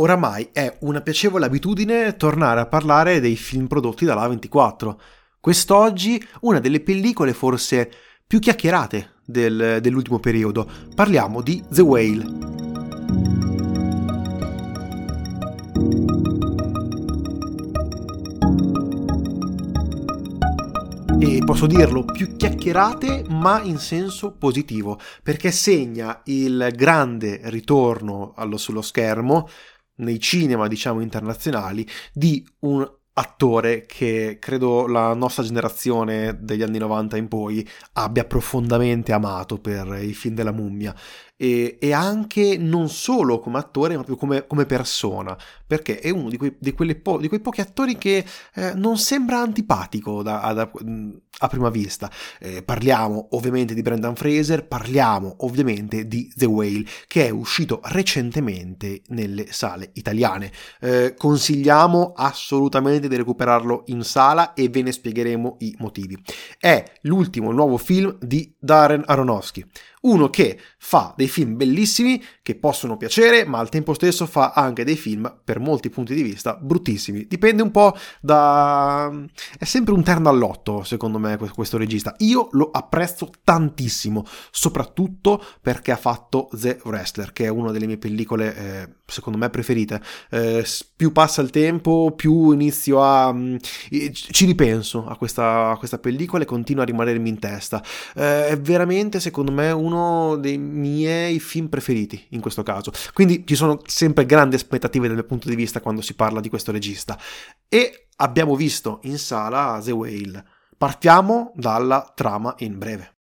oramai 0.00 0.48
è 0.52 0.78
una 0.80 1.02
piacevole 1.02 1.44
abitudine 1.44 2.16
tornare 2.16 2.60
a 2.60 2.66
parlare 2.66 3.20
dei 3.20 3.36
film 3.36 3.66
prodotti 3.66 4.04
dalla 4.04 4.26
24. 4.26 5.00
Quest'oggi 5.38 6.22
una 6.40 6.58
delle 6.58 6.80
pellicole 6.80 7.32
forse 7.32 7.90
più 8.26 8.38
chiacchierate 8.38 9.16
del, 9.24 9.78
dell'ultimo 9.80 10.18
periodo. 10.18 10.68
Parliamo 10.94 11.42
di 11.42 11.62
The 11.68 11.82
Whale. 11.82 12.48
e 21.22 21.42
posso 21.44 21.66
dirlo 21.66 22.02
più 22.02 22.34
chiacchierate 22.34 23.26
ma 23.28 23.60
in 23.60 23.76
senso 23.76 24.32
positivo 24.32 24.98
perché 25.22 25.50
segna 25.50 26.22
il 26.24 26.72
grande 26.74 27.42
ritorno 27.44 28.32
allo, 28.36 28.56
sullo 28.56 28.80
schermo 28.80 29.46
nei 30.00 30.18
cinema 30.18 30.68
diciamo 30.68 31.00
internazionali 31.00 31.86
di 32.12 32.46
un 32.60 32.88
attore 33.12 33.86
che 33.86 34.38
credo 34.40 34.86
la 34.86 35.14
nostra 35.14 35.42
generazione 35.42 36.38
degli 36.40 36.62
anni 36.62 36.78
90 36.78 37.16
in 37.16 37.28
poi 37.28 37.68
abbia 37.94 38.24
profondamente 38.24 39.12
amato 39.12 39.58
per 39.58 39.98
i 40.02 40.14
film 40.14 40.34
della 40.34 40.52
mummia 40.52 40.94
e, 41.42 41.78
e 41.80 41.92
anche 41.94 42.58
non 42.58 42.90
solo 42.90 43.40
come 43.40 43.56
attore 43.56 43.96
ma 43.96 44.02
proprio 44.02 44.16
come, 44.16 44.46
come 44.46 44.66
persona 44.66 45.34
perché 45.66 45.98
è 46.00 46.10
uno 46.10 46.28
di 46.28 46.36
quei, 46.36 46.54
di 46.58 46.74
po- 46.96 47.16
di 47.16 47.28
quei 47.28 47.40
pochi 47.40 47.62
attori 47.62 47.96
che 47.96 48.24
eh, 48.54 48.74
non 48.74 48.98
sembra 48.98 49.38
antipatico 49.38 50.22
da, 50.22 50.52
da, 50.52 50.70
a 51.42 51.46
prima 51.46 51.70
vista. 51.70 52.10
Eh, 52.40 52.62
parliamo 52.64 53.28
ovviamente 53.30 53.72
di 53.72 53.80
Brendan 53.80 54.16
Fraser 54.16 54.66
parliamo 54.66 55.36
ovviamente 55.38 56.08
di 56.08 56.30
The 56.34 56.46
Whale 56.46 56.84
che 57.06 57.26
è 57.26 57.30
uscito 57.30 57.80
recentemente 57.84 59.02
nelle 59.08 59.52
sale 59.52 59.90
italiane. 59.94 60.50
Eh, 60.80 61.14
consigliamo 61.16 62.14
assolutamente 62.16 63.06
di 63.06 63.16
recuperarlo 63.16 63.84
in 63.86 64.02
sala 64.02 64.54
e 64.54 64.68
ve 64.68 64.82
ne 64.82 64.90
spiegheremo 64.90 65.56
i 65.60 65.76
motivi. 65.78 66.20
È 66.58 66.82
l'ultimo 67.02 67.52
nuovo 67.52 67.76
film 67.76 68.18
di 68.20 68.52
Darren 68.58 69.04
Aronofsky 69.06 69.64
uno 70.02 70.30
che 70.30 70.58
fa 70.78 71.12
dei 71.16 71.28
film 71.28 71.56
bellissimi 71.56 72.22
che 72.42 72.54
possono 72.54 72.96
piacere, 72.96 73.44
ma 73.44 73.58
al 73.58 73.68
tempo 73.68 73.92
stesso 73.92 74.26
fa 74.26 74.52
anche 74.54 74.84
dei 74.84 74.96
film, 74.96 75.40
per 75.44 75.60
molti 75.60 75.90
punti 75.90 76.14
di 76.14 76.22
vista, 76.22 76.56
bruttissimi. 76.60 77.26
Dipende 77.26 77.62
un 77.62 77.70
po' 77.70 77.94
da... 78.20 79.10
è 79.58 79.64
sempre 79.64 79.92
un 79.92 80.02
terno 80.02 80.28
all'otto, 80.28 80.82
secondo 80.84 81.18
me, 81.18 81.36
questo 81.36 81.76
regista. 81.76 82.14
Io 82.18 82.48
lo 82.52 82.70
apprezzo 82.70 83.30
tantissimo, 83.44 84.24
soprattutto 84.50 85.44
perché 85.60 85.92
ha 85.92 85.96
fatto 85.96 86.48
The 86.52 86.80
Wrestler, 86.84 87.32
che 87.32 87.44
è 87.44 87.48
una 87.48 87.70
delle 87.70 87.86
mie 87.86 87.98
pellicole, 87.98 88.56
eh, 88.56 88.88
secondo 89.06 89.38
me, 89.38 89.50
preferite. 89.50 90.00
Eh, 90.30 90.64
più 90.96 91.12
passa 91.12 91.42
il 91.42 91.50
tempo, 91.50 92.12
più 92.16 92.52
inizio 92.52 93.02
a... 93.02 93.32
Mm, 93.32 93.56
ci 94.12 94.46
ripenso 94.46 95.06
a 95.06 95.16
questa, 95.16 95.70
a 95.70 95.76
questa 95.76 95.98
pellicola 95.98 96.42
e 96.42 96.46
continua 96.46 96.82
a 96.82 96.86
rimanermi 96.86 97.28
in 97.28 97.38
testa. 97.38 97.82
Eh, 98.14 98.48
è 98.48 98.58
veramente, 98.58 99.20
secondo 99.20 99.52
me, 99.52 99.70
un 99.70 99.89
uno 99.92 100.36
dei 100.36 100.58
miei 100.58 101.40
film 101.40 101.68
preferiti 101.68 102.26
in 102.30 102.40
questo 102.40 102.62
caso. 102.62 102.92
Quindi 103.12 103.44
ci 103.46 103.54
sono 103.54 103.80
sempre 103.84 104.26
grandi 104.26 104.56
aspettative 104.56 105.06
dal 105.06 105.16
mio 105.16 105.24
punto 105.24 105.48
di 105.48 105.54
vista 105.54 105.80
quando 105.80 106.00
si 106.00 106.14
parla 106.14 106.40
di 106.40 106.48
questo 106.48 106.72
regista. 106.72 107.18
E 107.68 108.08
abbiamo 108.16 108.54
visto 108.54 109.00
in 109.04 109.18
sala 109.18 109.80
The 109.82 109.92
Whale. 109.92 110.44
Partiamo 110.76 111.52
dalla 111.54 112.12
trama 112.14 112.54
in 112.58 112.78
breve. 112.78 113.19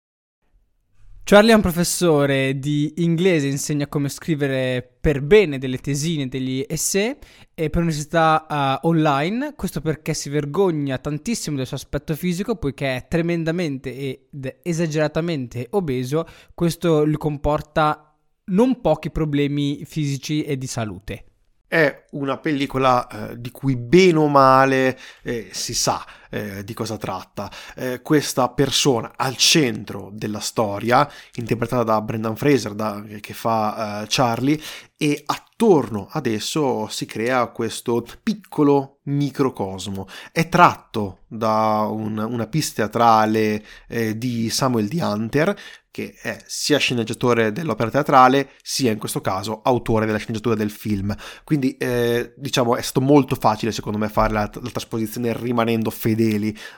Charlie 1.24 1.52
è 1.52 1.56
un 1.56 1.62
professore 1.62 2.60
di 2.60 2.94
inglese, 2.98 3.48
insegna 3.48 3.88
come 3.88 4.10
scrivere 4.10 4.98
per 5.00 5.22
bene 5.22 5.60
delle 5.60 5.78
tesine, 5.78 6.28
degli 6.28 6.66
essay 6.68 7.16
e 7.54 7.70
per 7.70 7.82
università 7.82 8.80
uh, 8.82 8.88
online, 8.88 9.54
questo 9.56 9.80
perché 9.80 10.14
si 10.14 10.30
vergogna 10.30 10.98
tantissimo 10.98 11.56
del 11.56 11.68
suo 11.68 11.78
aspetto 11.78 12.16
fisico 12.16 12.56
poiché 12.56 12.96
è 12.96 13.06
tremendamente 13.08 13.96
ed 14.30 14.58
esageratamente 14.62 15.68
obeso, 15.70 16.28
questo 16.54 17.08
gli 17.08 17.18
comporta 17.18 18.14
non 18.46 18.82
pochi 18.82 19.10
problemi 19.10 19.86
fisici 19.86 20.44
e 20.44 20.58
di 20.58 20.68
salute. 20.68 21.26
È 21.68 22.08
una 22.12 22.38
pellicola 22.38 23.08
eh, 23.08 23.40
di 23.40 23.52
cui 23.52 23.78
bene 23.78 24.18
o 24.18 24.28
male 24.28 25.00
eh, 25.24 25.48
si 25.52 25.74
sa 25.74 26.06
eh, 26.32 26.64
di 26.64 26.74
cosa 26.74 26.98
tratta. 26.98 27.52
Eh, 27.76 28.02
questa 28.02 28.50
persona 28.50 29.14
al 29.16 29.38
centro 29.38 30.10
della 30.12 30.40
storia, 30.40 31.08
interpretata 31.36 31.84
da 31.84 32.02
Brendan 32.02 32.36
Fraser, 32.36 32.74
da, 32.74 33.04
che 33.20 33.34
fa 33.34 34.02
eh, 34.02 34.06
Charlie, 34.10 34.60
e 34.98 35.22
attorno 35.26 36.08
ad 36.12 36.28
esso 36.28 36.88
si 36.88 37.06
crea 37.06 37.48
questo 37.48 38.06
piccolo 38.22 39.00
microcosmo. 39.04 40.08
È 40.32 40.48
tratto 40.48 41.22
da 41.28 41.88
un, 41.90 42.18
una 42.18 42.48
pista 42.48 42.84
teatrale 42.84 43.66
eh, 43.88 44.16
di 44.18 44.50
Samuel 44.50 44.88
D. 44.88 45.00
Hunter, 45.02 45.58
che 45.90 46.14
è 46.22 46.42
sia 46.46 46.78
sceneggiatore 46.78 47.52
dell'opera 47.52 47.90
teatrale, 47.90 48.52
sia 48.62 48.92
in 48.92 49.00
questo 49.00 49.22
caso 49.22 49.62
autore 49.64 50.06
della 50.06 50.20
sceneggiatura 50.20 50.56
del 50.56 50.70
film. 50.70 51.16
Quindi, 51.44 51.76
eh, 51.78 52.34
diciamo, 52.38 52.76
è 52.76 52.82
stato 52.82 53.02
molto 53.02 53.36
facile, 53.36 53.72
secondo 53.72 53.98
me, 53.98 54.08
fare 54.08 54.32
la, 54.32 54.50
la 54.54 54.70
trasposizione 54.70 55.36
rimanendo 55.36 55.90
fedeli 55.90 56.21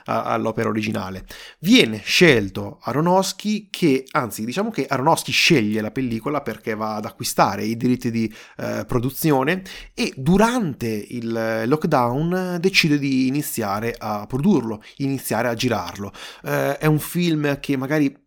a, 0.04 0.24
all'opera 0.24 0.68
originale. 0.68 1.24
Viene 1.60 2.00
scelto 2.04 2.78
Aronofsky, 2.82 3.68
che 3.70 4.04
anzi, 4.10 4.44
diciamo 4.44 4.70
che 4.70 4.86
Aronofsky 4.86 5.32
sceglie 5.32 5.80
la 5.80 5.90
pellicola 5.90 6.40
perché 6.40 6.74
va 6.74 6.96
ad 6.96 7.04
acquistare 7.04 7.64
i 7.64 7.76
diritti 7.76 8.10
di 8.10 8.32
eh, 8.58 8.84
produzione 8.86 9.62
e 9.94 10.12
durante 10.16 10.86
il 10.86 11.62
lockdown 11.66 12.58
decide 12.60 12.98
di 12.98 13.26
iniziare 13.26 13.94
a 13.98 14.26
produrlo, 14.26 14.82
iniziare 14.96 15.48
a 15.48 15.54
girarlo. 15.54 16.12
Eh, 16.44 16.78
è 16.78 16.86
un 16.86 16.98
film 16.98 17.60
che 17.60 17.76
magari 17.76 18.22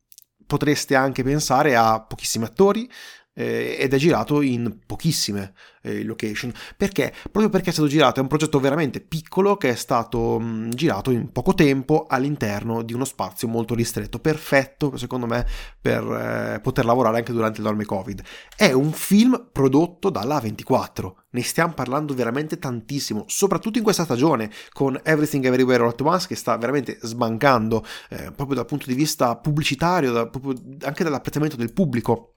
potreste 0.47 0.95
anche 0.95 1.23
pensare 1.23 1.75
a 1.75 2.01
pochissimi 2.01 2.45
attori 2.45 2.89
eh, 3.37 3.77
ed 3.79 3.93
è 3.93 3.97
girato 3.97 4.41
in 4.41 4.79
pochissime 4.85 5.53
eh, 5.83 6.03
location. 6.03 6.51
Perché? 6.75 7.13
Proprio 7.21 7.49
perché 7.49 7.69
è 7.69 7.73
stato 7.73 7.87
girato, 7.87 8.19
è 8.19 8.23
un 8.23 8.27
progetto 8.27 8.59
veramente 8.59 8.99
piccolo 8.99 9.57
che 9.57 9.69
è 9.69 9.75
stato 9.75 10.39
mh, 10.39 10.69
girato 10.69 11.11
in 11.11 11.31
poco 11.31 11.53
tempo 11.53 12.07
all'interno 12.09 12.81
di 12.81 12.93
uno 12.93 13.05
spazio 13.05 13.47
molto 13.47 13.75
ristretto, 13.75 14.19
perfetto 14.19 14.97
secondo 14.97 15.27
me 15.27 15.45
per 15.79 16.03
eh, 16.03 16.59
poter 16.61 16.85
lavorare 16.85 17.17
anche 17.17 17.31
durante 17.31 17.59
l'enorme 17.61 17.85
Covid. 17.85 18.23
È 18.55 18.71
un 18.71 18.91
film 18.91 19.49
prodotto 19.51 20.09
dalla 20.09 20.39
24 20.39 21.21
ne 21.29 21.43
stiamo 21.43 21.73
parlando 21.73 22.15
veramente 22.15 22.57
tantissimo, 22.57 23.25
soprattutto 23.27 23.77
in 23.77 23.83
questa 23.83 24.05
stagione 24.05 24.49
con 24.71 24.99
Everything 25.03 25.45
Everywhere 25.45 25.83
All 25.83 25.89
At 25.89 26.01
Once 26.01 26.25
che 26.25 26.35
sta 26.35 26.57
veramente 26.57 26.97
sbancando 27.01 27.85
eh, 28.09 28.31
proprio 28.31 28.55
dal 28.55 28.65
punto 28.65 28.87
di 28.87 28.95
vista 28.95 29.35
pubblicitario, 29.35 30.11
da, 30.11 30.29
anche 30.81 31.03
dall'apprezzamento 31.03 31.55
del 31.55 31.73
pubblico 31.73 32.36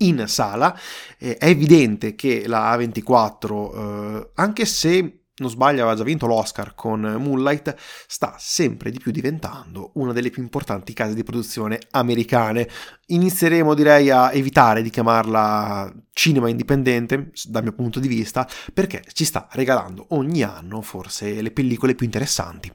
in 0.00 0.24
sala. 0.26 0.78
Eh, 1.18 1.36
è 1.36 1.46
evidente 1.46 2.14
che 2.14 2.46
la 2.46 2.76
A24, 2.76 3.74
eh, 3.74 4.30
anche 4.34 4.64
se 4.64 5.20
non 5.40 5.50
sbaglio 5.50 5.80
aveva 5.80 5.96
già 5.96 6.04
vinto 6.04 6.26
l'Oscar 6.26 6.74
con 6.74 7.00
Moonlight, 7.00 7.74
sta 8.06 8.36
sempre 8.38 8.90
di 8.90 8.98
più 8.98 9.10
diventando 9.10 9.92
una 9.94 10.12
delle 10.12 10.30
più 10.30 10.42
importanti 10.42 10.92
case 10.92 11.14
di 11.14 11.22
produzione 11.22 11.78
americane. 11.90 12.68
Inizieremo 13.06 13.74
direi 13.74 14.10
a 14.10 14.32
evitare 14.32 14.82
di 14.82 14.90
chiamarla 14.90 15.92
cinema 16.12 16.48
indipendente, 16.48 17.30
dal 17.44 17.62
mio 17.62 17.72
punto 17.72 17.98
di 17.98 18.08
vista, 18.08 18.46
perché 18.72 19.02
ci 19.12 19.24
sta 19.24 19.48
regalando 19.52 20.06
ogni 20.10 20.42
anno 20.42 20.82
forse 20.82 21.40
le 21.40 21.50
pellicole 21.50 21.94
più 21.94 22.04
interessanti, 22.04 22.70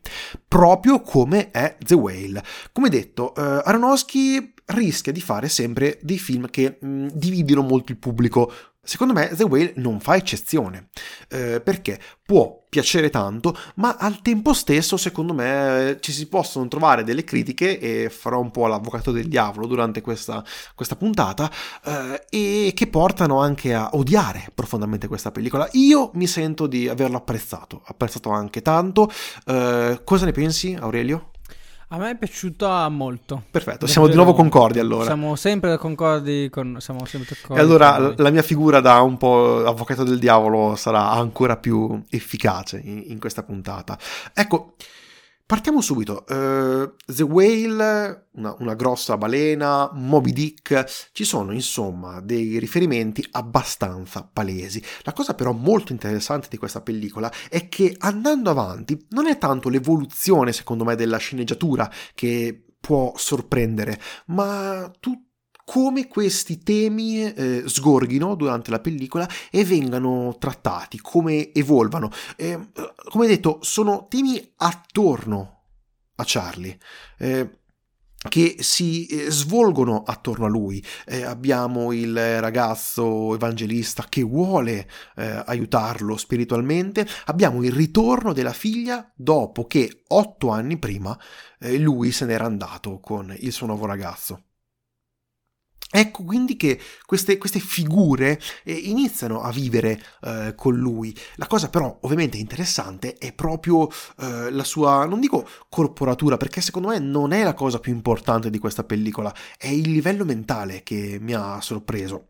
proprio 0.48 1.02
come 1.02 1.52
è 1.52 1.78
The 1.80 1.94
Whale. 1.94 2.44
Come 2.72 2.90
detto, 2.90 3.34
eh, 3.36 3.62
Aronofsky 3.64 4.55
rischia 4.66 5.12
di 5.12 5.22
fare 5.22 5.50
sempre 5.50 6.00
dei 6.02 6.18
film 6.18 6.50
che 6.50 6.78
mh, 6.80 7.08
dividono 7.14 7.62
molto 7.62 7.92
il 7.92 7.98
pubblico. 7.98 8.52
Secondo 8.88 9.14
me 9.14 9.30
The 9.30 9.46
Whale 9.46 9.74
non 9.78 10.00
fa 10.00 10.16
eccezione, 10.16 10.90
eh, 11.30 11.60
perché 11.60 12.00
può 12.24 12.64
piacere 12.70 13.10
tanto, 13.10 13.58
ma 13.78 13.96
al 13.98 14.22
tempo 14.22 14.54
stesso 14.54 14.96
secondo 14.96 15.34
me 15.34 15.98
ci 16.02 16.12
si 16.12 16.28
possono 16.28 16.68
trovare 16.68 17.04
delle 17.04 17.24
critiche, 17.24 17.80
e 17.80 18.12
farò 18.12 18.40
un 18.40 18.52
po' 18.52 18.68
l'avvocato 18.68 19.12
del 19.12 19.28
diavolo 19.28 19.66
durante 19.66 20.02
questa, 20.02 20.44
questa 20.76 20.96
puntata, 20.96 21.50
eh, 21.84 22.26
e 22.30 22.74
che 22.76 22.86
portano 22.86 23.40
anche 23.40 23.74
a 23.74 23.90
odiare 23.94 24.52
profondamente 24.54 25.08
questa 25.08 25.32
pellicola. 25.32 25.68
Io 25.72 26.12
mi 26.14 26.28
sento 26.28 26.68
di 26.68 26.88
averlo 26.88 27.18
apprezzato, 27.18 27.82
apprezzato 27.86 28.30
anche 28.30 28.62
tanto. 28.62 29.10
Eh, 29.48 30.02
cosa 30.04 30.26
ne 30.26 30.32
pensi 30.32 30.78
Aurelio? 30.80 31.32
A 31.90 31.98
me 31.98 32.12
è 32.12 32.18
piaciuta 32.18 32.90
molto. 32.90 33.44
Perfetto, 33.52 33.86
siamo 33.86 34.08
di 34.08 34.16
nuovo 34.16 34.34
concordi 34.34 34.80
allora. 34.80 35.06
Siamo 35.06 35.36
sempre 35.36 35.78
concordi 35.78 36.50
con... 36.50 36.78
Siamo 36.80 37.06
sempre 37.06 37.36
concordi 37.36 37.62
e 37.62 37.64
allora 37.64 38.14
la 38.18 38.30
mia 38.32 38.42
figura 38.42 38.80
da 38.80 39.02
un 39.02 39.18
po' 39.18 39.64
avvocato 39.66 40.04
del 40.04 40.18
diavolo 40.18 40.76
sarà 40.76 41.12
ancora 41.12 41.58
più 41.58 42.02
efficace 42.10 42.82
in, 42.84 43.04
in 43.08 43.20
questa 43.20 43.44
puntata. 43.44 44.00
Ecco, 44.34 44.74
Partiamo 45.48 45.80
subito. 45.80 46.26
Uh, 46.28 46.96
The 47.06 47.22
Whale, 47.22 48.30
una, 48.32 48.56
una, 48.58 48.74
grossa 48.74 49.16
balena, 49.16 49.92
Moby 49.94 50.34
Dick, 50.34 51.10
ci 51.12 51.24
sono 51.24 51.54
insomma 51.54 52.20
dei 52.20 52.58
riferimenti 52.58 53.24
abbastanza 53.30 54.28
palesi. 54.32 54.82
La 55.04 55.14
cosa 55.14 55.36
però 55.36 55.52
molto 55.52 55.92
interessante 55.92 56.48
di 56.50 56.58
questa 56.58 56.82
pellicola 56.82 57.32
è 57.48 57.70
che 57.70 57.96
andando 58.00 58.50
avanti 58.50 59.06
non 59.10 59.28
è 59.28 59.38
tanto 59.38 59.70
l'evoluzione, 59.70 60.52
secondo 60.52 60.84
me, 60.84 60.96
della 60.96 61.18
sceneggiatura 61.18 61.92
che 62.16 62.66
può 62.80 63.14
sorprendere, 63.16 64.00
ma 64.28 64.92
tutto 65.00 65.26
come 65.66 66.08
questi 66.08 66.60
temi 66.60 67.24
eh, 67.24 67.64
sgorghino 67.66 68.36
durante 68.36 68.72
la 68.72 68.80
pellicola 68.80 69.28
e 69.52 69.66
vengano 69.66 70.38
trattati, 70.40 71.00
come 71.02 71.52
evolvano. 71.54 72.10
Eh, 72.38 72.70
come 73.10 73.28
detto, 73.28 73.60
sono 73.62 74.06
temi 74.08 74.54
attorno 74.58 75.64
a 76.16 76.24
Charlie. 76.26 76.78
Eh, 77.18 77.60
che 78.30 78.56
si 78.60 79.06
eh, 79.06 79.30
svolgono 79.30 80.04
attorno 80.04 80.46
a 80.46 80.50
lui. 80.50 80.84
Eh, 81.06 81.24
abbiamo 81.24 81.92
il 81.92 82.40
ragazzo 82.40 83.34
evangelista 83.34 84.06
che 84.10 84.24
vuole 84.24 84.90
eh, 85.16 85.44
aiutarlo 85.46 86.18
spiritualmente, 86.18 87.08
abbiamo 87.26 87.64
il 87.64 87.72
ritorno 87.72 88.34
della 88.34 88.54
figlia 88.54 89.12
dopo 89.16 89.66
che 89.68 90.04
otto 90.08 90.50
anni 90.50 90.78
prima 90.78 91.18
eh, 91.60 91.78
lui 91.78 92.12
se 92.12 92.26
n'era 92.26 92.46
andato 92.46 93.00
con 93.00 93.34
il 93.38 93.52
suo 93.52 93.68
nuovo 93.68 93.86
ragazzo. 93.86 94.42
Ecco 95.92 96.24
quindi 96.24 96.58
che 96.58 96.80
queste, 97.06 97.38
queste 97.38 97.60
figure 97.60 98.40
eh, 98.64 98.74
iniziano 98.74 99.42
a 99.42 99.52
vivere 99.52 100.02
eh, 100.22 100.54
con 100.56 100.76
lui. 100.76 101.16
La 101.36 101.48
cosa 101.48 101.70
però 101.70 101.98
ovviamente 102.02 102.38
interessante 102.38 103.16
è 103.16 103.34
proprio 103.34 103.88
eh, 104.20 104.52
la 104.52 104.64
sua, 104.64 105.06
non 105.06 105.20
dico 105.20 105.48
corporatura, 105.70 106.38
perché 106.38 106.62
secondo 106.62 106.90
me 106.90 107.00
non 107.00 107.32
è 107.32 107.44
la 107.44 107.54
cosa 107.54 107.80
più 107.80 107.94
importante 107.94 108.50
di 108.50 108.60
questa 108.60 108.84
pellicola, 108.84 109.34
è 109.58 109.68
il 109.68 109.92
livello 109.92 110.26
mentale 110.26 110.84
che 110.84 111.18
mi 111.22 111.34
ha 111.34 111.62
sorpreso. 111.62 112.30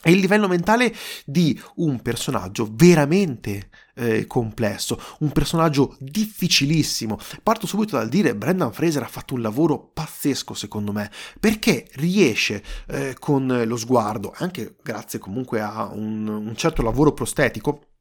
È 0.00 0.10
il 0.10 0.18
livello 0.18 0.48
mentale 0.48 0.94
di 1.24 1.58
un 1.76 2.02
personaggio 2.02 2.68
veramente 2.70 3.70
eh, 3.94 4.26
complesso, 4.26 5.00
un 5.20 5.32
personaggio 5.32 5.96
difficilissimo. 5.98 7.18
Parto 7.42 7.66
subito 7.66 7.96
dal 7.96 8.08
dire 8.08 8.36
Brendan 8.36 8.72
Fraser 8.72 9.02
ha 9.02 9.08
fatto 9.08 9.32
un 9.32 9.40
lavoro 9.40 9.90
pazzesco 9.94 10.52
secondo 10.52 10.92
me, 10.92 11.10
perché 11.40 11.88
riesce 11.94 12.62
eh, 12.88 13.16
con 13.18 13.64
lo 13.64 13.76
sguardo, 13.76 14.34
anche 14.36 14.76
grazie 14.82 15.18
comunque 15.18 15.60
a 15.60 15.90
un, 15.90 16.28
un 16.28 16.54
certo 16.56 16.82
lavoro 16.82 17.12
prostetico, 17.12 17.92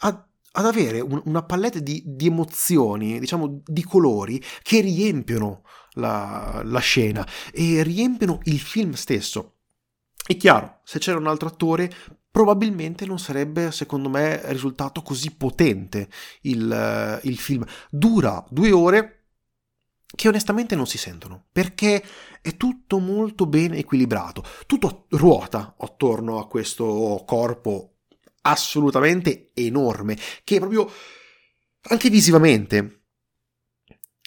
a 0.00 0.24
ad 0.52 0.66
avere 0.66 1.00
un, 1.00 1.20
una 1.26 1.44
palette 1.44 1.82
di, 1.82 2.02
di, 2.04 2.26
emozioni, 2.26 3.20
diciamo 3.20 3.62
di 3.64 3.84
colori 3.84 4.42
che 4.62 4.80
riempiono 4.80 5.62
la, 5.92 6.62
la 6.64 6.80
scena 6.80 7.24
e 7.52 7.82
riempiono 7.82 8.40
il 8.44 8.58
film 8.58 8.94
stesso. 8.94 9.59
È 10.26 10.36
chiaro, 10.36 10.80
se 10.84 10.98
c'era 10.98 11.18
un 11.18 11.26
altro 11.26 11.48
attore, 11.48 11.92
probabilmente 12.30 13.06
non 13.06 13.18
sarebbe, 13.18 13.72
secondo 13.72 14.08
me, 14.08 14.40
risultato 14.52 15.02
così 15.02 15.34
potente 15.34 16.08
il, 16.42 17.20
il 17.24 17.38
film. 17.38 17.64
Dura 17.90 18.44
due 18.48 18.70
ore 18.70 19.14
che 20.14 20.28
onestamente 20.28 20.74
non 20.74 20.86
si 20.86 20.98
sentono, 20.98 21.46
perché 21.52 22.02
è 22.40 22.56
tutto 22.56 22.98
molto 22.98 23.46
ben 23.46 23.74
equilibrato, 23.74 24.44
tutto 24.66 25.06
ruota 25.10 25.74
attorno 25.78 26.38
a 26.38 26.48
questo 26.48 27.22
corpo 27.26 27.98
assolutamente 28.42 29.50
enorme, 29.54 30.18
che 30.42 30.58
proprio 30.58 30.90
anche 31.82 32.10
visivamente 32.10 33.04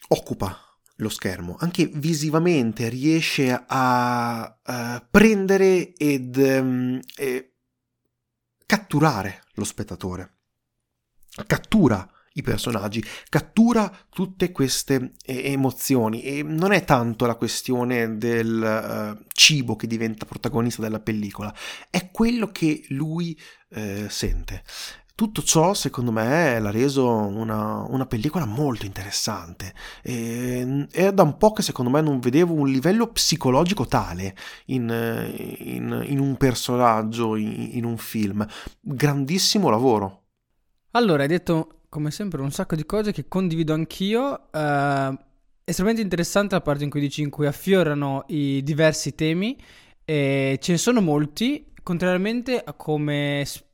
occupa 0.09 0.62
lo 0.97 1.09
schermo, 1.09 1.55
anche 1.59 1.89
visivamente 1.93 2.89
riesce 2.89 3.63
a 3.67 4.59
uh, 4.63 5.05
prendere 5.09 5.93
ed 5.93 6.35
um, 6.35 6.99
catturare 8.65 9.43
lo 9.53 9.63
spettatore. 9.63 10.37
Cattura 11.47 12.07
i 12.33 12.41
personaggi, 12.41 13.03
cattura 13.29 13.91
tutte 14.09 14.51
queste 14.51 15.13
eh, 15.23 15.51
emozioni 15.51 16.23
e 16.23 16.43
non 16.43 16.71
è 16.71 16.83
tanto 16.83 17.25
la 17.25 17.35
questione 17.35 18.17
del 18.17 19.17
uh, 19.19 19.25
cibo 19.33 19.75
che 19.75 19.87
diventa 19.87 20.25
protagonista 20.25 20.81
della 20.81 20.99
pellicola, 20.99 21.53
è 21.89 22.09
quello 22.11 22.47
che 22.47 22.85
lui 22.89 23.39
uh, 23.69 24.07
sente. 24.07 24.63
Tutto 25.15 25.43
ciò, 25.43 25.75
secondo 25.75 26.11
me, 26.11 26.59
l'ha 26.59 26.71
reso 26.71 27.07
una, 27.07 27.85
una 27.87 28.07
pellicola 28.07 28.45
molto 28.45 28.87
interessante. 28.87 29.71
E, 30.01 30.87
è 30.89 31.13
da 31.13 31.21
un 31.21 31.37
po' 31.37 31.51
che, 31.51 31.61
secondo 31.61 31.91
me, 31.91 32.01
non 32.01 32.19
vedevo 32.19 32.53
un 32.55 32.67
livello 32.67 33.11
psicologico 33.11 33.85
tale 33.85 34.35
in, 34.65 34.89
in, 35.59 36.03
in 36.07 36.19
un 36.19 36.35
personaggio, 36.35 37.35
in, 37.35 37.69
in, 37.73 37.85
un 37.85 37.97
film. 37.97 38.43
Grandissimo 38.79 39.69
lavoro. 39.69 40.23
Allora, 40.91 41.21
hai 41.21 41.29
detto, 41.29 41.81
come 41.89 42.09
sempre, 42.09 42.41
un 42.41 42.51
sacco 42.51 42.75
di 42.75 42.83
cose 42.83 43.11
che 43.11 43.27
condivido 43.27 43.75
anch'io. 43.75 44.49
Uh, 44.51 45.15
estremamente 45.63 46.01
interessante 46.01 46.55
la 46.55 46.61
parte 46.61 46.85
in 46.85 46.89
cui 46.89 46.99
dici 46.99 47.21
in 47.21 47.29
cui 47.29 47.45
affiorano 47.45 48.23
i 48.29 48.63
diversi 48.63 49.13
temi. 49.13 49.55
E 50.05 50.57
ce 50.59 50.71
ne 50.71 50.77
sono 50.79 51.01
molti, 51.01 51.71
contrariamente 51.83 52.59
a 52.59 52.73
come 52.73 53.43
spesso 53.45 53.71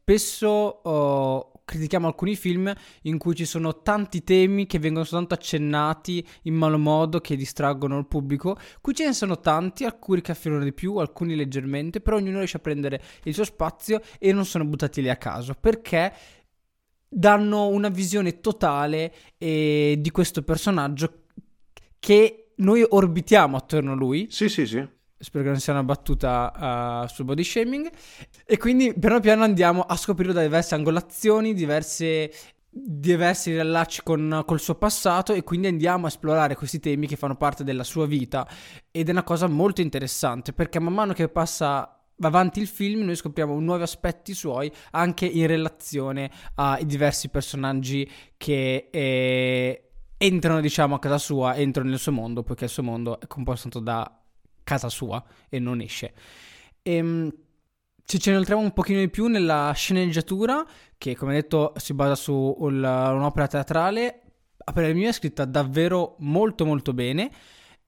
oh, 0.83 1.51
critichiamo 1.69 2.07
alcuni 2.07 2.35
film 2.35 2.73
in 3.03 3.19
cui 3.19 3.35
ci 3.35 3.45
sono 3.45 3.83
tanti 3.83 4.23
temi 4.23 4.65
che 4.65 4.79
vengono 4.79 5.05
soltanto 5.05 5.35
accennati 5.35 6.25
in 6.43 6.55
malo 6.55 6.79
modo, 6.79 7.19
che 7.19 7.35
distraggono 7.35 7.99
il 7.99 8.07
pubblico. 8.07 8.57
Qui 8.81 8.95
ce 8.95 9.05
ne 9.05 9.13
sono 9.13 9.39
tanti, 9.39 9.85
alcuni 9.85 10.21
che 10.21 10.31
affermano 10.31 10.63
di 10.63 10.73
più, 10.73 10.95
alcuni 10.95 11.35
leggermente, 11.35 12.01
però 12.01 12.17
ognuno 12.17 12.37
riesce 12.39 12.57
a 12.57 12.61
prendere 12.61 13.01
il 13.23 13.33
suo 13.35 13.43
spazio 13.43 14.01
e 14.17 14.33
non 14.33 14.45
sono 14.45 14.65
buttati 14.65 15.01
lì 15.01 15.09
a 15.09 15.17
caso, 15.17 15.53
perché 15.53 16.11
danno 17.07 17.67
una 17.67 17.89
visione 17.89 18.39
totale 18.39 19.13
eh, 19.37 19.95
di 19.99 20.09
questo 20.11 20.41
personaggio 20.41 21.25
che 21.99 22.53
noi 22.57 22.83
orbitiamo 22.87 23.55
attorno 23.55 23.91
a 23.91 23.95
lui. 23.95 24.27
Sì, 24.31 24.49
sì, 24.49 24.65
sì 24.65 24.97
spero 25.19 25.43
che 25.43 25.49
non 25.49 25.59
sia 25.59 25.73
una 25.73 25.83
battuta 25.83 27.03
uh, 27.03 27.07
sul 27.07 27.25
body 27.25 27.43
shaming. 27.43 27.89
E 28.45 28.57
quindi 28.57 28.93
piano 28.97 29.19
piano 29.19 29.43
andiamo 29.43 29.81
a 29.81 29.95
scoprire 29.95 30.33
da 30.33 30.41
diverse 30.41 30.75
angolazioni, 30.75 31.53
diverse, 31.53 32.31
diversi 32.69 33.51
riallacci 33.51 34.01
con 34.03 34.43
col 34.45 34.59
suo 34.59 34.75
passato 34.75 35.33
e 35.33 35.43
quindi 35.43 35.67
andiamo 35.67 36.05
a 36.05 36.09
esplorare 36.09 36.55
questi 36.55 36.79
temi 36.79 37.07
che 37.07 37.15
fanno 37.15 37.35
parte 37.35 37.63
della 37.63 37.83
sua 37.83 38.05
vita 38.05 38.47
ed 38.91 39.07
è 39.07 39.11
una 39.11 39.23
cosa 39.23 39.47
molto 39.47 39.81
interessante 39.81 40.53
perché 40.53 40.79
man 40.79 40.93
mano 40.93 41.13
che 41.13 41.27
passa 41.29 41.95
avanti 42.21 42.59
il 42.59 42.67
film 42.67 43.05
noi 43.05 43.15
scopriamo 43.15 43.59
nuovi 43.59 43.83
aspetti 43.83 44.33
suoi 44.33 44.71
anche 44.91 45.25
in 45.25 45.47
relazione 45.47 46.29
ai 46.55 46.85
diversi 46.85 47.29
personaggi 47.29 48.09
che 48.37 48.89
eh, 48.91 49.89
entrano 50.17 50.59
diciamo 50.59 50.95
a 50.95 50.99
casa 50.99 51.17
sua, 51.17 51.55
entrano 51.55 51.89
nel 51.89 51.97
suo 51.97 52.11
mondo 52.11 52.43
poiché 52.43 52.65
il 52.65 52.69
suo 52.69 52.83
mondo 52.83 53.19
è 53.19 53.25
composto 53.25 53.79
da 53.79 54.18
casa 54.69 54.89
sua 54.89 55.23
e 55.49 55.57
non 55.57 55.81
esce. 55.81 56.13
E, 56.83 56.95
ehm, 56.95 57.33
ci 58.05 58.19
ce 58.19 58.31
ne 58.31 58.37
entriamo 58.37 58.61
un 58.61 58.73
pochino 58.73 58.99
di 58.99 59.09
più 59.09 59.27
nella 59.27 59.71
sceneggiatura, 59.75 60.65
che 60.97 61.15
come 61.15 61.33
detto 61.33 61.73
si 61.77 61.93
basa 61.93 62.15
su 62.15 62.55
un'opera 62.57 63.47
teatrale, 63.47 64.21
per 64.73 64.89
il 64.89 64.95
mio 64.95 65.09
è 65.09 65.13
scritta 65.13 65.45
davvero 65.45 66.15
molto 66.19 66.65
molto 66.65 66.93
bene 66.93 67.31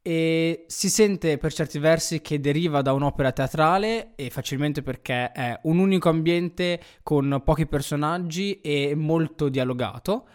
e 0.03 0.65
si 0.67 0.89
sente 0.89 1.37
per 1.37 1.53
certi 1.53 1.77
versi 1.77 2.21
che 2.21 2.39
deriva 2.39 2.81
da 2.81 2.93
un'opera 2.93 3.31
teatrale 3.31 4.13
e 4.15 4.29
facilmente 4.31 4.81
perché 4.81 5.31
è 5.31 5.59
un 5.63 5.77
unico 5.77 6.09
ambiente 6.09 6.79
con 7.03 7.41
pochi 7.43 7.67
personaggi 7.67 8.61
e 8.61 8.93
molto 8.95 9.49
dialogato. 9.49 10.27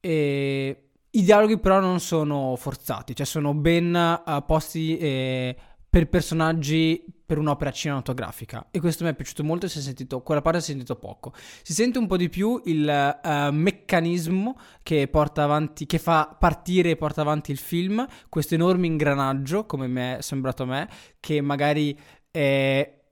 E 0.00 0.90
I 1.10 1.22
dialoghi 1.22 1.58
però 1.58 1.80
non 1.80 2.00
sono 2.00 2.54
forzati, 2.56 3.14
cioè 3.14 3.26
sono 3.26 3.54
ben 3.54 4.22
uh, 4.26 4.44
posti 4.44 4.96
e 4.98 5.56
per 5.94 6.08
personaggi 6.08 7.04
per 7.24 7.38
un'opera 7.38 7.70
cinematografica. 7.70 8.66
E 8.72 8.80
questo 8.80 9.04
mi 9.04 9.10
è 9.10 9.14
piaciuto 9.14 9.44
molto 9.44 9.68
si 9.68 9.78
è 9.78 9.80
sentito 9.80 10.22
quella 10.22 10.42
parte 10.42 10.58
si 10.58 10.72
è 10.72 10.74
sentito 10.74 10.96
poco. 10.96 11.32
Si 11.62 11.72
sente 11.72 11.98
un 11.98 12.08
po' 12.08 12.16
di 12.16 12.28
più 12.28 12.60
il 12.64 13.20
uh, 13.22 13.52
meccanismo 13.52 14.58
che 14.82 15.06
porta 15.06 15.44
avanti 15.44 15.86
che 15.86 16.00
fa 16.00 16.36
partire 16.36 16.90
e 16.90 16.96
porta 16.96 17.20
avanti 17.20 17.52
il 17.52 17.58
film 17.58 18.04
questo 18.28 18.56
enorme 18.56 18.88
ingranaggio 18.88 19.66
come 19.66 19.86
mi 19.86 20.00
è 20.00 20.16
sembrato 20.18 20.64
a 20.64 20.66
me 20.66 20.88
che 21.20 21.40
magari 21.40 21.96
è 22.28 23.03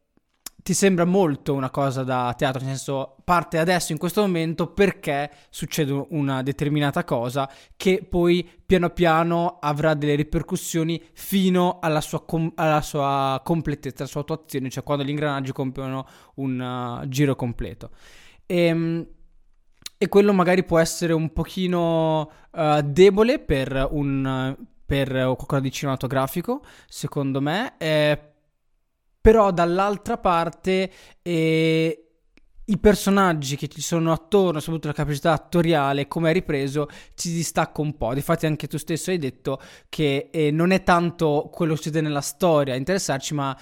ti 0.62 0.74
sembra 0.74 1.04
molto 1.04 1.54
una 1.54 1.70
cosa 1.70 2.04
da 2.04 2.32
teatro, 2.36 2.60
nel 2.60 2.76
senso 2.76 3.16
parte 3.24 3.58
adesso 3.58 3.90
in 3.90 3.98
questo 3.98 4.20
momento 4.20 4.68
perché 4.68 5.30
succede 5.50 6.06
una 6.10 6.42
determinata 6.42 7.02
cosa 7.02 7.50
che 7.76 8.06
poi 8.08 8.48
piano 8.64 8.90
piano 8.90 9.58
avrà 9.60 9.94
delle 9.94 10.14
ripercussioni 10.14 11.02
fino 11.14 11.78
alla 11.80 12.00
sua, 12.00 12.24
com- 12.24 12.52
alla 12.54 12.80
sua 12.80 13.40
completezza, 13.42 14.02
alla 14.02 14.10
sua 14.10 14.20
attuazione, 14.20 14.70
cioè 14.70 14.84
quando 14.84 15.02
gli 15.04 15.10
ingranaggi 15.10 15.52
compiono 15.52 16.06
un 16.36 16.60
uh, 17.02 17.08
giro 17.08 17.34
completo. 17.34 17.90
E, 18.46 18.56
ehm, 18.56 19.06
e 19.98 20.08
quello 20.08 20.32
magari 20.32 20.64
può 20.64 20.78
essere 20.78 21.12
un 21.12 21.32
pochino 21.32 22.30
uh, 22.50 22.80
debole 22.82 23.38
per 23.38 23.88
un 23.90 24.56
per 24.92 25.08
qualcosa 25.08 25.60
di 25.60 25.72
cinematografico, 25.72 26.60
secondo 26.86 27.40
me, 27.40 27.76
eh, 27.78 28.31
però 29.22 29.52
dall'altra 29.52 30.18
parte 30.18 30.90
eh, 31.22 32.06
i 32.64 32.78
personaggi 32.78 33.56
che 33.56 33.68
ci 33.68 33.80
sono 33.80 34.12
attorno, 34.12 34.58
soprattutto 34.58 34.88
la 34.88 34.94
capacità 34.94 35.32
attoriale, 35.32 36.08
come 36.08 36.28
hai 36.28 36.34
ripreso, 36.34 36.88
ci 37.14 37.32
distacca 37.32 37.80
un 37.80 37.96
po'. 37.96 38.14
Difatti 38.14 38.46
anche 38.46 38.66
tu 38.66 38.78
stesso 38.78 39.10
hai 39.10 39.18
detto 39.18 39.60
che 39.88 40.28
eh, 40.32 40.50
non 40.50 40.72
è 40.72 40.82
tanto 40.82 41.48
quello 41.52 41.72
che 41.72 41.78
succede 41.78 42.00
nella 42.00 42.20
storia 42.20 42.74
a 42.74 42.76
interessarci, 42.76 43.34
ma 43.34 43.56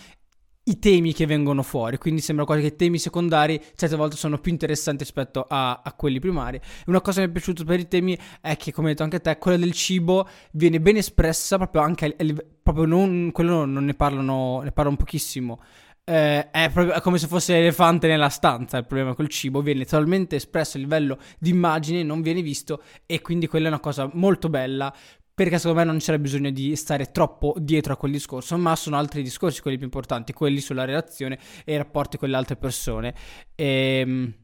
i 0.65 0.79
temi 0.79 1.13
che 1.15 1.27
vengono 1.27 1.63
fuori, 1.63 1.97
quindi 1.99 2.21
sembra 2.21 2.45
quasi 2.45 2.61
che 2.63 2.69
i 2.69 2.77
temi 2.77 2.99
secondari 2.99 3.61
certe 3.75 3.97
volte 3.97 4.17
sono 4.17 4.39
più 4.39 4.53
interessanti 4.53 5.03
rispetto 5.03 5.47
a, 5.49 5.81
a, 5.83 5.93
quelli 5.95 6.21
primari. 6.21 6.61
Una 6.87 7.01
cosa 7.01 7.21
che 7.21 7.27
mi 7.27 7.33
è 7.33 7.35
piaciuta 7.35 7.65
per 7.65 7.81
i 7.81 7.89
temi 7.89 8.19
è 8.41 8.57
che, 8.57 8.73
come 8.73 8.89
hai 8.89 8.93
detto 8.93 9.05
anche 9.05 9.21
te, 9.21 9.39
quella 9.39 9.57
del 9.57 9.73
cibo 9.73 10.29
viene 10.53 10.81
ben 10.81 10.97
espressa, 10.97 11.57
proprio 11.57 11.83
anche, 11.83 12.15
proprio 12.63 12.85
non, 12.85 13.31
quello 13.33 13.65
non 13.65 13.85
ne 13.85 13.95
parlano, 13.95 14.61
ne 14.61 14.73
parlano 14.73 14.97
pochissimo. 14.97 15.61
Eh, 16.05 16.51
è, 16.51 16.71
proprio, 16.73 16.95
è 16.95 17.01
come 17.01 17.19
se 17.19 17.27
fosse 17.27 17.53
l'elefante 17.53 18.09
nella 18.09 18.31
stanza, 18.31 18.79
il 18.79 18.87
problema 18.87 19.15
col 19.15 19.29
cibo 19.29 19.63
viene 19.63 19.85
totalmente 19.85 20.37
espresso 20.37 20.77
a 20.77 20.81
livello 20.81 21.19
di 21.39 21.51
immagine, 21.51 22.03
non 22.03 22.21
viene 22.21 22.43
visto 22.43 22.83
e 23.07 23.21
quindi 23.21 23.47
quella 23.47 23.67
è 23.67 23.69
una 23.69 23.79
cosa 23.81 24.11
molto 24.15 24.49
bella 24.49 24.93
perché 25.41 25.57
secondo 25.57 25.79
me 25.79 25.87
non 25.87 25.97
c'era 25.97 26.19
bisogno 26.19 26.51
di 26.51 26.77
stare 26.77 27.13
troppo 27.13 27.55
dietro 27.57 27.95
a 27.95 27.97
quel 27.97 28.13
discorso, 28.13 28.59
ma 28.59 28.77
sono 28.77 28.99
altri 28.99 29.23
discorsi 29.23 29.63
quelli 29.63 29.79
più 29.79 29.87
importanti, 29.87 30.35
quelli 30.35 30.61
sulla 30.61 30.85
relazione 30.85 31.39
e 31.65 31.73
i 31.73 31.77
rapporti 31.79 32.19
con 32.19 32.29
le 32.29 32.37
altre 32.37 32.57
persone. 32.57 33.15
E, 33.55 34.01
ehm, 34.01 34.35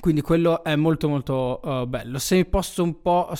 quindi 0.00 0.22
quello 0.22 0.64
è 0.64 0.74
molto 0.74 1.08
molto 1.08 1.60
uh, 1.62 1.86
bello. 1.86 2.18
Se 2.18 2.44
posso 2.44 2.82
un 2.82 3.00
po' 3.02 3.30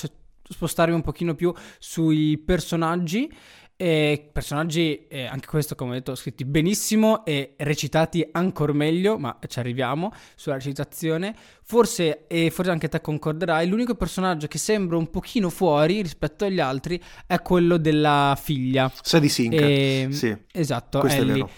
spostarmi 0.49 0.95
un 0.95 1.03
pochino 1.03 1.35
più 1.35 1.53
sui 1.81 2.39
personaggi, 2.39 3.29
e 3.77 4.31
personaggi, 4.33 5.07
eh, 5.07 5.27
anche 5.27 5.47
questo 5.47 5.75
come 5.75 5.91
ho 5.91 5.95
detto, 5.95 6.15
scritti 6.15 6.45
benissimo 6.45 7.25
e 7.27 7.55
recitati 7.59 8.27
ancora 8.33 8.73
meglio, 8.73 9.19
ma 9.19 9.39
ci 9.47 9.59
arriviamo 9.59 10.13
sulla 10.35 10.55
recitazione. 10.55 11.35
Forse, 11.63 12.27
e 12.27 12.51
forse 12.51 12.71
anche 12.71 12.89
te 12.89 13.01
concorderai, 13.01 13.69
l'unico 13.69 13.95
personaggio 13.95 14.47
che 14.47 14.59
sembra 14.59 14.97
un 14.97 15.11
pochino 15.11 15.51
fuori 15.51 16.01
rispetto 16.01 16.45
agli 16.47 16.61
altri 16.61 17.01
è 17.27 17.43
quello 17.43 17.77
della 17.77 18.39
figlia. 18.41 18.91
Sadie 19.03 19.29
Sink, 19.29 19.53
e, 19.53 20.01
ehm, 20.05 20.11
sì. 20.11 20.37
Esatto, 20.53 21.01
questo 21.01 21.21
Ellie. 21.21 21.33
è 21.33 21.35
vero. 21.35 21.51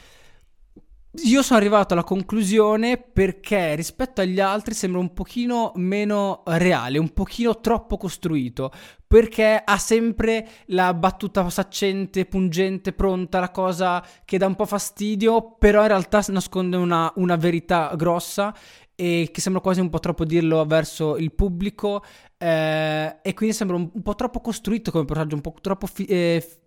Io 1.25 1.42
sono 1.42 1.58
arrivato 1.58 1.94
alla 1.94 2.04
conclusione 2.04 2.96
perché 2.98 3.75
rispetto 3.75 4.20
agli 4.20 4.40
altri 4.40 4.75
sembra 4.75 5.00
un 5.00 5.12
pochino 5.12 5.72
meno 5.76 6.42
reale, 6.46 6.98
un 6.98 7.12
pochino 7.12 7.60
troppo 7.60 7.96
costruito, 7.96 8.70
perché 9.06 9.60
ha 9.64 9.78
sempre 9.78 10.46
la 10.66 10.94
battuta 10.94 11.48
saccente, 11.50 12.26
pungente, 12.26 12.92
pronta, 12.92 13.40
la 13.40 13.50
cosa 13.50 14.04
che 14.25 14.38
dà 14.38 14.46
un 14.46 14.54
po' 14.54 14.66
fastidio, 14.66 15.56
però 15.58 15.82
in 15.82 15.88
realtà 15.88 16.22
nasconde 16.28 16.76
una, 16.76 17.10
una 17.16 17.37
verità 17.37 17.92
grossa 17.96 18.54
e 18.94 19.30
che 19.32 19.40
sembra 19.40 19.60
quasi 19.60 19.80
un 19.80 19.90
po' 19.90 20.00
troppo 20.00 20.25
dirlo 20.25 20.64
verso 20.66 21.16
il 21.16 21.32
pubblico 21.32 22.02
eh, 22.37 23.18
e 23.22 23.34
quindi 23.34 23.54
sembra 23.54 23.76
un, 23.76 23.90
un, 23.92 24.02
po' 24.02 24.14
troppo 24.14 24.40
costruito 24.40 24.90
come 24.90 25.04
personaggio, 25.04 25.34
un 25.37 25.40
po' 25.40 25.54
troppo 25.60 25.87
fi- 25.87 26.06
eh, 26.06 26.60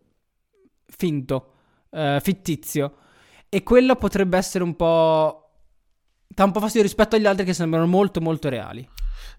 finto, 0.85 1.53
eh, 1.91 2.19
fittizio. 2.21 2.95
E 3.53 3.63
quello 3.63 3.97
potrebbe 3.97 4.37
essere 4.37 4.63
un 4.63 4.77
po'. 4.77 5.49
dà 6.25 6.45
un 6.45 6.51
po' 6.51 6.61
fastidio 6.61 6.83
rispetto 6.83 7.17
agli 7.17 7.25
altri 7.25 7.43
che 7.43 7.53
sembrano 7.53 7.85
molto, 7.85 8.21
molto 8.21 8.47
reali. 8.47 8.87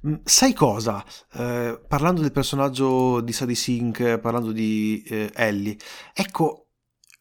Mm, 0.06 0.16
sai 0.22 0.52
cosa? 0.52 1.02
Eh, 1.32 1.80
parlando 1.88 2.20
del 2.20 2.30
personaggio 2.30 3.22
di 3.22 3.32
Sadie 3.32 3.54
Sink, 3.54 4.18
parlando 4.18 4.52
di 4.52 5.02
eh, 5.06 5.30
Ellie, 5.34 5.78
ecco, 6.12 6.66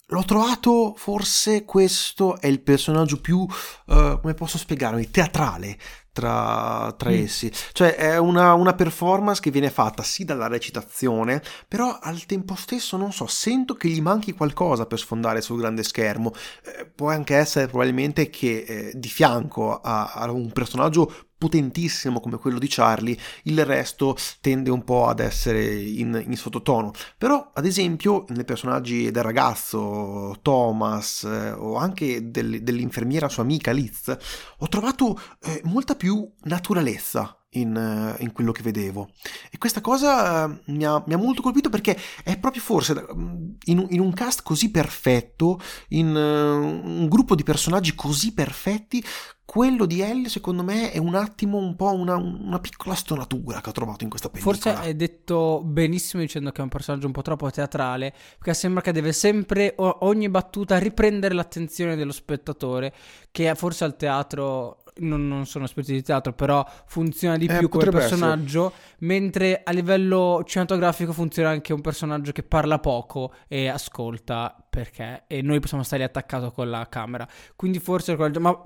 l'ho 0.07 0.25
trovato 0.25 0.93
forse 0.98 1.63
questo 1.63 2.38
è 2.41 2.48
il 2.48 2.62
personaggio 2.62 3.21
più, 3.21 3.39
uh, 3.39 4.19
come 4.19 4.33
posso 4.33 4.57
spiegarmi, 4.57 5.10
teatrale 5.10 5.77
tra, 6.12 6.94
tra 6.98 7.10
mm. 7.10 7.13
essi. 7.13 7.51
Cioè 7.72 7.96
è 7.96 8.18
una, 8.18 8.53
una, 8.53 8.74
performance 8.74 9.41
che 9.41 9.51
viene 9.51 9.70
fatta 9.70 10.03
sì 10.03 10.25
dalla 10.25 10.48
recitazione, 10.48 11.41
però 11.68 11.98
al 12.01 12.25
tempo 12.25 12.56
stesso, 12.56 12.98
non 12.98 13.12
so, 13.12 13.27
sento 13.27 13.75
che 13.75 13.88
gli 13.88 14.01
manchi 14.01 14.34
qualcosa 14.34 14.86
per 14.86 15.00
sfondare 15.00 15.41
sul 15.41 15.60
grande 15.60 15.84
schermo. 15.84 16.34
Eh, 16.63 16.86
può 16.86 17.10
anche 17.10 17.36
essere 17.36 17.68
probabilmente 17.68 18.30
che 18.30 18.63
eh, 18.68 18.91
di 18.94 19.10
fianco 19.10 19.80
a, 19.80 20.12
a 20.13 20.32
un 20.32 20.51
personaggio 20.51 21.30
potentissimo 21.41 22.19
come 22.19 22.38
quello 22.38 22.60
di 22.60 22.67
Charlie, 22.69 23.17
il 23.45 23.65
resto 23.65 24.15
tende 24.41 24.69
un 24.69 24.83
po' 24.83 25.07
ad 25.07 25.19
essere 25.19 25.74
in, 25.74 26.24
in 26.24 26.38
sottotono. 26.38 26.91
Però, 27.17 27.50
ad 27.51 27.65
esempio, 27.65 28.25
nei 28.27 28.45
personaggi 28.45 29.10
del 29.10 29.24
ragazzo 29.24 30.38
Thomas 30.43 31.24
eh, 31.24 31.50
o 31.53 31.77
anche 31.77 32.29
del, 32.29 32.62
dell'infermiera 32.62 33.27
sua 33.27 33.41
amica 33.41 33.71
Liz, 33.71 34.15
ho 34.60 34.67
trovato 34.67 35.19
eh, 35.41 35.62
molta 35.63 35.95
più 35.95 36.31
naturalezza 36.43 37.36
in, 37.53 37.75
eh, 37.75 38.21
in, 38.21 38.31
quello 38.33 38.51
che 38.51 38.62
vedevo. 38.62 39.10
E 39.50 39.57
questa 39.57 39.81
cosa 39.81 40.45
eh, 40.45 40.62
mi 40.67 40.86
ha, 40.86 41.03
mi 41.07 41.13
ha, 41.13 41.17
molto 41.17 41.41
colpito 41.41 41.69
perché 41.69 41.98
è 42.24 42.38
proprio 42.38 42.62
forse 42.62 42.93
mm, 42.93 43.50
in, 43.65 43.88
in 43.89 44.00
un 44.00 44.13
cast 44.13 44.43
così 44.43 44.69
perfetto, 44.69 45.60
in 45.89 46.15
un 46.15 47.07
gruppo 47.10 47.33
di 47.33 47.43
personaggi 47.43 47.95
così 47.95 48.31
perfetti, 48.33 49.03
quello 49.51 49.86
di 49.86 50.00
Ellie 50.00 50.29
secondo 50.29 50.63
me 50.63 50.93
è 50.93 50.98
un 50.98 51.13
attimo 51.13 51.58
un 51.58 51.75
po' 51.75 51.91
una, 51.91 52.15
una, 52.15 52.60
piccola 52.60 52.96
stonatura 52.96 53.60
che 53.60 53.67
ho 53.67 53.74
trovato 53.74 54.05
in 54.05 54.10
questa 54.10 54.29
pellicola. 54.29 54.55
Forse 54.55 54.74
hai 54.74 54.96
detto 54.96 55.62
benissimo 55.62 56.22
dicendo 56.22 56.53
che 56.53 56.62
è 56.62 56.63
un 56.63 56.70
personaggio 56.70 57.05
un 57.05 57.12
po' 57.12 57.22
troppo 57.22 57.51
teatrale, 57.51 58.13
perché 58.38 58.53
sembra 58.53 58.81
che 58.81 58.93
deve 58.93 59.12
sempre 59.12 59.74
ogni 59.75 60.29
battuta 60.29 60.77
riprendere 60.77 61.34
l'attenzione 61.34 61.98
dello 61.98 62.13
spettatore, 62.13 62.93
che 63.29 63.53
forse 63.55 63.84
al 63.84 63.98
teatro 63.98 64.84
non, 65.00 65.27
non, 65.27 65.46
sono 65.46 65.65
esperti 65.65 65.91
di 65.91 66.01
teatro, 66.01 66.31
però 66.31 66.65
funziona 66.86 67.36
di 67.36 67.48
eh, 67.48 67.58
più 67.58 67.67
come 67.67 67.89
personaggio, 67.89 68.67
essere. 68.67 68.96
mentre 69.00 69.63
a 69.65 69.74
livello 69.74 70.43
cinematografico 70.46 71.12
funziona 71.12 71.50
anche 71.50 71.74
un 71.74 71.81
personaggio 71.81 72.31
che 72.31 72.43
parla 72.43 72.79
poco 72.79 73.34
e 73.50 73.67
ascolta 73.67 74.55
perché 74.70 75.24
e 75.27 75.41
noi 75.41 75.60
possiamo 75.60 75.84
stare 75.84 76.05
attaccato 76.05 76.51
con 76.51 76.70
la 76.70 76.88
camera. 76.88 77.27
Quindi 77.58 77.79
forse 77.79 78.15
ma 78.39 78.58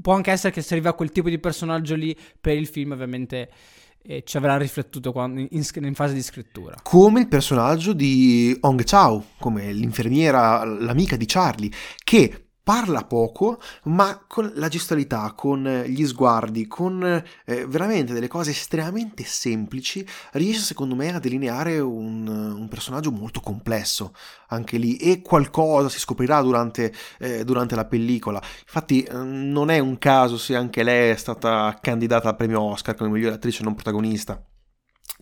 può 0.00 0.14
anche 0.14 0.30
essere 0.30 0.52
che 0.52 0.62
serviva 0.62 0.94
quel 0.94 1.12
tipo 1.12 1.28
di 1.28 1.38
personaggio 1.38 1.94
lì 1.94 2.16
per 2.40 2.56
il 2.56 2.66
film, 2.66 2.92
ovviamente 2.92 3.50
e 4.06 4.22
ci 4.26 4.36
avrà 4.36 4.58
riflettuto 4.58 5.12
quando, 5.12 5.40
in, 5.40 5.48
in, 5.50 5.94
fase 5.94 6.12
di 6.12 6.22
scrittura. 6.22 6.76
Come 6.82 7.20
il 7.20 7.28
personaggio 7.28 7.94
di 7.94 8.54
Hong 8.60 8.84
Chao, 8.84 9.28
come 9.38 9.72
l'infermiera, 9.72 10.62
l'amica 10.62 11.16
di 11.16 11.24
Charlie, 11.24 11.70
che 12.04 12.43
parla 12.64 13.04
poco, 13.04 13.60
ma 13.84 14.24
con 14.26 14.50
la 14.54 14.68
gestualità, 14.68 15.34
con 15.36 15.84
gli 15.86 16.04
sguardi, 16.06 16.66
con 16.66 17.04
eh, 17.44 17.66
veramente 17.66 18.14
delle 18.14 18.26
cose 18.26 18.52
estremamente 18.52 19.22
semplici, 19.22 20.04
riesce 20.32 20.62
secondo 20.62 20.94
me 20.94 21.14
a 21.14 21.18
delineare 21.18 21.78
un, 21.78 22.26
un 22.26 22.68
personaggio 22.68 23.12
molto 23.12 23.40
complesso 23.40 24.14
anche 24.48 24.78
lì 24.78 24.96
e 24.96 25.20
qualcosa 25.20 25.90
si 25.90 25.98
scoprirà 25.98 26.40
durante, 26.40 26.92
eh, 27.18 27.44
durante 27.44 27.74
la 27.74 27.84
pellicola. 27.84 28.40
Infatti 28.62 29.02
eh, 29.02 29.12
non 29.12 29.70
è 29.70 29.78
un 29.78 29.98
caso 29.98 30.38
se 30.38 30.56
anche 30.56 30.82
lei 30.82 31.10
è 31.10 31.16
stata 31.16 31.78
candidata 31.82 32.30
al 32.30 32.36
premio 32.36 32.62
Oscar 32.62 32.94
come 32.94 33.10
migliore 33.10 33.34
attrice 33.34 33.62
non 33.62 33.74
protagonista 33.74 34.42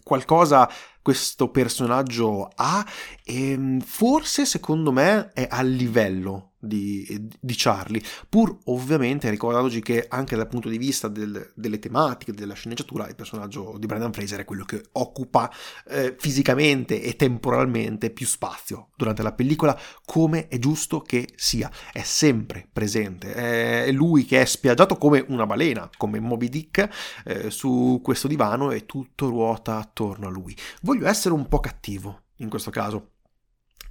qualcosa 0.03 0.69
questo 1.01 1.51
personaggio 1.51 2.49
ha 2.55 2.85
e 3.25 3.79
forse 3.85 4.47
secondo 4.47 4.91
me 4.91 5.31
è 5.33 5.47
a 5.49 5.63
livello 5.63 6.52
di, 6.63 7.29
di, 7.41 7.55
Charlie, 7.57 8.03
pur 8.29 8.57
ovviamente 8.67 9.29
ricordandoci 9.29 9.83
che 9.83 10.07
anche 10.09 10.37
dal 10.37 10.47
punto 10.47 10.69
di 10.69 10.79
vista 10.79 11.09
del, 11.09 11.53
delle 11.55 11.79
tematiche, 11.81 12.33
della 12.33 12.55
sceneggiatura, 12.55 13.09
il 13.09 13.17
personaggio 13.17 13.77
di 13.79 13.87
Brandon 13.87 14.13
Fraser 14.13 14.41
è 14.41 14.45
quello 14.45 14.65
che 14.65 14.81
occupa 14.93 15.53
eh, 15.89 16.15
fisicamente 16.17 17.03
e 17.03 17.17
temporalmente 17.17 18.11
più 18.11 18.27
spazio 18.27 18.91
durante 18.97 19.23
la 19.23 19.33
pellicola, 19.33 19.79
come 20.05 20.47
è 20.47 20.59
giusto 20.59 21.01
che 21.01 21.29
sia. 21.35 21.71
È 21.93 22.03
sempre 22.03 22.69
presente, 22.73 23.35
è 23.35 23.91
lui 23.91 24.25
che 24.25 24.41
è 24.41 24.45
spiaggiato 24.45 24.97
come 24.97 25.25
una 25.29 25.47
balena, 25.47 25.91
come 25.97 26.21
Moby 26.21 26.49
Dick, 26.49 26.89
eh, 27.25 27.51
su 27.51 28.01
questo 28.03 28.29
divano 28.29 28.71
e 28.71 28.87
tutto 28.87 29.29
ruota 29.29 29.79
attorno 29.79 30.29
a 30.29 30.31
lui. 30.31 30.57
Voglio 30.83 31.09
essere 31.09 31.35
un 31.35 31.49
po' 31.49 31.61
cattivo 31.61 32.23
in 32.37 32.49
questo 32.49 32.71
caso 32.71 33.09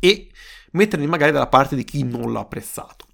e 0.02 0.30
mettermi 0.72 1.08
magari 1.08 1.32
dalla 1.32 1.48
parte 1.48 1.78
di 1.78 1.86
chi 1.86 2.04
non 2.04 2.34
l'ha 2.34 2.42
apprezzato. 2.42 3.06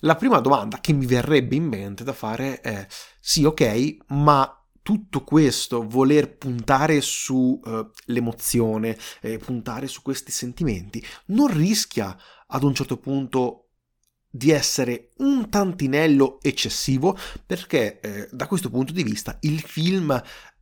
La 0.00 0.16
prima 0.16 0.40
domanda 0.40 0.80
che 0.80 0.92
mi 0.92 1.06
verrebbe 1.06 1.54
in 1.54 1.64
mente 1.64 2.02
da 2.02 2.12
fare 2.12 2.60
è 2.60 2.84
sì, 3.20 3.44
ok, 3.44 3.96
ma 4.08 4.56
tutto 4.82 5.22
questo, 5.22 5.86
voler 5.86 6.36
puntare 6.36 7.00
sull'emozione, 7.00 8.90
uh, 8.90 8.96
eh, 9.26 9.38
puntare 9.38 9.86
su 9.86 10.02
questi 10.02 10.32
sentimenti, 10.32 11.06
non 11.26 11.46
rischia 11.46 12.18
ad 12.48 12.64
un 12.64 12.74
certo 12.74 12.96
punto 12.98 13.68
di 14.28 14.50
essere 14.50 15.10
un 15.18 15.48
tantinello 15.50 16.40
eccessivo 16.40 17.16
perché 17.44 18.00
eh, 18.00 18.28
da 18.32 18.46
questo 18.46 18.70
punto 18.70 18.92
di 18.92 19.02
vista 19.02 19.36
il 19.42 19.60
film 19.60 20.10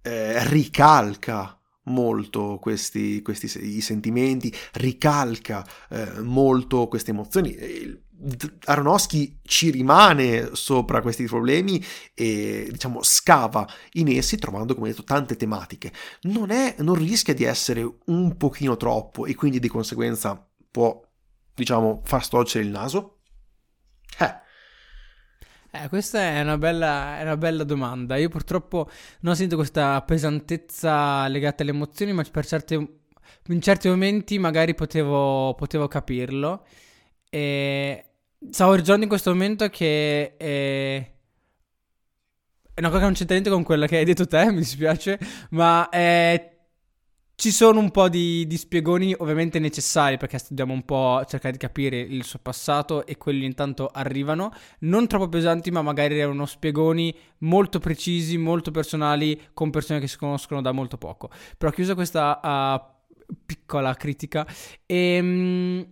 eh, 0.02 0.48
ricalca 0.48 1.59
molto 1.84 2.58
questi, 2.60 3.22
questi 3.22 3.80
sentimenti, 3.80 4.54
ricalca 4.72 5.66
eh, 5.88 6.20
molto 6.20 6.88
queste 6.88 7.10
emozioni. 7.10 7.56
Aronofsky 8.64 9.40
ci 9.42 9.70
rimane 9.70 10.50
sopra 10.52 11.00
questi 11.00 11.24
problemi 11.24 11.82
e 12.12 12.68
diciamo 12.70 13.02
scava 13.02 13.66
in 13.92 14.08
essi 14.08 14.36
trovando 14.36 14.74
come 14.74 14.90
detto 14.90 15.04
tante 15.04 15.36
tematiche 15.36 15.90
non, 16.24 16.50
è, 16.50 16.74
non 16.80 16.96
rischia 16.96 17.32
di 17.32 17.44
essere 17.44 17.90
un 18.06 18.36
pochino 18.36 18.76
troppo 18.76 19.24
e 19.24 19.34
quindi 19.34 19.58
di 19.58 19.68
conseguenza 19.68 20.46
può 20.70 21.02
diciamo 21.54 22.02
far 22.04 22.22
storcere 22.22 22.62
il 22.62 22.70
naso 22.70 23.20
eh 24.18 24.48
eh, 25.72 25.88
questa 25.88 26.20
è 26.20 26.40
una, 26.40 26.58
bella, 26.58 27.18
è 27.18 27.22
una 27.22 27.36
bella 27.36 27.64
domanda. 27.64 28.16
Io 28.16 28.28
purtroppo 28.28 28.88
non 29.20 29.36
sento 29.36 29.56
questa 29.56 30.02
pesantezza 30.02 31.26
legata 31.28 31.62
alle 31.62 31.72
emozioni, 31.72 32.12
ma 32.12 32.24
per 32.30 32.46
certe, 32.46 32.74
in 32.74 33.60
certi 33.60 33.88
momenti 33.88 34.38
magari 34.38 34.74
potevo, 34.74 35.54
potevo 35.54 35.86
capirlo. 35.88 36.66
E 37.28 38.04
stavo 38.50 38.74
ragionando 38.74 39.04
in 39.04 39.08
questo 39.08 39.30
momento 39.30 39.68
che 39.68 40.36
è, 40.36 41.12
è 42.74 42.80
una 42.80 42.88
cosa 42.88 43.00
che 43.00 43.04
non 43.04 43.14
c'entra 43.14 43.34
niente 43.34 43.50
con 43.50 43.62
quella 43.62 43.86
che 43.86 43.98
hai 43.98 44.04
detto 44.04 44.26
te, 44.26 44.46
mi 44.50 44.58
dispiace, 44.58 45.18
ma 45.50 45.88
è 45.88 46.49
ci 47.40 47.52
sono 47.52 47.80
un 47.80 47.90
po' 47.90 48.10
di, 48.10 48.46
di, 48.46 48.58
spiegoni 48.58 49.14
ovviamente 49.16 49.58
necessari 49.58 50.18
perché 50.18 50.38
dobbiamo 50.48 50.74
un 50.74 50.84
po' 50.84 51.24
cercare 51.26 51.52
di 51.52 51.58
capire 51.58 51.98
il 51.98 52.22
suo 52.22 52.38
passato 52.38 53.06
e 53.06 53.16
quelli 53.16 53.46
intanto 53.46 53.88
arrivano, 53.90 54.52
non 54.80 55.06
troppo 55.06 55.26
pesanti 55.30 55.70
ma 55.70 55.80
magari 55.80 56.18
erano 56.18 56.44
spiegoni 56.44 57.16
molto 57.38 57.78
precisi, 57.78 58.36
molto 58.36 58.70
personali 58.70 59.40
con 59.54 59.70
persone 59.70 60.00
che 60.00 60.06
si 60.06 60.18
conoscono 60.18 60.60
da 60.60 60.72
molto 60.72 60.98
poco. 60.98 61.30
Però 61.56 61.72
chiusa 61.72 61.94
questa 61.94 62.40
uh, 62.42 63.34
piccola 63.46 63.94
critica 63.94 64.46
e... 64.84 64.96
Ehm, 64.96 65.86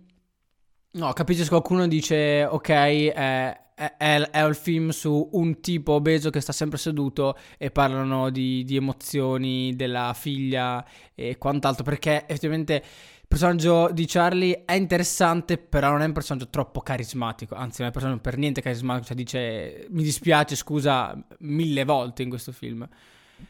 no, 0.91 1.13
capisci 1.13 1.41
se 1.41 1.49
qualcuno 1.49 1.87
dice 1.87 2.45
ok... 2.47 2.69
Eh, 2.69 3.61
è, 3.79 4.29
è, 4.31 4.43
un 4.43 4.53
film 4.53 4.89
su 4.89 5.29
un 5.33 5.61
tipo 5.61 5.93
obeso 5.93 6.29
che 6.29 6.41
sta 6.41 6.51
sempre 6.51 6.77
seduto 6.77 7.37
e 7.57 7.71
parlano 7.71 8.29
di, 8.29 8.65
di 8.65 8.75
emozioni 8.75 9.73
della 9.73 10.13
figlia 10.13 10.85
e 11.15 11.37
quant'altro 11.37 11.83
perché 11.85 12.25
effettivamente 12.27 12.73
il 12.73 13.25
personaggio 13.25 13.89
di 13.93 14.05
Charlie 14.05 14.65
è 14.65 14.73
interessante, 14.73 15.57
però 15.57 15.91
non 15.91 16.01
è 16.01 16.05
un 16.05 16.11
personaggio 16.11 16.49
troppo 16.49 16.81
carismatico. 16.81 17.55
Anzi, 17.55 17.81
non 17.81 17.83
è 17.83 17.85
un 17.85 17.91
personaggio 17.91 18.21
per 18.21 18.37
niente 18.37 18.61
carismatico. 18.61 19.05
Cioè, 19.05 19.15
dice 19.15 19.87
mi 19.91 20.03
dispiace, 20.03 20.55
scusa, 20.55 21.15
mille 21.39 21.85
volte 21.85 22.23
in 22.23 22.29
questo 22.29 22.51
film. 22.51 22.85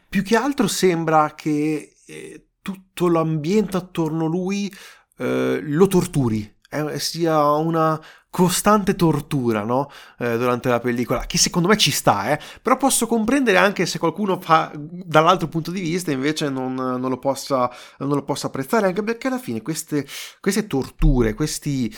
Più 0.07 0.21
che 0.21 0.36
altro 0.36 0.67
sembra 0.67 1.33
che 1.33 1.93
eh, 2.05 2.48
tutto 2.62 3.07
l'ambiente 3.07 3.77
attorno 3.77 4.25
a 4.25 4.29
lui 4.29 4.71
eh, 5.17 5.59
lo 5.62 5.88
torturi. 5.88 6.57
Eh, 6.69 7.00
sia 7.00 7.51
una, 7.53 8.00
costante 8.29 8.95
tortura 8.95 9.63
no? 9.63 9.89
eh, 10.19 10.38
durante 10.38 10.69
la 10.69 10.79
pellicola, 10.79 11.25
che 11.25 11.38
secondo 11.38 11.67
me 11.67 11.77
ci 11.77 11.91
sta, 11.91 12.31
eh? 12.31 12.39
però 12.62 12.77
posso 12.77 13.07
comprendere 13.07 13.57
anche 13.57 13.86
se 13.86 13.98
qualcuno 13.98 14.39
fa 14.39 14.71
dall'altro 14.75 15.48
punto 15.48 15.71
di 15.71 15.81
vista 15.81 16.12
invece 16.12 16.50
non, 16.50 16.75
non, 16.75 17.09
lo, 17.09 17.17
possa, 17.17 17.69
non 18.00 18.09
lo, 18.09 18.24
possa, 18.24 18.48
apprezzare, 18.48 18.86
anche 18.88 19.03
perché 19.03 19.27
alla 19.27 19.39
fine 19.39 19.62
queste, 19.62 20.05
queste 20.39 20.67
torture, 20.67 21.33
questi, 21.33 21.93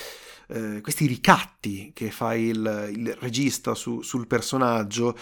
eh, 0.47 0.79
questi, 0.81 1.05
ricatti 1.05 1.91
che 1.93 2.11
fa 2.11 2.33
il, 2.33 2.89
il 2.93 3.15
regista 3.19 3.75
su, 3.75 4.01
sul 4.01 4.27
personaggio, 4.27 5.17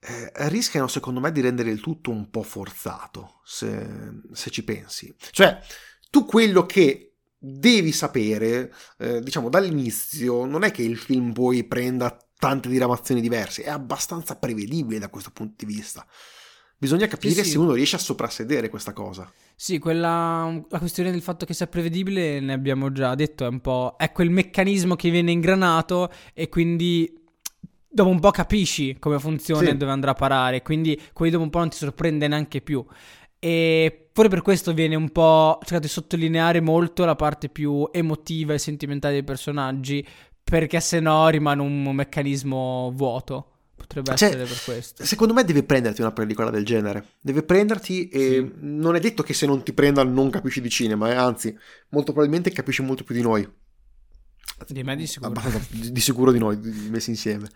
eh, 0.00 0.32
rischiano 0.48 0.88
secondo 0.88 1.20
me 1.20 1.30
di 1.32 1.42
rendere 1.42 1.70
il 1.70 1.80
tutto 1.80 2.10
un 2.10 2.30
po' 2.30 2.42
forzato, 2.42 3.40
se, 3.44 3.86
se 4.32 4.48
ci 4.48 4.64
pensi. 4.64 5.14
Cioè, 5.30 5.60
tu 6.08 6.24
quello 6.24 6.64
che 6.64 7.09
devi 7.42 7.90
sapere, 7.90 8.70
eh, 8.98 9.20
diciamo 9.20 9.48
dall'inizio, 9.48 10.44
non 10.44 10.62
è 10.62 10.70
che 10.70 10.82
il 10.82 10.98
film 10.98 11.32
poi 11.32 11.64
prenda 11.64 12.14
tante 12.38 12.68
diramazioni 12.68 13.22
diverse, 13.22 13.62
è 13.62 13.70
abbastanza 13.70 14.36
prevedibile 14.36 14.98
da 14.98 15.08
questo 15.08 15.30
punto 15.30 15.64
di 15.64 15.72
vista. 15.72 16.06
Bisogna 16.76 17.06
capire 17.06 17.34
sì, 17.34 17.44
sì. 17.44 17.50
se 17.50 17.58
uno 17.58 17.72
riesce 17.72 17.96
a 17.96 17.98
soprassedere 17.98 18.68
questa 18.68 18.92
cosa. 18.92 19.30
Sì, 19.54 19.78
quella, 19.78 20.50
la 20.68 20.78
questione 20.78 21.10
del 21.10 21.20
fatto 21.20 21.44
che 21.44 21.52
sia 21.52 21.66
prevedibile 21.66 22.40
ne 22.40 22.54
abbiamo 22.54 22.92
già 22.92 23.14
detto, 23.14 23.44
è 23.44 23.48
un 23.48 23.60
po'... 23.60 23.96
è 23.98 24.12
quel 24.12 24.30
meccanismo 24.30 24.96
che 24.96 25.10
viene 25.10 25.30
ingranato 25.30 26.10
e 26.32 26.48
quindi 26.48 27.20
dopo 27.92 28.08
un 28.08 28.20
po' 28.20 28.30
capisci 28.30 28.98
come 28.98 29.18
funziona 29.18 29.64
sì. 29.64 29.68
e 29.70 29.76
dove 29.76 29.90
andrà 29.92 30.12
a 30.12 30.14
parare, 30.14 30.62
quindi 30.62 30.98
quelli 31.12 31.32
dopo 31.32 31.44
un 31.44 31.50
po' 31.50 31.58
non 31.58 31.68
ti 31.68 31.76
sorprende 31.76 32.28
neanche 32.28 32.62
più. 32.62 32.84
E 33.42 34.10
forse 34.12 34.30
per 34.30 34.42
questo 34.42 34.74
viene 34.74 34.94
un 34.94 35.10
po' 35.10 35.58
cercato 35.62 35.86
di 35.86 35.88
sottolineare 35.88 36.60
molto 36.60 37.06
la 37.06 37.16
parte 37.16 37.48
più 37.48 37.88
emotiva 37.90 38.52
e 38.52 38.58
sentimentale 38.58 39.14
dei 39.14 39.24
personaggi, 39.24 40.06
perché 40.44 40.78
se 40.80 41.00
no 41.00 41.26
rimane 41.28 41.62
un 41.62 41.82
meccanismo 41.94 42.92
vuoto. 42.94 43.46
Potrebbe 43.74 44.14
cioè, 44.14 44.28
essere 44.28 44.44
per 44.44 44.62
questo. 44.62 45.04
Secondo 45.06 45.32
me 45.32 45.42
deve 45.42 45.62
prenderti 45.62 46.02
una 46.02 46.12
pellicola 46.12 46.50
del 46.50 46.66
genere. 46.66 47.12
Deve 47.18 47.42
prenderti 47.42 48.08
e 48.08 48.18
sì. 48.18 48.52
non 48.60 48.94
è 48.94 49.00
detto 49.00 49.22
che 49.22 49.32
se 49.32 49.46
non 49.46 49.62
ti 49.62 49.72
prenda 49.72 50.04
non 50.04 50.28
capisci 50.28 50.60
di 50.60 50.68
cinema, 50.68 51.10
eh? 51.10 51.14
anzi, 51.14 51.56
molto 51.88 52.12
probabilmente 52.12 52.50
capisci 52.50 52.82
molto 52.82 53.04
più 53.04 53.14
di 53.14 53.22
noi. 53.22 53.48
Di 54.68 54.82
me 54.82 54.96
di 54.96 55.06
sicuro. 55.06 55.32
di 55.70 56.00
sicuro 56.00 56.30
di 56.30 56.38
noi, 56.38 56.58
messi 56.90 57.08
insieme. 57.08 57.48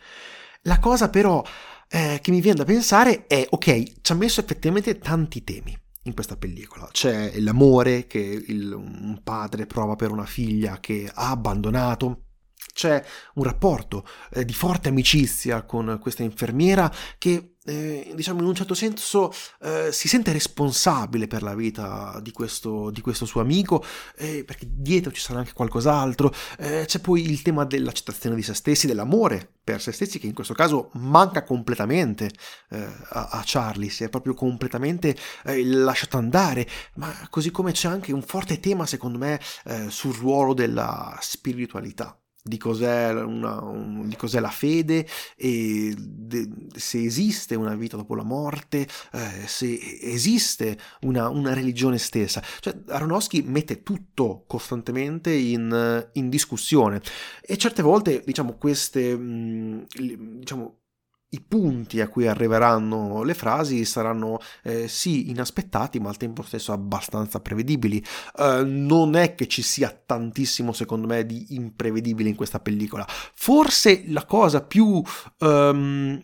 La 0.62 0.79
cosa 0.79 1.11
però 1.11 1.44
eh, 1.88 2.18
che 2.23 2.31
mi 2.31 2.40
viene 2.40 2.59
da 2.59 2.64
pensare 2.64 3.27
è, 3.27 3.47
ok, 3.49 4.01
ci 4.01 4.12
ha 4.12 4.14
messo 4.14 4.40
effettivamente 4.40 4.99
tanti 4.99 5.44
temi 5.44 5.77
in 6.05 6.14
questa 6.14 6.37
pellicola. 6.37 6.88
C'è 6.90 7.38
l'amore 7.40 8.07
che 8.07 8.18
il, 8.18 8.73
un 8.73 9.20
padre 9.23 9.66
prova 9.66 9.97
per 9.97 10.11
una 10.11 10.27
figlia 10.27 10.81
che 10.81 11.11
ha 11.12 11.31
abbandonato, 11.31 12.24
c'è 12.75 13.03
un 13.35 13.45
rapporto 13.45 14.05
eh, 14.33 14.45
di 14.45 14.53
forte 14.53 14.89
amicizia 14.91 15.63
con 15.63 15.99
questa 16.03 16.25
infermiera 16.25 16.93
che, 17.17 17.55
eh, 17.65 18.13
diciamo, 18.15 18.41
in 18.41 18.47
un 18.47 18.55
certo 18.55 18.75
senso 18.75 19.33
eh, 19.63 19.91
si 19.93 20.09
sente 20.09 20.33
responsabile 20.33 21.29
per 21.29 21.43
la 21.43 21.55
vita 21.55 22.19
di 22.21 22.33
questo, 22.33 22.91
di 22.91 23.01
questo 23.01 23.25
suo 23.25 23.41
amico, 23.41 23.83
eh, 24.17 24.45
perché 24.45 24.67
dietro 24.69 25.13
ci 25.13 25.21
sarà 25.21 25.39
anche 25.39 25.53
qualcos'altro. 25.55 26.35
Eh, 26.59 26.85
c'è 26.87 26.99
poi 26.99 27.31
il 27.31 27.43
tema 27.43 27.65
dell'accettazione 27.65 28.35
di 28.35 28.43
se 28.43 28.55
stessi, 28.55 28.89
dell'amore 28.89 29.49
per 29.65 29.81
se 29.81 29.93
stessi, 29.93 30.19
che 30.19 30.27
in 30.27 30.35
questo 30.35 30.53
caso 30.53 30.91
manca 30.95 31.45
completamente 31.45 32.31
eh, 32.71 32.85
a, 33.11 33.29
a, 33.31 33.43
Charlie, 33.45 33.89
si 33.89 34.03
è 34.05 34.09
proprio 34.09 34.35
completamente 34.35 35.17
lasciato 35.45 36.17
andare, 36.19 36.69
ma 36.97 37.11
così 37.31 37.51
come 37.51 37.73
c'è 37.73 37.89
anche 37.89 38.13
un 38.13 38.23
forte 38.23 38.59
tema, 38.61 38.85
secondo 38.85 39.17
me, 39.19 39.41
sul 39.89 40.15
ruolo 40.15 40.55
della 40.55 41.17
spiritualità 41.21 42.19
di 42.46 42.59
cos'è, 42.59 43.11
una, 43.11 43.62
un, 43.62 44.07
di 44.07 44.16
cos'è, 44.16 44.38
la 44.38 44.50
fede 44.50 45.07
e 45.35 45.94
de, 45.96 46.46
se 46.74 47.02
esiste 47.02 47.54
una 47.54 47.74
vita 47.74 47.96
dopo 47.96 48.14
la 48.14 48.22
morte, 48.22 48.87
eh, 49.12 49.46
se 49.46 49.78
esiste 50.02 50.78
una, 51.00 51.30
una, 51.30 51.54
religione 51.54 51.96
stessa. 51.96 52.42
Cioè, 52.61 52.76
Aronofsky 52.88 53.40
mette 53.40 53.83
tutto 53.83 54.44
costantemente 54.46 55.33
in, 55.33 56.07
in 56.12 56.28
discussione 56.28 57.00
e 57.40 57.57
certe 57.57 57.80
volte, 57.80 58.22
diciamo, 58.26 58.59
queste, 58.59 59.16
mm, 59.16 59.85
diciamo, 60.38 60.80
i 61.35 61.40
punti 61.40 62.01
a 62.01 62.09
cui 62.09 62.27
arriveranno 62.27 63.23
le 63.23 63.35
frasi 63.35 63.85
saranno 63.85 64.38
eh, 64.62 64.88
sì 64.88 65.31
inaspettati 65.31 66.01
ma 66.01 66.09
al 66.09 66.16
tempo 66.16 66.42
stesso 66.42 66.73
abbastanza 66.73 67.40
prevedibili. 67.40 68.03
Uh, 68.37 68.62
non 68.64 69.16
è 69.16 69.35
che 69.35 69.47
ci 69.47 69.62
sia 69.62 69.90
tantissimo 69.90 70.73
secondo 70.73 71.07
me 71.07 71.27
di 71.27 71.55
imprevedibile 71.55 72.29
in 72.29 72.37
questa 72.37 72.61
pellicola. 72.61 73.07
Forse 73.35 74.05
la 74.07 74.25
cosa 74.25 74.62
più... 74.62 75.03
Um, 75.40 76.23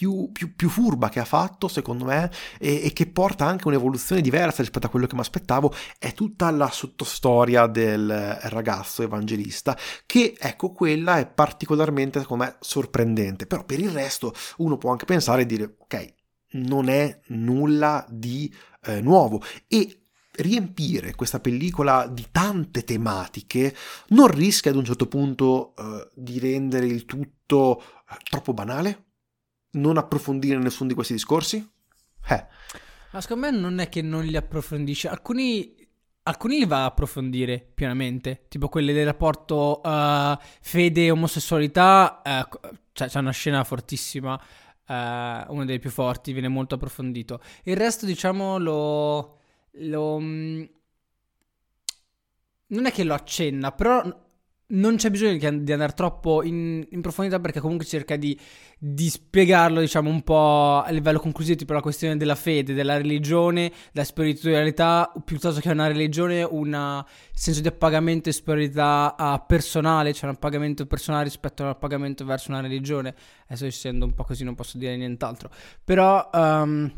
più, 0.00 0.30
più, 0.32 0.56
più, 0.56 0.70
furba 0.70 1.10
che 1.10 1.20
ha 1.20 1.26
fatto, 1.26 1.68
secondo 1.68 2.06
me, 2.06 2.30
e, 2.58 2.86
e, 2.86 2.92
che 2.94 3.06
porta 3.06 3.44
anche 3.44 3.68
un'evoluzione 3.68 4.22
diversa 4.22 4.62
rispetto 4.62 4.86
a 4.86 4.88
quello 4.88 5.06
che 5.06 5.14
mi 5.14 5.20
aspettavo, 5.20 5.74
è 5.98 6.14
tutta 6.14 6.50
la 6.50 6.70
sottostoria 6.70 7.66
del 7.66 8.38
ragazzo 8.44 9.02
evangelista, 9.02 9.76
che 10.06 10.34
ecco, 10.38 10.72
quella 10.72 11.18
è 11.18 11.26
particolarmente, 11.26 12.20
secondo 12.20 12.44
me, 12.44 12.56
sorprendente. 12.60 13.46
Però 13.46 13.62
per 13.66 13.78
il 13.78 13.90
resto 13.90 14.32
uno 14.56 14.78
può 14.78 14.90
anche 14.90 15.04
pensare 15.04 15.42
e 15.42 15.46
dire, 15.46 15.76
ok, 15.76 16.14
non 16.52 16.88
è 16.88 17.20
nulla 17.26 18.06
di 18.08 18.50
eh, 18.84 19.02
nuovo. 19.02 19.42
E 19.68 20.04
riempire 20.36 21.14
questa 21.14 21.40
pellicola 21.40 22.06
di 22.06 22.28
tante 22.32 22.84
tematiche 22.84 23.76
non 24.08 24.28
rischia 24.28 24.70
ad 24.70 24.78
un 24.78 24.84
certo 24.86 25.08
punto 25.08 25.74
eh, 25.76 26.08
di 26.14 26.38
rendere 26.38 26.86
il 26.86 27.04
tutto 27.04 27.82
eh, 27.82 28.16
troppo 28.30 28.54
banale? 28.54 29.09
Non 29.72 29.96
approfondire 29.96 30.58
nessuno 30.58 30.88
di 30.88 30.94
questi 30.94 31.12
discorsi? 31.12 31.56
Eh. 32.28 32.46
Ma 33.12 33.20
secondo 33.20 33.50
me 33.50 33.56
non 33.56 33.78
è 33.78 33.88
che 33.88 34.02
non 34.02 34.24
li 34.24 34.36
approfondisce. 34.36 35.08
Alcuni, 35.08 35.74
alcuni 36.24 36.58
li 36.58 36.66
va 36.66 36.82
a 36.82 36.86
approfondire 36.86 37.58
pienamente, 37.74 38.46
tipo 38.48 38.68
quelli 38.68 38.92
del 38.92 39.06
rapporto 39.06 39.80
uh, 39.82 40.36
fede-omosessualità, 40.60 42.22
uh, 42.24 42.58
cioè 42.92 43.08
c'è 43.08 43.18
una 43.18 43.32
scena 43.32 43.64
fortissima, 43.64 44.34
uh, 44.34 44.92
una 44.92 45.64
delle 45.64 45.78
più 45.78 45.90
forti, 45.90 46.32
viene 46.32 46.48
molto 46.48 46.76
approfondito. 46.76 47.40
Il 47.64 47.76
resto, 47.76 48.06
diciamo, 48.06 48.58
lo... 48.58 49.38
lo 49.72 50.18
mm, 50.20 50.62
non 52.68 52.86
è 52.86 52.92
che 52.92 53.02
lo 53.02 53.14
accenna, 53.14 53.72
però 53.72 54.02
non 54.70 54.96
c'è 54.96 55.10
bisogno 55.10 55.36
di, 55.36 55.72
andare 55.72 55.92
troppo 55.92 56.42
in, 56.42 56.86
in, 56.90 57.00
profondità 57.00 57.40
perché 57.40 57.60
comunque 57.60 57.86
cerca 57.86 58.16
di, 58.16 58.38
di, 58.78 59.08
spiegarlo, 59.08 59.80
diciamo, 59.80 60.08
un 60.10 60.22
po' 60.22 60.82
a 60.84 60.90
livello 60.90 61.18
conclusivo, 61.18 61.56
tipo 61.56 61.72
la 61.72 61.80
questione 61.80 62.16
della 62.16 62.34
fede, 62.34 62.74
della 62.74 62.96
religione, 62.96 63.72
della 63.92 64.04
spiritualità, 64.04 65.12
piuttosto 65.24 65.60
che 65.60 65.70
una 65.70 65.88
religione, 65.88 66.42
un 66.42 67.04
senso 67.32 67.60
di 67.60 67.68
appagamento 67.68 68.28
e 68.28 68.32
spiritualità 68.32 69.14
uh, 69.18 69.46
personale, 69.46 70.12
cioè 70.12 70.28
un 70.28 70.36
appagamento 70.36 70.86
personale 70.86 71.24
rispetto 71.24 71.62
a 71.62 71.66
un 71.66 71.72
appagamento 71.72 72.24
verso 72.24 72.50
una 72.50 72.60
religione. 72.60 73.14
Adesso 73.46 73.66
essendo 73.66 74.04
un 74.04 74.14
po' 74.14 74.24
così 74.24 74.44
non 74.44 74.54
posso 74.54 74.78
dire 74.78 74.96
nient'altro. 74.96 75.50
Però... 75.84 76.28
Um, 76.32 76.92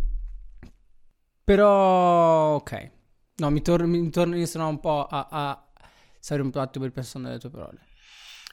però... 1.44 2.54
ok. 2.56 2.90
No, 3.34 3.50
mi 3.50 3.62
torno, 3.62 3.86
mi 3.86 4.10
torno 4.10 4.68
un 4.68 4.78
po' 4.78 5.06
a, 5.06 5.26
a 5.30 5.61
stare 6.22 6.40
un 6.40 6.52
attimo 6.54 6.84
ripensando 6.84 7.28
alle 7.28 7.38
tue 7.40 7.50
parole. 7.50 7.80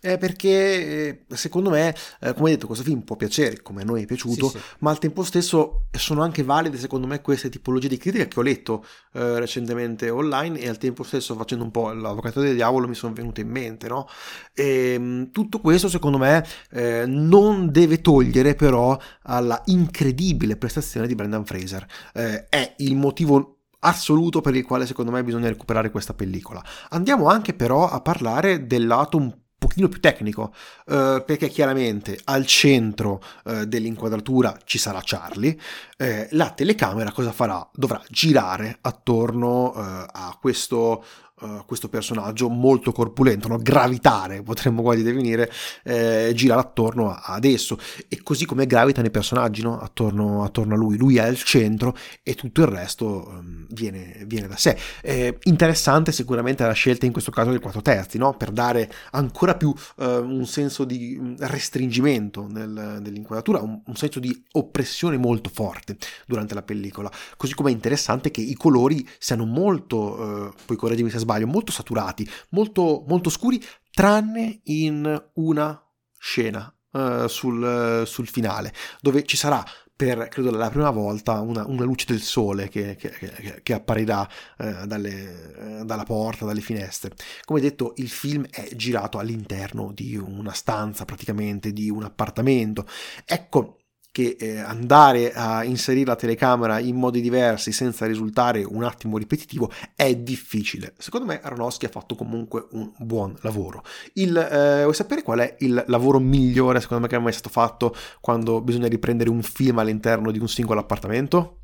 Eh, 0.01 0.17
perché 0.17 1.27
eh, 1.27 1.35
secondo 1.35 1.69
me, 1.69 1.93
eh, 2.21 2.33
come 2.33 2.49
hai 2.49 2.55
detto, 2.55 2.67
questo 2.67 2.85
film 2.85 3.01
può 3.01 3.15
piacere, 3.17 3.61
come 3.61 3.81
a 3.81 3.85
noi 3.85 4.03
è 4.03 4.05
piaciuto, 4.05 4.47
sì, 4.47 4.57
sì. 4.57 4.63
ma 4.79 4.91
al 4.91 4.97
tempo 4.97 5.23
stesso 5.23 5.87
sono 5.91 6.23
anche 6.23 6.41
valide, 6.41 6.77
secondo 6.77 7.05
me, 7.05 7.21
queste 7.21 7.49
tipologie 7.49 7.89
di 7.89 7.97
critica 7.97 8.25
che 8.25 8.39
ho 8.39 8.41
letto 8.41 8.85
eh, 9.13 9.39
recentemente 9.39 10.09
online 10.09 10.57
e 10.57 10.69
al 10.69 10.77
tempo 10.77 11.03
stesso 11.03 11.35
facendo 11.35 11.65
un 11.65 11.71
po' 11.71 11.91
l'avvocato 11.91 12.39
del 12.39 12.55
diavolo 12.55 12.87
mi 12.87 12.95
sono 12.95 13.13
venute 13.13 13.41
in 13.41 13.49
mente, 13.49 13.87
no? 13.87 14.07
E, 14.53 14.93
ehm, 14.93 15.31
tutto 15.31 15.59
questo, 15.59 15.89
secondo 15.89 16.17
me, 16.17 16.43
eh, 16.71 17.03
non 17.05 17.69
deve 17.69 18.01
togliere 18.01 18.55
però 18.55 18.97
alla 19.23 19.61
incredibile 19.65 20.55
prestazione 20.55 21.07
di 21.07 21.15
Brendan 21.15 21.45
Fraser. 21.45 21.85
È 22.13 22.73
il 22.77 22.95
motivo 22.95 23.58
assoluto 23.79 24.41
per 24.41 24.55
il 24.55 24.65
quale 24.65 24.85
secondo 24.85 25.11
me 25.11 25.23
bisogna 25.23 25.47
recuperare 25.47 25.91
questa 25.91 26.13
pellicola. 26.13 26.63
Andiamo 26.89 27.27
anche 27.27 27.53
però 27.53 27.89
a 27.89 28.01
parlare 28.01 28.67
del 28.67 28.87
lato 28.87 29.17
un 29.17 29.33
pochino 29.59 29.89
più 29.89 29.99
tecnico, 29.99 30.53
eh, 30.87 31.21
perché 31.25 31.49
chiaramente 31.49 32.17
al 32.23 32.45
centro 32.45 33.21
eh, 33.45 33.67
dell'inquadratura 33.67 34.57
ci 34.63 34.77
sarà 34.77 35.01
Charlie, 35.03 35.55
eh, 35.97 36.27
la 36.31 36.49
telecamera 36.51 37.11
cosa 37.11 37.31
farà? 37.31 37.69
Dovrà 37.73 38.01
girare 38.09 38.77
attorno 38.81 39.73
eh, 39.75 40.05
a 40.11 40.37
questo 40.39 41.03
uh, 41.41 41.65
questo 41.65 41.89
personaggio 41.89 42.49
molto 42.49 42.91
corpulento, 42.91 43.47
no? 43.47 43.57
gravitare 43.57 44.41
potremmo 44.41 44.81
quasi 44.81 45.03
definire, 45.03 45.51
eh, 45.83 46.31
girare 46.35 46.61
attorno 46.61 47.13
ad 47.13 47.45
esso 47.45 47.77
e 48.07 48.21
così 48.23 48.45
come 48.45 48.65
gravitano 48.65 49.07
i 49.07 49.11
personaggi 49.11 49.61
no? 49.61 49.79
attorno, 49.79 50.43
attorno, 50.43 50.73
a 50.73 50.77
lui, 50.77 50.97
lui 50.97 51.17
è 51.17 51.21
al 51.21 51.37
centro 51.37 51.95
e 52.23 52.35
tutto 52.35 52.61
il 52.61 52.67
resto 52.67 53.27
um, 53.29 53.65
viene, 53.69 54.23
viene, 54.25 54.47
da 54.47 54.57
sé. 54.57 54.77
Eh, 55.01 55.37
interessante 55.43 56.11
sicuramente 56.11 56.65
la 56.65 56.73
scelta 56.73 57.05
in 57.05 57.11
questo 57.11 57.31
caso 57.31 57.51
del 57.51 57.59
4 57.59 57.81
terzi, 57.81 58.17
no? 58.17 58.35
per 58.35 58.51
dare 58.51 58.91
ancora 59.11 59.55
più 59.55 59.69
uh, 59.69 60.03
un 60.03 60.45
senso 60.45 60.83
di 60.83 61.17
mm, 61.19 61.35
restringimento 61.39 62.47
nel, 62.49 62.99
nell'inquadratura, 63.01 63.61
un, 63.61 63.81
un 63.85 63.95
senso 63.95 64.19
di 64.19 64.43
oppressione 64.53 65.17
molto 65.17 65.49
forte 65.53 65.97
durante 66.25 66.53
la 66.53 66.61
pellicola, 66.61 67.11
così 67.37 67.53
come 67.53 67.69
è 67.69 67.73
interessante 67.73 68.31
che 68.31 68.41
i 68.41 68.55
colori 68.55 69.07
siano 69.17 69.45
molto, 69.45 69.97
uh, 69.97 70.53
poi 70.65 70.77
correggimi 70.77 71.09
se 71.09 71.19
sbaglio, 71.19 71.28
sbaglio, 71.29 71.47
molto 71.47 71.71
saturati, 71.71 72.27
molto, 72.49 73.03
molto 73.07 73.29
scuri, 73.29 73.63
tranne 73.91 74.61
in 74.63 75.29
una 75.33 75.83
scena 76.17 76.73
uh, 76.91 77.27
sul, 77.27 78.03
sul 78.05 78.27
finale, 78.27 78.73
dove 78.99 79.23
ci 79.23 79.37
sarà 79.37 79.63
per 79.99 80.29
credo 80.29 80.49
la 80.51 80.69
prima 80.69 80.91
volta 80.91 81.41
una, 81.41 81.67
una 81.67 81.83
luce 81.83 82.05
del 82.07 82.21
sole 82.21 82.69
che, 82.69 82.95
che, 82.95 83.09
che, 83.09 83.59
che 83.61 83.73
apparirà 83.73 84.25
eh, 84.57 84.87
dalle, 84.87 85.81
eh, 85.81 85.83
dalla 85.83 86.05
porta, 86.05 86.45
dalle 86.45 86.61
finestre. 86.61 87.11
Come 87.43 87.59
detto, 87.59 87.91
il 87.97 88.07
film 88.07 88.47
è 88.49 88.69
girato 88.77 89.17
all'interno 89.17 89.91
di 89.93 90.15
una 90.15 90.53
stanza, 90.53 91.03
praticamente 91.03 91.73
di 91.73 91.89
un 91.89 92.03
appartamento. 92.03 92.87
Ecco, 93.25 93.78
che 94.11 94.35
eh, 94.39 94.57
andare 94.57 95.33
a 95.33 95.63
inserire 95.63 96.07
la 96.07 96.15
telecamera 96.15 96.79
in 96.79 96.95
modi 96.95 97.21
diversi 97.21 97.71
senza 97.71 98.05
risultare 98.05 98.63
un 98.63 98.83
attimo 98.83 99.17
ripetitivo 99.17 99.71
è 99.95 100.15
difficile. 100.15 100.93
Secondo 100.97 101.27
me 101.27 101.39
Aronofsky 101.41 101.85
ha 101.85 101.89
fatto 101.89 102.15
comunque 102.15 102.67
un 102.71 102.91
buon 102.97 103.35
lavoro. 103.41 103.83
Il, 104.13 104.35
eh, 104.35 104.81
vuoi 104.81 104.93
sapere 104.93 105.21
qual 105.21 105.39
è 105.39 105.55
il 105.59 105.83
lavoro 105.87 106.19
migliore 106.19 106.81
secondo 106.81 107.03
me 107.03 107.09
che 107.09 107.15
è 107.15 107.19
mai 107.19 107.33
stato 107.33 107.49
fatto 107.49 107.95
quando 108.19 108.61
bisogna 108.61 108.87
riprendere 108.87 109.29
un 109.29 109.43
film 109.43 109.77
all'interno 109.79 110.31
di 110.31 110.39
un 110.39 110.47
singolo 110.47 110.79
appartamento? 110.79 111.61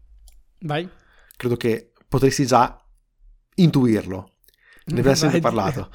Vai. 0.60 0.88
Credo 1.36 1.58
che 1.58 1.92
potresti 2.08 2.46
già 2.46 2.80
intuirlo. 3.56 4.32
Ne 4.86 5.00
abbiamo 5.00 5.18
sempre 5.18 5.40
parlato. 5.40 5.90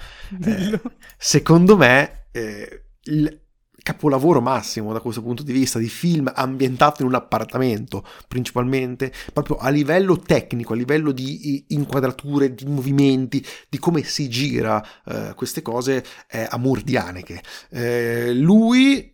Eh, 0.44 0.80
secondo 1.16 1.76
me 1.76 2.26
eh, 2.32 2.84
il, 3.04 3.40
capolavoro 3.82 4.40
massimo 4.40 4.92
da 4.92 5.00
questo 5.00 5.22
punto 5.22 5.42
di 5.42 5.52
vista 5.52 5.78
di 5.78 5.88
film 5.88 6.30
ambientato 6.34 7.02
in 7.02 7.08
un 7.08 7.14
appartamento 7.14 8.04
principalmente 8.28 9.12
proprio 9.32 9.56
a 9.56 9.68
livello 9.70 10.18
tecnico 10.18 10.72
a 10.72 10.76
livello 10.76 11.12
di 11.12 11.64
inquadrature 11.68 12.54
di 12.54 12.64
movimenti 12.66 13.44
di 13.68 13.78
come 13.78 14.02
si 14.02 14.28
gira 14.28 14.84
eh, 15.06 15.32
queste 15.34 15.62
cose 15.62 16.04
è 16.26 16.46
Amur 16.50 16.82
di 16.82 16.96
Haneke. 16.96 17.42
Eh, 17.70 18.32
lui 18.34 19.12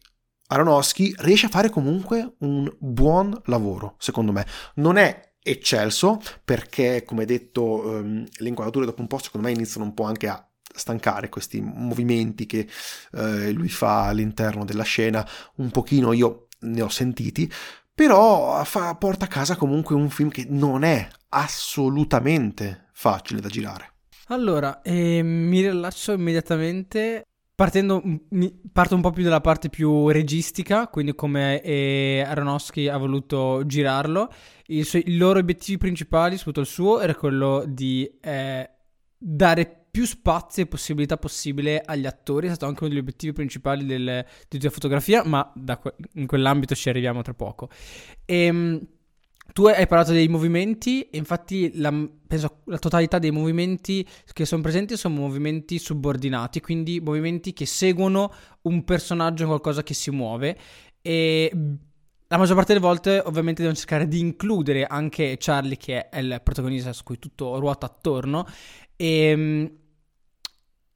Aronofsky 0.48 1.14
riesce 1.18 1.46
a 1.46 1.50
fare 1.50 1.70
comunque 1.70 2.34
un 2.40 2.72
buon 2.78 3.38
lavoro 3.46 3.96
secondo 3.98 4.32
me. 4.32 4.46
Non 4.76 4.96
è 4.96 5.34
eccelso 5.42 6.20
perché 6.44 7.04
come 7.04 7.24
detto 7.24 7.98
ehm, 7.98 8.26
le 8.38 8.48
inquadrature 8.48 8.86
dopo 8.86 9.00
un 9.00 9.06
po' 9.06 9.18
secondo 9.18 9.46
me 9.46 9.52
iniziano 9.52 9.86
un 9.86 9.94
po' 9.94 10.04
anche 10.04 10.28
a 10.28 10.48
stancare 10.76 11.28
questi 11.28 11.60
movimenti 11.60 12.46
che 12.46 12.68
eh, 13.12 13.52
lui 13.52 13.68
fa 13.68 14.06
all'interno 14.06 14.64
della 14.64 14.82
scena, 14.82 15.26
un 15.56 15.70
pochino 15.70 16.12
io 16.12 16.48
ne 16.60 16.82
ho 16.82 16.88
sentiti, 16.88 17.50
però 17.94 18.62
fa, 18.64 18.94
porta 18.96 19.24
a 19.24 19.28
casa 19.28 19.56
comunque 19.56 19.94
un 19.94 20.10
film 20.10 20.28
che 20.28 20.46
non 20.48 20.84
è 20.84 21.08
assolutamente 21.30 22.88
facile 22.92 23.40
da 23.40 23.48
girare. 23.48 23.92
Allora, 24.28 24.82
eh, 24.82 25.22
mi 25.22 25.60
rilascio 25.60 26.12
immediatamente 26.12 27.24
Partendo, 27.56 28.02
parto 28.70 28.94
un 28.94 29.00
po' 29.00 29.12
più 29.12 29.22
dalla 29.22 29.40
parte 29.40 29.70
più 29.70 30.10
registica, 30.10 30.88
quindi 30.88 31.14
come 31.14 31.62
eh, 31.62 32.22
Aronofsky 32.22 32.86
ha 32.86 32.98
voluto 32.98 33.62
girarlo. 33.64 34.30
Suo, 34.82 34.98
I, 34.98 35.16
loro 35.16 35.38
obiettivi 35.38 35.78
principali, 35.78 36.36
soprattutto 36.36 36.60
il 36.60 36.66
suo, 36.66 37.00
era 37.00 37.14
quello 37.14 37.64
di 37.66 38.06
eh, 38.20 38.70
dare 39.16 39.85
più 39.96 40.04
spazio 40.04 40.62
e 40.62 40.66
possibilità 40.66 41.16
possibile 41.16 41.80
agli 41.82 42.04
attori, 42.04 42.48
è 42.48 42.50
stato 42.50 42.66
anche 42.66 42.80
uno 42.80 42.90
degli 42.90 43.00
obiettivi 43.00 43.32
principali 43.32 43.86
del, 43.86 44.26
della 44.46 44.70
fotografia, 44.70 45.24
ma 45.24 45.50
que- 45.80 45.94
in 46.16 46.26
quell'ambito 46.26 46.74
ci 46.74 46.90
arriviamo 46.90 47.22
tra 47.22 47.32
poco. 47.32 47.70
E, 48.26 48.36
ehm, 48.44 48.86
tu 49.54 49.64
hai 49.64 49.86
parlato 49.86 50.12
dei 50.12 50.28
movimenti, 50.28 51.08
infatti 51.12 51.78
la, 51.78 51.90
penso 52.26 52.60
la 52.64 52.76
totalità 52.76 53.18
dei 53.18 53.30
movimenti 53.30 54.06
che 54.34 54.44
sono 54.44 54.60
presenti 54.60 54.98
sono 54.98 55.14
movimenti 55.14 55.78
subordinati, 55.78 56.60
quindi 56.60 57.00
movimenti 57.00 57.54
che 57.54 57.64
seguono 57.64 58.30
un 58.62 58.84
personaggio 58.84 59.46
qualcosa 59.46 59.82
che 59.82 59.94
si 59.94 60.10
muove 60.10 60.58
e 61.00 61.50
la 62.28 62.36
maggior 62.36 62.56
parte 62.56 62.74
delle 62.74 62.84
volte 62.84 63.22
ovviamente 63.24 63.62
devono 63.62 63.78
cercare 63.78 64.06
di 64.06 64.18
includere 64.18 64.84
anche 64.84 65.36
Charlie 65.38 65.78
che 65.78 66.10
è 66.10 66.18
il 66.18 66.38
protagonista 66.44 66.92
su 66.92 67.02
cui 67.02 67.18
tutto 67.18 67.58
ruota 67.58 67.86
attorno 67.86 68.44
e 68.94 69.06
ehm, 69.06 69.70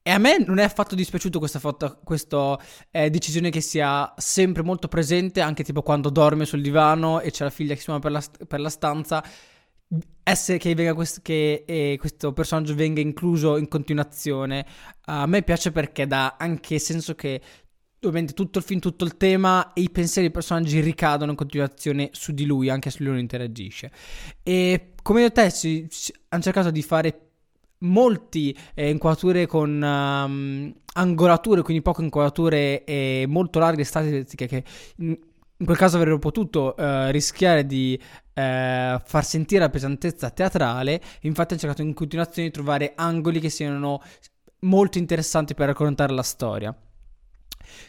e 0.02 0.10
a 0.10 0.18
me 0.18 0.42
non 0.44 0.58
è 0.58 0.64
affatto 0.64 0.94
dispiaciuto 0.94 1.38
questa, 1.38 1.58
foto, 1.58 2.00
questa 2.02 2.58
eh, 2.90 3.10
decisione 3.10 3.50
che 3.50 3.60
sia 3.60 4.12
sempre 4.16 4.62
molto 4.62 4.88
presente, 4.88 5.42
anche 5.42 5.62
tipo 5.62 5.82
quando 5.82 6.08
dorme 6.08 6.46
sul 6.46 6.62
divano 6.62 7.20
e 7.20 7.30
c'è 7.30 7.44
la 7.44 7.50
figlia 7.50 7.74
che 7.74 7.80
si 7.80 7.90
muove 7.90 8.02
per 8.02 8.12
la, 8.12 8.46
per 8.46 8.60
la 8.60 8.70
stanza. 8.70 9.22
Essere 10.22 10.58
che, 10.58 10.92
quest- 10.94 11.20
che 11.20 11.64
eh, 11.66 11.96
questo 11.98 12.32
personaggio 12.32 12.74
venga 12.74 13.00
incluso 13.00 13.56
in 13.56 13.66
continuazione 13.66 14.64
a 15.06 15.26
me 15.26 15.42
piace 15.42 15.72
perché 15.72 16.06
dà 16.06 16.36
anche 16.38 16.78
senso 16.78 17.14
che 17.16 17.40
ovviamente 18.00 18.32
tutto 18.32 18.58
il 18.58 18.64
film, 18.64 18.80
tutto 18.80 19.04
il 19.04 19.16
tema 19.16 19.72
e 19.72 19.82
i 19.82 19.90
pensieri 19.90 20.28
dei 20.28 20.34
personaggi 20.34 20.80
ricadono 20.80 21.32
in 21.32 21.36
continuazione 21.36 22.10
su 22.12 22.32
di 22.32 22.46
lui, 22.46 22.70
anche 22.70 22.90
se 22.90 22.98
lui 23.02 23.12
non 23.12 23.18
interagisce. 23.18 23.90
E 24.42 24.94
come 25.02 25.30
te, 25.32 25.50
si, 25.50 25.86
si, 25.90 26.14
hanno 26.28 26.42
cercato 26.42 26.70
di 26.70 26.82
fare 26.82 27.30
molti 27.81 28.57
eh, 28.75 28.90
inquadrature 28.90 29.47
con 29.47 29.71
um, 29.71 30.75
angolature, 30.95 31.62
quindi 31.62 31.83
poche 31.83 32.03
inquadrature 32.03 32.85
e 32.85 33.25
molto 33.29 33.59
larghe 33.59 33.85
statistiche 33.85 34.47
che 34.47 34.64
in, 34.97 35.19
quel 35.62 35.77
caso 35.77 35.97
avrebbero 35.97 36.19
potuto 36.19 36.75
uh, 36.77 37.11
rischiare 37.11 37.66
di 37.66 37.99
uh, 38.01 38.03
far 38.33 39.25
sentire 39.25 39.61
la 39.61 39.69
pesantezza 39.69 40.31
teatrale, 40.31 41.01
infatti 41.21 41.53
hanno 41.53 41.61
cercato 41.61 41.83
in 41.83 41.93
continuazione 41.93 42.49
di 42.49 42.55
trovare 42.55 42.93
angoli 42.97 43.40
che 43.40 43.51
siano 43.51 44.03
molto 44.61 44.99
interessanti 44.99 45.55
per 45.55 45.66
raccontare 45.66 46.12
la 46.12 46.23
storia. 46.23 46.75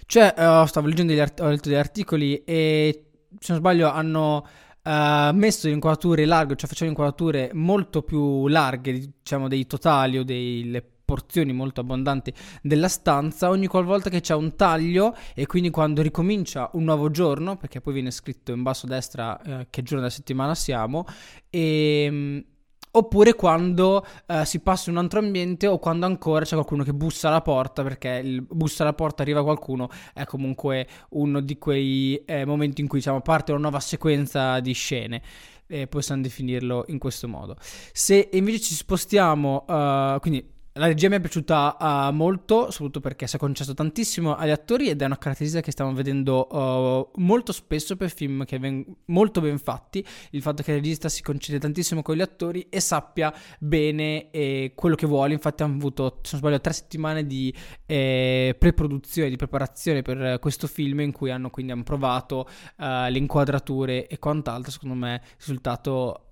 Cioè, 0.05 0.33
uh, 0.37 0.65
stavo 0.65 0.87
leggendo 0.87 1.13
degli, 1.13 1.21
art- 1.21 1.39
ho 1.39 1.47
letto 1.47 1.69
degli 1.69 1.77
articoli 1.77 2.43
e 2.43 3.05
se 3.39 3.51
non 3.53 3.59
sbaglio 3.59 3.89
hanno 3.89 4.45
uh, 4.83 5.33
messo 5.33 5.67
le 5.67 5.73
inquadrature 5.73 6.25
larghe, 6.25 6.55
cioè 6.55 6.69
facevano 6.69 6.97
inquadrature 6.97 7.51
molto 7.53 8.01
più 8.01 8.47
larghe, 8.47 9.11
diciamo, 9.21 9.47
dei 9.47 9.65
totali 9.65 10.17
o 10.17 10.23
delle 10.23 10.83
porzioni 11.11 11.51
molto 11.51 11.81
abbondanti 11.81 12.33
della 12.61 12.87
stanza 12.87 13.49
ogni 13.49 13.67
qualvolta 13.67 14.09
che 14.09 14.21
c'è 14.21 14.33
un 14.33 14.55
taglio 14.55 15.13
e 15.35 15.45
quindi 15.45 15.69
quando 15.69 16.01
ricomincia 16.01 16.69
un 16.73 16.85
nuovo 16.85 17.11
giorno, 17.11 17.57
perché 17.57 17.81
poi 17.81 17.93
viene 17.93 18.11
scritto 18.11 18.53
in 18.53 18.63
basso 18.63 18.85
a 18.85 18.89
destra 18.89 19.41
eh, 19.41 19.67
che 19.69 19.83
giorno 19.83 19.99
della 19.99 20.13
settimana 20.13 20.55
siamo, 20.55 21.05
e, 21.49 22.03
ehm, 22.05 22.43
oppure 22.91 23.35
quando 23.35 24.05
uh, 24.27 24.43
si 24.43 24.59
passa 24.59 24.89
in 24.89 24.97
un 24.97 25.03
altro 25.03 25.19
ambiente 25.19 25.67
o 25.67 25.79
quando 25.79 26.05
ancora 26.05 26.45
c'è 26.45 26.53
qualcuno 26.53 26.83
che 26.83 26.93
bussa 26.93 27.29
alla 27.29 27.41
porta 27.41 27.83
perché 27.83 28.21
il 28.23 28.41
bussa 28.41 28.83
alla 28.83 28.93
porta 28.93 29.21
arriva 29.21 29.43
qualcuno 29.43 29.89
è 30.13 30.25
comunque 30.25 30.87
uno 31.09 31.39
di 31.39 31.57
quei 31.57 32.21
eh, 32.25 32.45
momenti 32.45 32.81
in 32.81 32.87
cui 32.87 32.99
diciamo 32.99 33.21
parte 33.21 33.51
una 33.51 33.61
nuova 33.61 33.79
sequenza 33.79 34.59
di 34.59 34.73
scene. 34.73 35.21
Eh, 35.67 35.87
possiamo 35.87 36.21
definirlo 36.21 36.83
in 36.87 36.97
questo 36.97 37.29
modo. 37.29 37.55
Se 37.93 38.29
invece 38.33 38.59
ci 38.59 38.73
spostiamo 38.73 39.63
uh, 39.67 40.19
quindi 40.19 40.59
la 40.73 40.85
regia 40.85 41.09
mi 41.09 41.17
è 41.17 41.19
piaciuta 41.19 41.75
uh, 41.79 42.13
molto, 42.13 42.71
soprattutto 42.71 43.01
perché 43.01 43.27
si 43.27 43.35
è 43.35 43.39
concesso 43.39 43.73
tantissimo 43.73 44.35
agli 44.35 44.51
attori 44.51 44.87
ed 44.87 45.01
è 45.01 45.05
una 45.05 45.17
caratteristica 45.17 45.61
che 45.61 45.71
stiamo 45.71 45.93
vedendo 45.93 46.47
uh, 46.49 47.19
molto 47.21 47.51
spesso 47.51 47.97
per 47.97 48.09
film 48.09 48.45
che 48.45 48.57
vengono 48.57 48.95
molto 49.05 49.41
ben 49.41 49.57
fatti. 49.57 50.05
Il 50.29 50.41
fatto 50.41 50.63
che 50.63 50.71
il 50.71 50.77
regista 50.77 51.09
si 51.09 51.21
concede 51.21 51.59
tantissimo 51.59 52.01
con 52.01 52.15
gli 52.15 52.21
attori 52.21 52.67
e 52.69 52.79
sappia 52.79 53.33
bene 53.59 54.31
eh, 54.31 54.71
quello 54.73 54.95
che 54.95 55.05
vuole. 55.05 55.33
Infatti, 55.33 55.63
hanno 55.63 55.75
avuto, 55.75 56.19
se 56.21 56.29
non 56.31 56.41
sbaglio, 56.41 56.61
tre 56.61 56.71
settimane 56.73 57.25
di 57.27 57.53
eh, 57.85 58.55
pre-produzione, 58.57 59.29
di 59.29 59.35
preparazione 59.35 60.01
per 60.03 60.39
questo 60.39 60.67
film 60.67 61.01
in 61.01 61.11
cui 61.11 61.31
hanno 61.31 61.49
quindi 61.49 61.73
hanno 61.73 61.83
provato 61.83 62.47
uh, 62.77 63.09
le 63.09 63.17
inquadrature 63.17 64.07
e 64.07 64.17
quant'altro. 64.19 64.71
Secondo 64.71 64.95
me, 64.95 65.15
il 65.15 65.35
risultato 65.37 66.27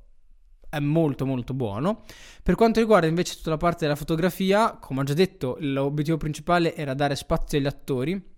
è 0.69 0.79
molto 0.79 1.25
molto 1.25 1.53
buono. 1.53 2.03
Per 2.43 2.55
quanto 2.55 2.79
riguarda 2.79 3.07
invece 3.07 3.35
tutta 3.35 3.49
la 3.49 3.57
parte 3.57 3.85
della 3.85 3.95
fotografia, 3.95 4.77
come 4.79 5.01
ho 5.01 5.03
già 5.03 5.13
detto, 5.13 5.57
l'obiettivo 5.59 6.17
principale 6.17 6.75
era 6.75 6.93
dare 6.93 7.15
spazio 7.15 7.57
agli 7.57 7.67
attori 7.67 8.37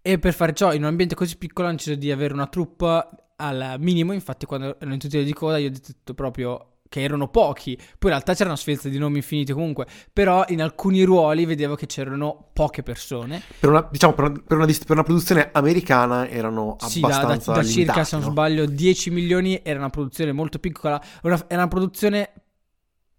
e 0.00 0.18
per 0.18 0.32
fare 0.32 0.52
ciò 0.52 0.72
in 0.72 0.82
un 0.82 0.88
ambiente 0.88 1.14
così 1.14 1.36
piccolo 1.36 1.66
hanno 1.66 1.76
deciso 1.76 1.96
di 1.96 2.12
avere 2.12 2.32
una 2.32 2.46
troupe 2.46 3.08
al 3.36 3.76
minimo, 3.78 4.12
infatti 4.12 4.46
quando 4.46 4.76
erano 4.76 4.94
in 4.94 5.00
tutti 5.00 5.22
di 5.22 5.32
coda 5.32 5.58
io 5.58 5.68
ho 5.68 5.72
detto 5.72 6.14
proprio 6.14 6.75
che 6.88 7.02
erano 7.02 7.28
pochi, 7.28 7.76
poi 7.76 7.86
in 8.02 8.08
realtà 8.08 8.34
c'era 8.34 8.48
una 8.48 8.58
sfilza 8.58 8.88
di 8.88 8.98
nomi 8.98 9.16
infiniti 9.16 9.52
comunque, 9.52 9.86
però 10.12 10.44
in 10.48 10.62
alcuni 10.62 11.02
ruoli 11.02 11.44
vedevo 11.44 11.74
che 11.74 11.86
c'erano 11.86 12.50
poche 12.52 12.82
persone. 12.82 13.42
Per 13.58 13.68
una, 13.68 13.86
diciamo, 13.90 14.14
per 14.14 14.24
una, 14.24 14.42
per 14.46 14.56
una, 14.56 14.66
per 14.66 14.90
una 14.90 15.02
produzione 15.02 15.50
americana 15.52 16.28
erano 16.28 16.76
sì, 16.80 16.98
abbastanza 16.98 17.52
da, 17.52 17.58
da, 17.58 17.62
da 17.62 17.68
circa, 17.68 18.04
se 18.04 18.16
non 18.16 18.24
no? 18.26 18.30
sbaglio, 18.30 18.66
10 18.66 19.10
milioni, 19.10 19.60
era 19.62 19.78
una 19.78 19.90
produzione 19.90 20.32
molto 20.32 20.58
piccola, 20.58 21.02
era 21.22 21.44
una 21.48 21.68
produzione 21.68 22.30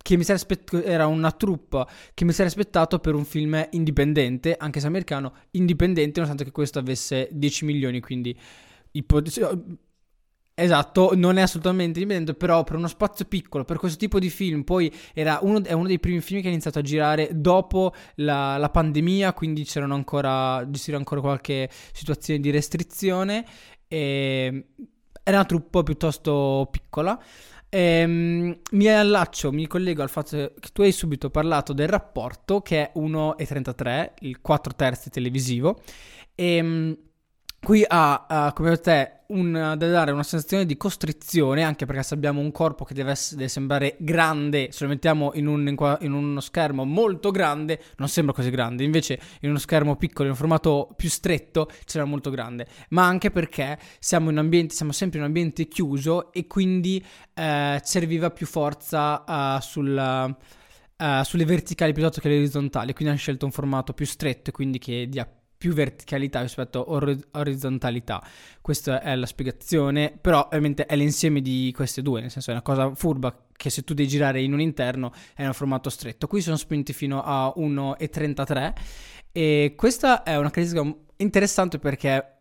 che 0.08 0.16
mi 0.16 0.24
sarei 0.24 0.38
aspettato, 0.38 0.84
era 0.84 1.06
una 1.06 1.32
troupe 1.32 1.86
che 2.14 2.24
mi 2.24 2.32
sarei 2.32 2.48
aspettato 2.48 3.00
per 3.00 3.14
un 3.14 3.26
film 3.26 3.68
indipendente, 3.72 4.56
anche 4.58 4.80
se 4.80 4.88
americano, 4.88 5.34
indipendente, 5.52 6.22
nonostante 6.22 6.46
che 6.46 6.52
questo 6.52 6.80
avesse 6.80 7.28
10 7.30 7.66
milioni, 7.66 8.00
quindi 8.00 8.38
ipot- 8.92 9.78
Esatto, 10.60 11.12
non 11.14 11.38
è 11.38 11.44
assolutamente 11.44 12.00
indipendente, 12.00 12.34
però 12.34 12.64
per 12.64 12.78
uno 12.78 12.88
spazio 12.88 13.26
piccolo, 13.26 13.64
per 13.64 13.78
questo 13.78 14.00
tipo 14.00 14.18
di 14.18 14.32
film, 14.32 14.64
poi 14.64 14.92
uno, 15.42 15.64
è 15.64 15.74
uno 15.74 15.86
dei 15.86 16.00
primi 16.00 16.20
film 16.20 16.42
che 16.42 16.48
ha 16.48 16.50
iniziato 16.50 16.80
a 16.80 16.82
girare 16.82 17.30
dopo 17.32 17.94
la, 18.16 18.58
la 18.58 18.70
pandemia, 18.70 19.34
quindi 19.34 19.66
c'erano 19.66 19.94
ancora, 19.94 20.68
c'era 20.72 20.98
ancora 20.98 21.22
qualche 21.22 21.70
situazione 21.94 22.40
di 22.40 22.50
restrizione, 22.50 23.46
e 23.88 24.66
era 25.22 25.38
una 25.38 25.46
troupe 25.46 25.84
piuttosto 25.84 26.68
piccola. 26.72 27.22
Ehm, 27.70 28.60
mi 28.72 28.88
allaccio, 28.88 29.52
mi 29.52 29.68
collego 29.68 30.02
al 30.02 30.10
fatto 30.10 30.54
che 30.60 30.70
tu 30.74 30.82
hai 30.82 30.92
subito 30.92 31.30
parlato 31.30 31.72
del 31.74 31.88
rapporto 31.88 32.62
che 32.62 32.92
è 32.92 32.92
1,33, 32.96 34.14
il 34.22 34.42
4 34.42 34.74
terzi 34.74 35.12
televisivo, 35.12 35.80
e 36.34 36.56
ehm, 36.56 36.98
qui 37.68 37.84
ha, 37.86 38.26
uh, 38.30 38.54
come 38.54 38.78
te 38.78 39.24
un, 39.28 39.52
da 39.52 39.76
dare 39.76 40.12
una 40.12 40.24
sensazione 40.24 40.66
di 40.66 40.78
costrizione, 40.78 41.64
anche 41.64 41.86
perché 41.86 42.02
se 42.02 42.14
abbiamo 42.14 42.40
un 42.40 42.54
corpo 42.54 42.86
che 42.86 42.94
deve, 42.94 43.12
essere, 43.12 43.36
deve 43.36 43.50
sembrare 43.50 43.98
grande, 44.00 44.70
se 44.72 44.86
lo 44.86 44.90
mettiamo 44.90 45.32
in, 45.34 45.48
un, 45.48 45.76
in, 46.00 46.14
uno 46.14 46.40
schermo 46.40 46.86
molto 46.86 47.30
grande, 47.30 47.82
non 47.98 48.08
sembra 48.08 48.34
così 48.34 48.52
grande, 48.52 48.86
invece 48.86 49.20
in 49.42 49.50
uno 49.50 49.60
schermo 49.60 49.98
piccolo, 49.98 50.24
in 50.24 50.32
un 50.32 50.38
formato 50.38 50.94
più 50.96 51.10
stretto, 51.10 51.70
sembra 51.84 52.10
molto 52.10 52.30
grande, 52.30 52.68
ma 52.92 53.06
anche 53.06 53.32
perché 53.32 53.78
siamo, 54.00 54.30
in 54.30 54.38
ambienti, 54.38 54.74
siamo 54.74 54.94
sempre 54.94 55.18
in 55.18 55.26
un 55.26 55.30
ambiente 55.30 55.68
chiuso 55.68 56.32
e 56.32 56.48
quindi 56.48 57.04
eh, 57.34 57.82
serviva 57.84 58.30
più 58.30 58.46
forza 58.46 59.26
uh, 59.28 59.60
sul... 59.60 60.36
Uh, 61.00 61.24
sulle 61.24 61.46
verticali 61.46 61.94
piuttosto 61.94 62.22
che 62.22 62.28
le 62.28 62.38
orizzontali, 62.38 62.92
quindi 62.94 63.10
hanno 63.14 63.22
scelto 63.22 63.46
un 63.46 63.52
formato 63.52 63.94
più 63.94 64.08
stretto 64.08 64.50
e 64.50 64.52
quindi 64.52 64.80
che 64.80 65.06
dia 65.08 65.30
più 65.58 65.74
verticalità 65.74 66.42
rispetto 66.42 66.84
a 66.84 66.90
or- 66.92 67.28
orizzontalità. 67.32 68.24
Questa 68.62 69.02
è 69.02 69.16
la 69.16 69.26
spiegazione, 69.26 70.18
però 70.20 70.46
ovviamente 70.46 70.86
è 70.86 70.96
l'insieme 70.96 71.42
di 71.42 71.72
queste 71.76 72.02
due, 72.02 72.22
nel 72.22 72.32
senso 72.32 72.52
è 72.52 72.54
una 72.54 72.62
cosa 72.62 72.94
furba 72.94 73.46
che 73.52 73.70
se 73.70 73.84
tu 73.84 73.94
devi 73.94 74.08
girare 74.08 74.42
in 74.42 74.54
un 74.54 74.62
interno 74.62 75.12
è 75.36 75.46
un 75.46 75.54
formato 75.54 75.90
stretto. 75.90 76.28
Qui 76.28 76.42
sono 76.42 76.58
spinti 76.58 76.94
fino 76.94 77.22
a 77.24 77.52
1,33 77.58 78.74
e 79.32 79.74
questa 79.76 80.24
è 80.24 80.38
una 80.38 80.50
caratteristica 80.50 80.96
interessante 81.18 81.80
perché 81.80 82.34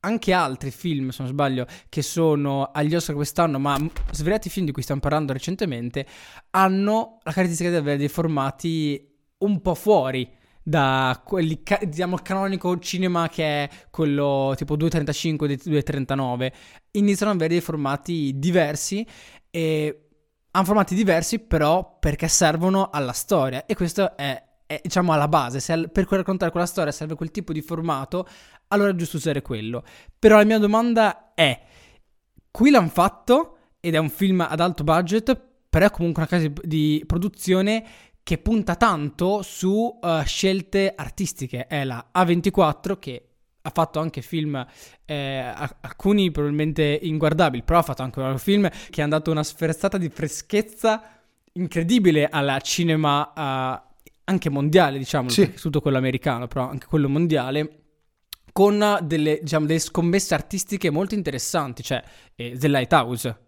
anche 0.00 0.32
altri 0.32 0.70
film, 0.70 1.08
se 1.08 1.22
non 1.22 1.32
sbaglio, 1.32 1.66
che 1.88 2.02
sono 2.02 2.64
agli 2.64 2.94
Oscar 2.94 3.14
quest'anno, 3.14 3.58
ma 3.58 3.76
svariati 4.12 4.50
film 4.50 4.66
di 4.66 4.72
cui 4.72 4.82
stiamo 4.82 5.00
parlando 5.00 5.32
recentemente, 5.32 6.06
hanno 6.50 7.18
la 7.22 7.32
caratteristica 7.32 7.70
di 7.70 7.76
avere 7.76 7.96
dei 7.96 8.08
formati 8.08 9.12
un 9.38 9.60
po' 9.60 9.74
fuori 9.74 10.30
da 10.66 11.20
quelli, 11.22 11.62
diciamo, 11.82 12.14
il 12.14 12.22
canonico 12.22 12.78
cinema 12.78 13.28
che 13.28 13.44
è 13.44 13.68
quello 13.90 14.54
tipo 14.56 14.76
2.35, 14.76 15.60
2.39, 15.62 16.52
iniziano 16.92 17.32
ad 17.32 17.38
avere 17.38 17.52
dei 17.52 17.62
formati 17.62 18.32
diversi 18.38 19.06
e 19.50 20.08
hanno 20.50 20.64
formati 20.64 20.94
diversi 20.94 21.38
però 21.40 21.98
perché 22.00 22.28
servono 22.28 22.88
alla 22.90 23.12
storia. 23.12 23.66
E 23.66 23.74
questo 23.74 24.16
è, 24.16 24.42
è 24.64 24.80
diciamo 24.82 25.12
alla 25.12 25.28
base, 25.28 25.60
se 25.60 25.88
per 25.88 26.06
raccontare 26.08 26.50
quella 26.50 26.66
storia 26.66 26.92
serve 26.92 27.14
quel 27.14 27.30
tipo 27.30 27.52
di 27.52 27.60
formato, 27.60 28.26
allora 28.68 28.90
è 28.90 28.94
giusto 28.94 29.18
usare 29.18 29.42
quello. 29.42 29.84
Però 30.18 30.38
la 30.38 30.44
mia 30.44 30.58
domanda 30.58 31.34
è, 31.34 31.60
qui 32.50 32.70
l'hanno 32.70 32.88
fatto 32.88 33.58
ed 33.80 33.94
è 33.94 33.98
un 33.98 34.08
film 34.08 34.40
ad 34.40 34.60
alto 34.60 34.82
budget, 34.82 35.38
però 35.68 35.86
è 35.86 35.90
comunque 35.90 36.22
una 36.22 36.30
casa 36.30 36.50
di 36.62 37.02
produzione 37.06 37.84
che 38.24 38.38
punta 38.38 38.74
tanto 38.74 39.42
su 39.42 39.98
uh, 40.00 40.24
scelte 40.24 40.94
artistiche. 40.96 41.66
È 41.66 41.84
la 41.84 42.10
A24 42.12 42.98
che 42.98 43.28
ha 43.60 43.70
fatto 43.70 44.00
anche 44.00 44.22
film, 44.22 44.66
eh, 45.04 45.52
alcuni 45.80 46.30
probabilmente 46.30 46.98
inguardabili, 47.02 47.62
però 47.62 47.78
ha 47.78 47.82
fatto 47.82 48.02
anche 48.02 48.20
un 48.20 48.38
film 48.38 48.68
che 48.90 49.02
ha 49.02 49.06
dato 49.06 49.30
una 49.30 49.42
sferzata 49.42 49.96
di 49.96 50.08
freschezza 50.08 51.02
incredibile 51.52 52.26
al 52.26 52.60
cinema 52.62 53.32
uh, 53.34 53.92
anche 54.24 54.50
mondiale, 54.50 54.98
diciamo, 54.98 55.28
sì. 55.28 55.52
tutto 55.54 55.80
quello 55.80 55.98
americano, 55.98 56.46
però 56.46 56.68
anche 56.68 56.86
quello 56.86 57.08
mondiale 57.08 57.80
con 58.52 58.98
delle, 59.02 59.40
diciamo, 59.42 59.66
delle 59.66 59.78
scommesse 59.80 60.32
artistiche 60.32 60.88
molto 60.88 61.14
interessanti, 61.14 61.82
cioè 61.82 62.02
eh, 62.36 62.56
The 62.56 62.68
Lighthouse. 62.68 63.38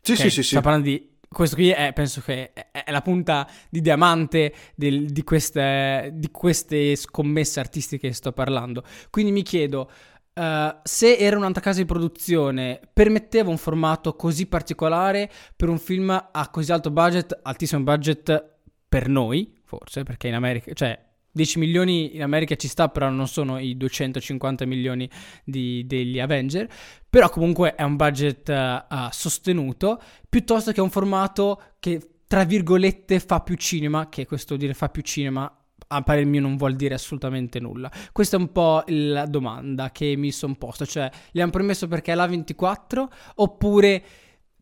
Sì, 0.00 0.12
okay? 0.12 0.24
sì, 0.24 0.30
sì, 0.30 0.36
sì. 0.36 0.42
Stiamo 0.42 0.64
parlando 0.64 0.88
di 0.88 1.13
questo 1.34 1.56
qui 1.56 1.70
è, 1.70 1.92
penso 1.92 2.20
che 2.20 2.52
è, 2.52 2.90
la 2.90 3.02
punta 3.02 3.48
di 3.68 3.80
diamante 3.80 4.54
del, 4.74 5.06
di, 5.06 5.22
queste, 5.22 6.10
di, 6.14 6.30
queste, 6.30 6.96
scommesse 6.96 7.60
artistiche 7.60 8.08
che 8.08 8.14
sto 8.14 8.32
parlando. 8.32 8.82
Quindi 9.10 9.32
mi 9.32 9.42
chiedo, 9.42 9.90
uh, 10.34 10.76
se 10.82 11.16
era 11.16 11.36
un'altra 11.36 11.60
casa 11.60 11.80
di 11.80 11.86
produzione, 11.86 12.80
permetteva 12.92 13.50
un 13.50 13.58
formato 13.58 14.14
così 14.14 14.46
particolare 14.46 15.30
per 15.54 15.68
un 15.68 15.78
film 15.78 16.10
a 16.10 16.48
così 16.50 16.72
alto 16.72 16.90
budget, 16.90 17.38
altissimo 17.42 17.82
budget 17.82 18.56
per 18.88 19.08
noi, 19.08 19.60
forse, 19.64 20.02
perché 20.04 20.28
in 20.28 20.34
America, 20.34 20.72
cioè 20.72 21.03
10 21.34 21.58
milioni 21.58 22.14
in 22.14 22.22
America 22.22 22.54
ci 22.54 22.68
sta, 22.68 22.88
però 22.88 23.08
non 23.10 23.26
sono 23.26 23.58
i 23.58 23.76
250 23.76 24.64
milioni 24.66 25.10
di, 25.44 25.84
degli 25.84 26.20
Avenger. 26.20 26.68
Però 27.10 27.28
comunque 27.28 27.74
è 27.74 27.82
un 27.82 27.96
budget 27.96 28.48
uh, 28.48 29.08
sostenuto, 29.10 30.00
piuttosto 30.28 30.70
che 30.70 30.80
un 30.80 30.90
formato 30.90 31.60
che, 31.80 32.00
tra 32.28 32.44
virgolette, 32.44 33.18
fa 33.18 33.40
più 33.40 33.56
cinema, 33.56 34.08
che 34.08 34.26
questo 34.26 34.56
dire 34.56 34.74
fa 34.74 34.88
più 34.88 35.02
cinema 35.02 35.52
a 35.88 36.02
parer 36.02 36.24
mio 36.24 36.40
non 36.40 36.56
vuol 36.56 36.76
dire 36.76 36.94
assolutamente 36.94 37.58
nulla. 37.58 37.90
Questa 38.12 38.36
è 38.36 38.40
un 38.40 38.52
po' 38.52 38.84
la 38.86 39.26
domanda 39.26 39.90
che 39.90 40.14
mi 40.16 40.30
sono 40.30 40.54
posto, 40.54 40.86
cioè 40.86 41.10
li 41.32 41.40
hanno 41.40 41.50
permesso 41.50 41.88
perché 41.88 42.12
è 42.12 42.14
la 42.14 42.26
24 42.26 43.10
oppure 43.36 44.02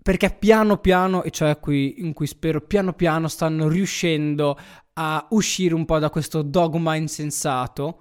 perché 0.03 0.31
piano 0.31 0.79
piano, 0.79 1.23
e 1.23 1.31
cioè 1.31 1.59
qui 1.61 2.01
in 2.01 2.13
cui 2.13 2.27
spero 2.27 2.61
piano 2.61 2.93
piano 2.93 3.29
stanno 3.29 3.69
riuscendo 3.69 4.59
a 4.95 5.27
uscire 5.31 5.75
un 5.75 5.85
po' 5.85 5.99
da 5.99 6.11
questo 6.11 6.43
dogma 6.43 6.97
insensato. 6.97 7.99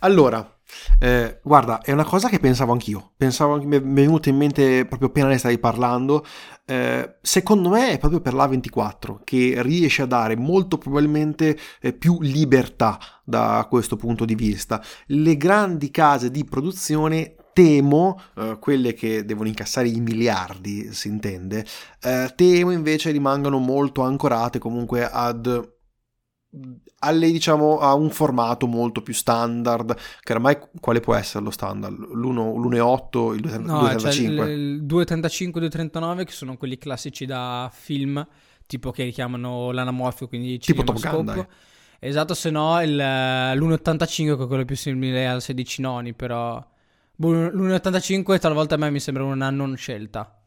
Allora, 0.00 0.54
eh, 0.98 1.40
guarda, 1.42 1.80
è 1.80 1.92
una 1.92 2.04
cosa 2.04 2.28
che 2.28 2.38
pensavo 2.38 2.72
anch'io. 2.72 3.12
Pensavo, 3.16 3.62
mi 3.62 3.76
è 3.76 3.80
venuto 3.82 4.28
in 4.28 4.36
mente 4.36 4.84
proprio 4.86 5.08
appena 5.08 5.28
ne 5.28 5.38
stavi 5.38 5.58
parlando. 5.58 6.24
Eh, 6.66 7.16
secondo 7.20 7.68
me 7.68 7.92
è 7.92 7.98
proprio 7.98 8.20
per 8.20 8.34
l'A24 8.34 9.18
che 9.24 9.54
riesce 9.62 10.02
a 10.02 10.06
dare 10.06 10.36
molto 10.36 10.78
probabilmente 10.78 11.58
eh, 11.80 11.92
più 11.92 12.18
libertà 12.20 12.98
da 13.24 13.66
questo 13.68 13.96
punto 13.96 14.24
di 14.24 14.34
vista. 14.34 14.82
Le 15.06 15.36
grandi 15.36 15.90
case 15.90 16.30
di 16.30 16.44
produzione 16.44 17.36
temo, 17.54 18.20
eh, 18.36 18.58
quelle 18.60 18.92
che 18.92 19.24
devono 19.24 19.48
incassare 19.48 19.88
i 19.88 20.00
miliardi, 20.00 20.92
si 20.92 21.08
intende, 21.08 21.64
eh, 22.02 22.30
temo 22.36 22.70
invece 22.72 23.10
rimangano 23.10 23.58
molto 23.58 24.02
ancorate 24.02 24.58
comunque 24.58 25.08
ad 25.08 25.72
alle, 27.00 27.30
diciamo, 27.30 27.78
a 27.78 27.94
un 27.94 28.10
formato 28.10 28.66
molto 28.66 29.02
più 29.02 29.12
standard, 29.12 29.96
che 30.20 30.32
oramai 30.32 30.58
quale 30.80 31.00
può 31.00 31.14
essere 31.14 31.44
lo 31.44 31.50
standard? 31.50 31.98
L'1.8, 31.98 33.34
il 33.34 33.42
2.35? 33.42 33.60
No, 33.62 33.98
cioè 33.98 34.12
il 34.14 34.84
2.35, 34.84 35.50
2.39 35.50 36.24
che 36.24 36.32
sono 36.32 36.56
quelli 36.56 36.78
classici 36.78 37.26
da 37.26 37.70
film, 37.72 38.26
tipo 38.66 38.90
che 38.90 39.10
chiamano 39.10 39.70
l'anamorfio, 39.72 40.28
quindi 40.28 40.58
tipo 40.58 40.82
Top 40.84 41.00
Gun, 41.00 41.24
dai. 41.24 41.46
Esatto, 41.98 42.34
se 42.34 42.50
no 42.50 42.80
il, 42.82 42.96
l'1.85 42.96 44.36
che 44.36 44.42
è 44.44 44.46
quello 44.46 44.64
più 44.64 44.76
simile 44.76 45.26
al 45.26 45.40
16 45.40 45.80
noni, 45.80 46.12
però 46.12 46.62
boh, 47.16 47.48
l'1.85 47.48 48.38
talvolta 48.38 48.74
a 48.74 48.78
me 48.78 48.90
mi 48.90 49.00
sembra 49.00 49.24
una 49.24 49.50
non 49.50 49.76
scelta. 49.76 50.43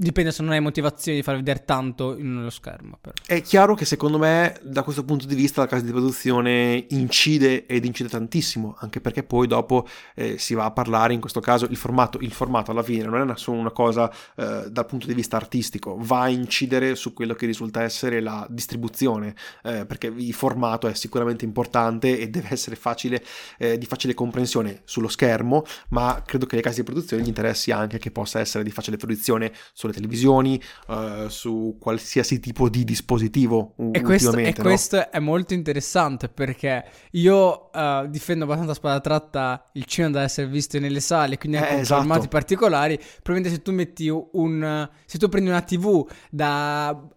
Dipende 0.00 0.30
se 0.30 0.44
non 0.44 0.52
hai 0.52 0.60
motivazione 0.60 1.18
di 1.18 1.24
far 1.24 1.34
vedere 1.34 1.64
tanto 1.64 2.14
nello 2.16 2.50
schermo. 2.50 2.98
Però. 3.00 3.12
È 3.26 3.42
chiaro 3.42 3.74
che 3.74 3.84
secondo 3.84 4.16
me 4.16 4.54
da 4.62 4.84
questo 4.84 5.04
punto 5.04 5.26
di 5.26 5.34
vista 5.34 5.60
la 5.60 5.66
casa 5.66 5.84
di 5.84 5.90
produzione 5.90 6.86
incide 6.90 7.66
ed 7.66 7.84
incide 7.84 8.08
tantissimo, 8.08 8.76
anche 8.78 9.00
perché 9.00 9.24
poi 9.24 9.48
dopo 9.48 9.88
eh, 10.14 10.38
si 10.38 10.54
va 10.54 10.66
a 10.66 10.70
parlare, 10.70 11.14
in 11.14 11.20
questo 11.20 11.40
caso 11.40 11.66
il 11.68 11.76
formato, 11.76 12.18
il 12.20 12.30
formato 12.30 12.70
alla 12.70 12.84
fine 12.84 13.02
non 13.02 13.28
è 13.28 13.36
solo 13.36 13.58
una 13.58 13.72
cosa 13.72 14.08
eh, 14.36 14.70
dal 14.70 14.86
punto 14.86 15.08
di 15.08 15.14
vista 15.14 15.34
artistico, 15.34 15.96
va 15.98 16.20
a 16.20 16.28
incidere 16.28 16.94
su 16.94 17.12
quello 17.12 17.34
che 17.34 17.46
risulta 17.46 17.82
essere 17.82 18.20
la 18.20 18.46
distribuzione, 18.48 19.34
eh, 19.64 19.84
perché 19.84 20.06
il 20.06 20.32
formato 20.32 20.86
è 20.86 20.94
sicuramente 20.94 21.44
importante 21.44 22.20
e 22.20 22.28
deve 22.28 22.50
essere 22.52 22.76
facile, 22.76 23.20
eh, 23.58 23.76
di 23.76 23.86
facile 23.86 24.14
comprensione 24.14 24.82
sullo 24.84 25.08
schermo, 25.08 25.64
ma 25.88 26.22
credo 26.24 26.46
che 26.46 26.54
le 26.54 26.62
case 26.62 26.76
di 26.76 26.84
produzione 26.84 27.24
gli 27.24 27.26
interessi 27.26 27.72
anche 27.72 27.98
che 27.98 28.12
possa 28.12 28.38
essere 28.38 28.62
di 28.62 28.70
facile 28.70 28.96
fruizione 28.96 29.52
sulle 29.88 29.92
televisioni, 29.92 30.60
uh, 30.88 31.28
su 31.28 31.76
qualsiasi 31.78 32.40
tipo 32.40 32.68
di 32.68 32.84
dispositivo. 32.84 33.74
E, 33.92 34.00
questo, 34.02 34.36
e 34.36 34.54
no? 34.56 34.62
questo, 34.62 35.10
è 35.10 35.18
molto 35.18 35.54
interessante 35.54 36.28
perché 36.28 36.84
io 37.12 37.70
uh, 37.72 38.06
difendo 38.08 38.44
abbastanza 38.44 38.72
a 38.72 38.76
spada 38.76 39.00
tratta 39.00 39.70
il 39.72 39.84
cinema 39.84 40.18
da 40.18 40.22
essere 40.22 40.46
visto 40.48 40.78
nelle 40.78 41.00
sale, 41.00 41.38
quindi 41.38 41.58
anche 41.58 41.76
eh, 41.76 41.80
esatto. 41.80 42.00
formati 42.00 42.28
particolari. 42.28 42.96
Probabilmente 42.96 43.50
se 43.50 43.62
tu 43.62 43.72
metti 43.72 44.08
un... 44.08 44.88
se 45.04 45.18
tu 45.18 45.28
prendi 45.28 45.48
una 45.48 45.62
TV 45.62 46.06
da 46.30 47.08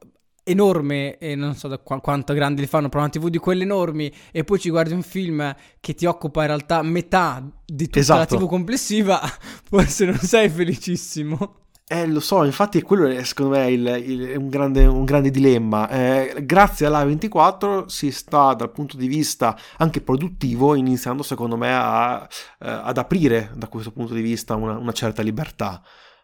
enorme 0.43 1.17
e 1.17 1.36
non 1.36 1.55
so 1.55 1.67
da 1.67 1.77
qu- 1.77 2.01
quanto 2.01 2.34
grandi 2.34 2.62
li 2.62 2.67
fanno 2.67 2.89
però 2.89 3.01
una 3.01 3.12
tv 3.12 3.27
di 3.27 3.38
quelle 3.38 3.63
enormi 3.63 4.12
e 4.31 4.43
poi 4.43 4.60
ci 4.60 4.69
guardi 4.69 4.93
un 4.93 5.03
film 5.03 5.55
che 5.79 5.93
ti 5.93 6.05
occupa 6.05 6.41
in 6.41 6.47
realtà 6.47 6.81
metà 6.81 7.43
di 7.65 7.86
tutta 7.86 7.99
esatto. 7.99 8.36
la 8.36 8.39
tv 8.41 8.47
complessiva 8.47 9.21
forse 9.69 10.05
non 10.05 10.17
sei 10.17 10.49
felicissimo 10.49 11.61
eh, 11.91 12.08
lo 12.08 12.21
so, 12.21 12.45
infatti 12.45 12.82
quello 12.82 13.06
è 13.06 13.21
secondo 13.25 13.58
me 13.58 13.69
il, 13.69 13.86
il, 13.86 14.38
un, 14.38 14.47
grande, 14.47 14.86
un, 14.86 15.04
grande, 15.04 15.30
dilemma. 15.30 15.89
Eh, 15.89 16.45
grazie 16.45 16.88
all'A24 16.88 17.88
si 17.88 18.12
sta 18.12 18.54
dal 18.54 18.71
punto 18.71 18.95
di 18.95 19.08
vista 19.08 19.58
anche 19.75 19.99
produttivo 19.99 20.75
iniziando 20.75 21.21
secondo 21.21 21.58
me 21.58 21.73
a, 21.73 22.21
eh, 22.60 22.69
ad 22.69 22.97
aprire 22.97 23.51
da 23.56 23.67
questo 23.67 23.91
punto 23.91 24.13
di 24.13 24.21
vista 24.21 24.56
una, 24.56 24.77
una 24.77 24.93
certa 24.93 25.21
libertà. 25.21 25.84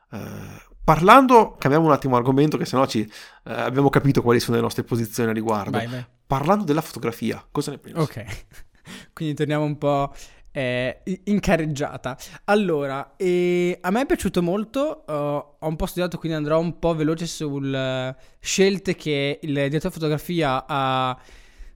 Eh, 0.09 0.19
parlando, 0.81 1.57
cambiamo 1.59 1.87
un 1.87 1.91
attimo 1.91 2.15
argomento 2.15 2.55
che 2.55 2.63
sennò 2.63 2.85
ci, 2.85 3.01
eh, 3.01 3.51
abbiamo 3.51 3.89
capito 3.89 4.21
quali 4.21 4.39
sono 4.39 4.55
le 4.55 4.63
nostre 4.63 4.83
posizioni 4.83 5.31
a 5.31 5.33
riguardo. 5.33 5.71
Vai, 5.71 5.87
vai. 5.87 6.05
Parlando 6.25 6.63
della 6.63 6.79
fotografia, 6.79 7.45
cosa 7.51 7.71
ne 7.71 7.77
pensi? 7.77 7.99
Ok, 7.99 8.25
quindi 9.11 9.35
torniamo 9.35 9.65
un 9.65 9.77
po' 9.77 10.13
eh, 10.57 11.03
in 11.25 11.39
carreggiata. 11.39 12.17
Allora, 12.45 13.13
eh, 13.15 13.77
a 13.79 13.91
me 13.91 14.01
è 14.01 14.05
piaciuto 14.07 14.41
molto, 14.41 15.03
uh, 15.05 15.11
ho 15.13 15.67
un 15.67 15.75
po' 15.75 15.85
studiato 15.85 16.17
quindi 16.17 16.35
andrò 16.35 16.59
un 16.59 16.79
po' 16.79 16.95
veloce 16.95 17.27
sulle 17.27 18.07
uh, 18.07 18.15
scelte 18.39 18.95
che 18.95 19.37
il 19.39 19.53
direttore 19.53 19.79
di 19.79 19.91
fotografia 19.91 20.65
ha, 20.67 21.15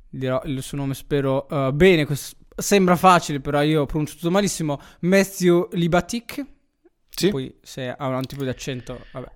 dirò 0.10 0.41
il 0.46 0.63
suo 0.63 0.78
nome 0.78 0.96
spero 0.96 1.46
uh, 1.48 1.72
bene, 1.72 2.08
questo, 2.08 2.38
sembra 2.56 2.96
facile 2.96 3.39
però 3.39 3.62
io 3.62 3.84
ho 3.84 3.86
pronunciato 3.86 4.32
malissimo, 4.32 4.82
Matthew 5.02 5.67
Libatic. 5.74 6.44
Sì. 7.08 7.30
Poi 7.30 7.54
se 7.62 7.88
ha 7.88 8.08
un 8.08 8.26
tipo 8.26 8.41
di 8.41 8.50
accento, 8.50 9.00
vabbè. 9.12 9.32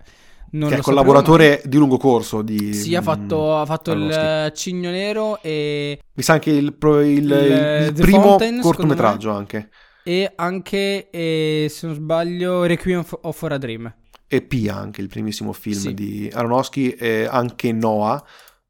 Non 0.55 0.69
che 0.69 0.77
è 0.77 0.81
collaboratore 0.81 1.61
di 1.65 1.77
lungo 1.77 1.97
corso 1.97 2.41
di... 2.41 2.73
Sì, 2.73 2.95
ha 2.95 3.01
fatto, 3.01 3.57
ha 3.57 3.65
fatto 3.65 3.91
il 3.91 4.51
Cigno 4.55 4.89
Nero 4.89 5.41
e... 5.41 5.99
Mi 6.13 6.23
sa 6.23 6.33
anche 6.33 6.51
il, 6.51 6.77
il, 6.81 7.01
il, 7.03 7.85
il 7.87 7.93
primo 7.93 8.21
Fountain, 8.21 8.61
cortometraggio 8.61 9.31
anche. 9.31 9.69
E 10.03 10.31
anche, 10.33 11.09
e, 11.09 11.67
se 11.69 11.87
non 11.87 11.95
sbaglio, 11.95 12.63
Requiem 12.63 13.03
of 13.21 13.37
for 13.37 13.51
a 13.51 13.57
Dream. 13.57 13.93
E 14.27 14.41
Pia 14.43 14.75
anche, 14.75 15.01
il 15.01 15.07
primissimo 15.09 15.51
film 15.51 15.79
sì. 15.79 15.93
di 15.93 16.29
Aronofsky 16.31 16.89
e 16.89 17.27
anche 17.29 17.73
Noah, 17.73 18.23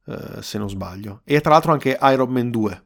eh, 0.07 0.41
se 0.41 0.57
non 0.57 0.69
sbaglio. 0.69 1.21
E 1.23 1.39
tra 1.39 1.51
l'altro 1.51 1.71
anche 1.71 1.97
Iron 2.01 2.31
Man 2.31 2.49
2 2.49 2.84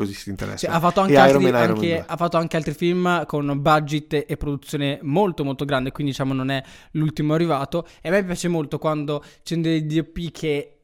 così 0.00 0.14
si 0.14 0.30
interessa. 0.30 0.66
Cioè, 0.66 0.74
ha, 0.74 0.80
fatto 0.80 1.00
anche 1.00 1.16
altri, 1.18 1.50
Man, 1.50 1.54
anche, 1.54 2.04
ha 2.06 2.16
fatto 2.16 2.36
anche 2.38 2.56
altri 2.56 2.72
film 2.72 3.26
con 3.26 3.60
budget 3.60 4.24
e 4.26 4.36
produzione 4.36 4.98
molto 5.02 5.44
molto 5.44 5.64
grande, 5.64 5.92
quindi 5.92 6.12
diciamo 6.12 6.32
non 6.32 6.50
è 6.50 6.62
l'ultimo 6.92 7.34
arrivato. 7.34 7.86
E 8.00 8.08
a 8.08 8.12
me 8.12 8.24
piace 8.24 8.48
molto 8.48 8.78
quando 8.78 9.22
c'è 9.42 9.56
dei 9.56 9.86
DOP 9.86 10.30
che 10.30 10.78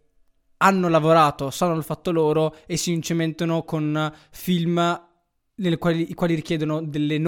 hanno 0.58 0.88
lavorato, 0.88 1.50
sanno 1.50 1.76
il 1.76 1.82
fatto 1.82 2.12
loro 2.12 2.56
e 2.66 2.76
si 2.76 2.92
incementano 2.92 3.64
con 3.64 4.12
film 4.30 5.00
quali, 5.78 6.10
i 6.10 6.14
quali 6.14 6.34
richiedono 6.34 6.82
delle 6.82 7.18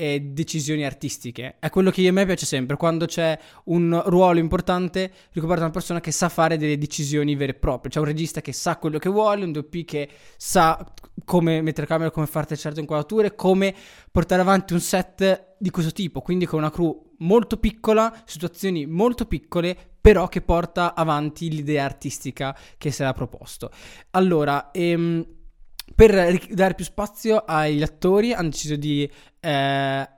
norme 0.00 0.14
e 0.14 0.20
decisioni 0.20 0.84
artistiche. 0.84 1.56
È 1.58 1.68
quello 1.68 1.90
che 1.90 2.08
a 2.08 2.12
me 2.12 2.24
piace 2.24 2.46
sempre, 2.46 2.76
quando 2.76 3.04
c'è 3.04 3.38
un 3.64 4.02
ruolo 4.06 4.38
importante 4.38 5.12
ricoperto 5.32 5.60
da 5.60 5.66
una 5.66 5.74
persona 5.74 6.00
che 6.00 6.10
sa 6.10 6.28
fare 6.30 6.56
delle 6.56 6.78
decisioni 6.78 7.36
vere 7.36 7.52
e 7.52 7.54
proprie. 7.54 7.92
C'è 7.92 7.98
un 7.98 8.06
regista 8.06 8.40
che 8.40 8.52
sa 8.52 8.78
quello 8.78 8.98
che 8.98 9.10
vuole, 9.10 9.44
un 9.44 9.52
DOP 9.52 9.84
che 9.84 10.08
sa 10.36 10.92
come 11.24 11.60
mettere 11.60 11.86
camera, 11.86 12.10
come 12.10 12.26
fare 12.26 12.56
certe 12.56 12.80
inquadrature, 12.80 13.34
come 13.34 13.74
portare 14.10 14.40
avanti 14.40 14.72
un 14.72 14.80
set 14.80 15.56
di 15.58 15.70
questo 15.70 15.92
tipo, 15.92 16.22
quindi 16.22 16.46
con 16.46 16.58
una 16.58 16.70
crew 16.70 17.08
molto 17.18 17.58
piccola, 17.58 18.22
situazioni 18.24 18.86
molto 18.86 19.26
piccole, 19.26 19.76
però 20.00 20.28
che 20.28 20.40
porta 20.40 20.94
avanti 20.94 21.50
l'idea 21.50 21.84
artistica 21.84 22.56
che 22.78 22.90
si 22.90 23.02
era 23.02 23.12
proposto. 23.12 23.70
Allora, 24.12 24.70
ehm, 24.70 25.26
per 25.94 26.38
dare 26.50 26.74
più 26.74 26.84
spazio 26.84 27.44
agli 27.44 27.82
attori 27.82 28.32
hanno 28.32 28.48
deciso 28.48 28.76
di 28.76 29.10
eh, 29.40 30.08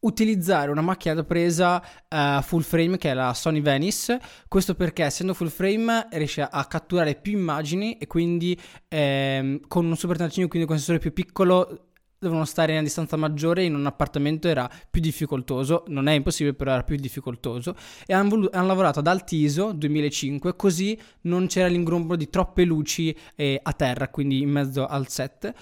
utilizzare 0.00 0.70
una 0.70 0.80
macchina 0.80 1.14
da 1.14 1.24
presa 1.24 1.82
uh, 2.08 2.42
full 2.42 2.60
frame 2.60 2.96
che 2.98 3.10
è 3.10 3.14
la 3.14 3.34
Sony 3.34 3.60
Venice. 3.60 4.20
Questo 4.48 4.74
perché 4.74 5.04
essendo 5.04 5.34
full 5.34 5.48
frame 5.48 6.08
riesce 6.12 6.42
a 6.42 6.64
catturare 6.66 7.14
più 7.14 7.32
immagini 7.32 7.96
e 7.98 8.06
quindi 8.06 8.58
ehm, 8.88 9.60
con 9.66 9.86
un 9.86 9.96
Super 9.96 10.16
35 10.16 10.50
quindi 10.50 10.66
con 10.66 10.76
un 10.76 10.82
sensore 10.82 10.98
più 10.98 11.12
piccolo 11.12 11.88
devono 12.24 12.44
stare 12.44 12.72
in 12.72 12.78
una 12.78 12.86
distanza 12.86 13.16
maggiore 13.16 13.64
in 13.64 13.74
un 13.74 13.86
appartamento 13.86 14.48
era 14.48 14.68
più 14.90 15.00
difficoltoso, 15.00 15.84
non 15.88 16.08
è 16.08 16.12
impossibile 16.12 16.54
però 16.54 16.72
era 16.72 16.82
più 16.82 16.96
difficoltoso. 16.96 17.74
E 18.06 18.12
hanno, 18.12 18.28
volu- 18.28 18.54
hanno 18.54 18.66
lavorato 18.66 18.98
ad 18.98 19.06
Altiso 19.06 19.72
2005 19.72 20.56
così 20.56 20.98
non 21.22 21.46
c'era 21.46 21.68
l'ingrombolo 21.68 22.16
di 22.16 22.28
troppe 22.28 22.64
luci 22.64 23.16
eh, 23.36 23.58
a 23.62 23.72
terra, 23.72 24.08
quindi 24.08 24.40
in 24.40 24.50
mezzo 24.50 24.86
al 24.86 25.08
set 25.08 25.52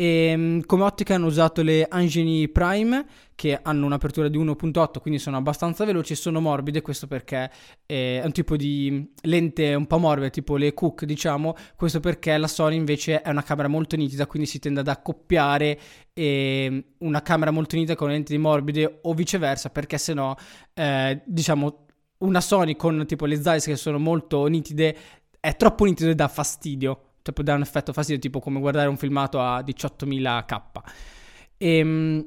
e 0.00 0.30
ehm, 0.30 0.64
come 0.64 0.84
ottica 0.84 1.14
hanno 1.14 1.26
usato 1.26 1.60
le 1.60 1.86
Angeni 1.86 2.48
Prime 2.48 3.04
che 3.34 3.58
hanno 3.60 3.84
un'apertura 3.84 4.28
di 4.28 4.38
1.8 4.38 4.98
quindi 4.98 5.20
sono 5.20 5.36
abbastanza 5.36 5.84
veloci 5.84 6.14
e 6.14 6.16
sono 6.16 6.40
morbide 6.40 6.80
questo 6.80 7.06
perché 7.06 7.50
è 7.84 8.22
un 8.24 8.32
tipo 8.32 8.56
di 8.56 9.12
lente 9.24 9.74
un 9.74 9.86
po' 9.86 9.98
morbida 9.98 10.30
tipo 10.30 10.56
le 10.56 10.72
Cook 10.72 11.04
diciamo 11.04 11.54
questo 11.76 12.00
perché 12.00 12.34
la 12.38 12.46
Sony 12.46 12.76
invece 12.76 13.20
è 13.20 13.28
una 13.28 13.42
camera 13.42 13.68
molto 13.68 13.94
nitida 13.96 14.26
quindi 14.26 14.48
si 14.48 14.58
tende 14.58 14.80
ad 14.80 14.88
accoppiare 14.88 15.78
ehm, 16.14 16.82
una 17.00 17.20
camera 17.20 17.50
molto 17.50 17.76
nitida 17.76 17.94
con 17.94 18.08
lenti 18.08 18.38
morbide 18.38 19.00
o 19.02 19.12
viceversa 19.12 19.68
perché 19.68 19.98
se 19.98 20.14
no 20.14 20.34
eh, 20.72 21.20
diciamo 21.26 21.86
una 22.20 22.40
Sony 22.40 22.74
con 22.74 23.04
tipo 23.06 23.26
le 23.26 23.36
Zeiss 23.36 23.66
che 23.66 23.76
sono 23.76 23.98
molto 23.98 24.46
nitide 24.46 24.96
è 25.38 25.56
troppo 25.56 25.84
nitido 25.84 26.08
e 26.08 26.14
dà 26.14 26.28
fastidio 26.28 27.09
cioè 27.22 27.34
può 27.34 27.42
dare 27.42 27.58
un 27.58 27.64
effetto 27.64 27.92
fastidio, 27.92 28.20
tipo 28.20 28.40
come 28.40 28.60
guardare 28.60 28.88
un 28.88 28.96
filmato 28.96 29.40
a 29.40 29.60
18.000k. 29.60 30.60
Ehm. 31.58 32.26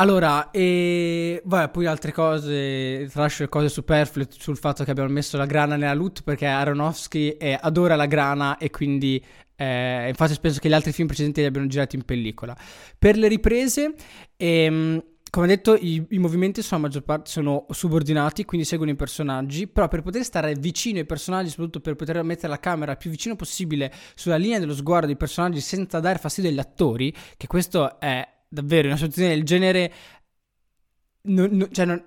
Allora, 0.00 0.52
e 0.52 1.42
vabbè, 1.44 1.70
poi 1.70 1.86
altre 1.86 2.12
cose, 2.12 3.08
tralascio 3.10 3.42
le 3.42 3.48
cose 3.48 3.68
superflue 3.68 4.28
sul 4.30 4.56
fatto 4.56 4.84
che 4.84 4.92
abbiamo 4.92 5.10
messo 5.10 5.36
la 5.36 5.44
grana 5.44 5.74
nella 5.74 5.92
loot 5.92 6.22
perché 6.22 6.46
Aronofsky 6.46 7.30
eh, 7.30 7.58
adora 7.60 7.96
la 7.96 8.06
grana 8.06 8.58
e 8.58 8.70
quindi 8.70 9.20
eh, 9.56 10.06
infatti 10.08 10.38
penso 10.40 10.60
che 10.60 10.68
gli 10.68 10.72
altri 10.72 10.92
film 10.92 11.08
precedenti 11.08 11.40
li 11.40 11.46
abbiano 11.46 11.66
girati 11.66 11.96
in 11.96 12.04
pellicola. 12.04 12.56
Per 12.96 13.16
le 13.16 13.26
riprese, 13.26 13.92
ehm, 14.36 15.02
come 15.38 15.50
detto, 15.50 15.76
i, 15.76 16.04
i, 16.08 16.18
movimenti 16.18 16.62
sono, 16.62 16.80
maggior 16.80 17.04
parte 17.04 17.30
sono 17.30 17.64
subordinati, 17.70 18.44
quindi 18.44 18.66
seguono 18.66 18.90
i 18.90 18.96
personaggi, 18.96 19.68
però 19.68 19.86
per 19.86 20.02
poter 20.02 20.24
stare 20.24 20.54
vicino 20.54 20.98
ai 20.98 21.04
personaggi, 21.04 21.50
soprattutto 21.50 21.78
per 21.78 21.94
poter 21.94 22.20
mettere 22.24 22.48
la 22.48 22.58
camera 22.58 22.96
più 22.96 23.08
vicino 23.08 23.36
possibile 23.36 23.94
sulla 24.16 24.34
linea 24.34 24.58
dello 24.58 24.74
sguardo 24.74 25.06
dei 25.06 25.14
personaggi 25.14 25.60
senza 25.60 26.00
dare 26.00 26.18
fastidio 26.18 26.50
agli 26.50 26.58
attori, 26.58 27.14
che 27.36 27.46
questo 27.46 28.00
è 28.00 28.28
davvero 28.48 28.88
una 28.88 28.96
situazione 28.96 29.28
del 29.28 29.44
genere... 29.44 29.92
Non, 31.20 31.50
non, 31.52 31.68
cioè 31.70 31.84
non, 31.84 32.04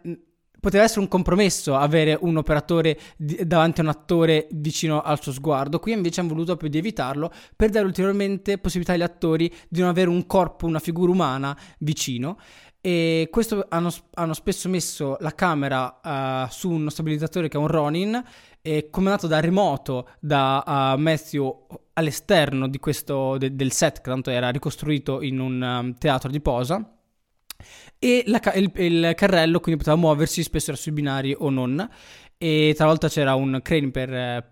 poteva 0.60 0.84
essere 0.84 1.00
un 1.00 1.08
compromesso 1.08 1.76
avere 1.76 2.18
un 2.22 2.36
operatore 2.38 3.00
di, 3.18 3.40
davanti 3.46 3.80
a 3.80 3.84
un 3.84 3.90
attore 3.90 4.48
vicino 4.52 5.02
al 5.02 5.22
suo 5.22 5.32
sguardo. 5.32 5.80
Qui 5.80 5.94
invece 5.94 6.20
hanno 6.20 6.30
voluto 6.30 6.58
proprio 6.58 6.70
di 6.70 6.78
evitarlo 6.78 7.32
per 7.56 7.70
dare 7.70 7.86
ulteriormente 7.86 8.58
possibilità 8.58 8.94
agli 8.94 9.02
attori 9.02 9.52
di 9.70 9.80
non 9.80 9.88
avere 9.88 10.10
un 10.10 10.26
corpo, 10.28 10.68
una 10.68 10.80
figura 10.80 11.12
umana 11.12 11.58
vicino. 11.80 12.38
E 12.82 13.28
questo 13.30 13.66
hanno, 13.70 13.94
hanno 14.16 14.34
spesso 14.34 14.68
messo 14.68 15.16
la 15.20 15.36
camera 15.36 16.00
uh, 16.04 16.52
su 16.52 16.72
uno 16.72 16.90
stabilizzatore 16.90 17.48
che 17.48 17.58
è 17.58 17.60
un 17.60 17.68
Ronin, 17.68 18.24
e 18.64 18.90
comandato 18.90 19.28
da 19.28 19.40
remoto 19.40 20.10
da 20.20 20.64
uh, 20.66 21.00
Matthew 21.00 21.68
all'esterno 21.94 22.70
questo, 22.80 23.38
de, 23.38 23.56
del 23.56 23.72
set, 23.72 24.02
che 24.02 24.10
tanto 24.10 24.30
era 24.30 24.50
ricostruito 24.50 25.22
in 25.22 25.40
un 25.40 25.62
um, 25.62 25.94
teatro 25.98 26.30
di 26.30 26.42
posa. 26.42 26.98
E 28.00 28.24
la, 28.26 28.42
il, 28.56 28.72
il, 28.76 29.14
carrello 29.16 29.60
quindi 29.60 29.84
poteva 29.84 30.00
muoversi, 30.00 30.42
spesso 30.42 30.72
era 30.72 30.80
sui 30.80 30.92
binari 30.92 31.36
o 31.38 31.50
non. 31.50 31.88
E 32.38 32.74
talvolta 32.76 33.08
c'era 33.08 33.36
un 33.36 33.60
crane 33.62 33.92
per, 33.92 34.12
eh, 34.12 34.51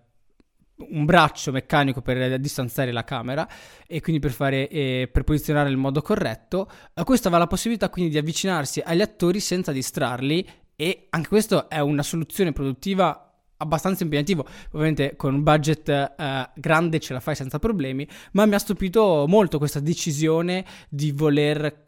un 0.88 1.06
braccio 1.06 1.52
meccanico 1.52 2.02
per 2.02 2.40
distanziare 2.40 2.92
la 2.92 3.04
camera 3.04 3.48
e 3.86 4.02
quindi 4.02 4.22
per, 4.22 4.32
fare, 4.32 4.68
eh, 4.70 5.10
per 5.12 5.24
posizionare 5.24 5.70
il 5.70 5.78
modo 5.78 6.02
corretto. 6.02 6.70
Eh, 6.94 7.04
questo 7.04 7.28
aveva 7.28 7.44
la 7.44 7.50
possibilità 7.50 7.90
quindi 7.90 8.12
di 8.12 8.18
avvicinarsi 8.18 8.82
agli 8.84 9.02
attori 9.02 9.40
senza 9.40 9.72
distrarli 9.72 10.48
e 10.76 11.08
anche 11.10 11.28
questo 11.28 11.70
è 11.70 11.80
una 11.80 12.04
soluzione 12.04 12.54
produttiva 12.54 13.30
abbastanza 13.58 14.04
impegnativo. 14.04 14.48
Ovviamente 14.72 15.16
con 15.16 15.34
un 15.34 15.44
budget 15.44 15.90
eh, 15.90 16.50
grande 16.56 17.00
ce 17.00 17.14
la 17.14 17.20
fai 17.20 17.36
senza 17.36 17.60
problemi, 17.60 18.08
ma 18.32 18.46
mi 18.46 18.56
ha 18.56 18.60
stupito 18.60 19.26
molto 19.28 19.58
questa 19.58 19.82
decisione 19.82 20.66
di 20.88 21.12
voler 21.12 21.84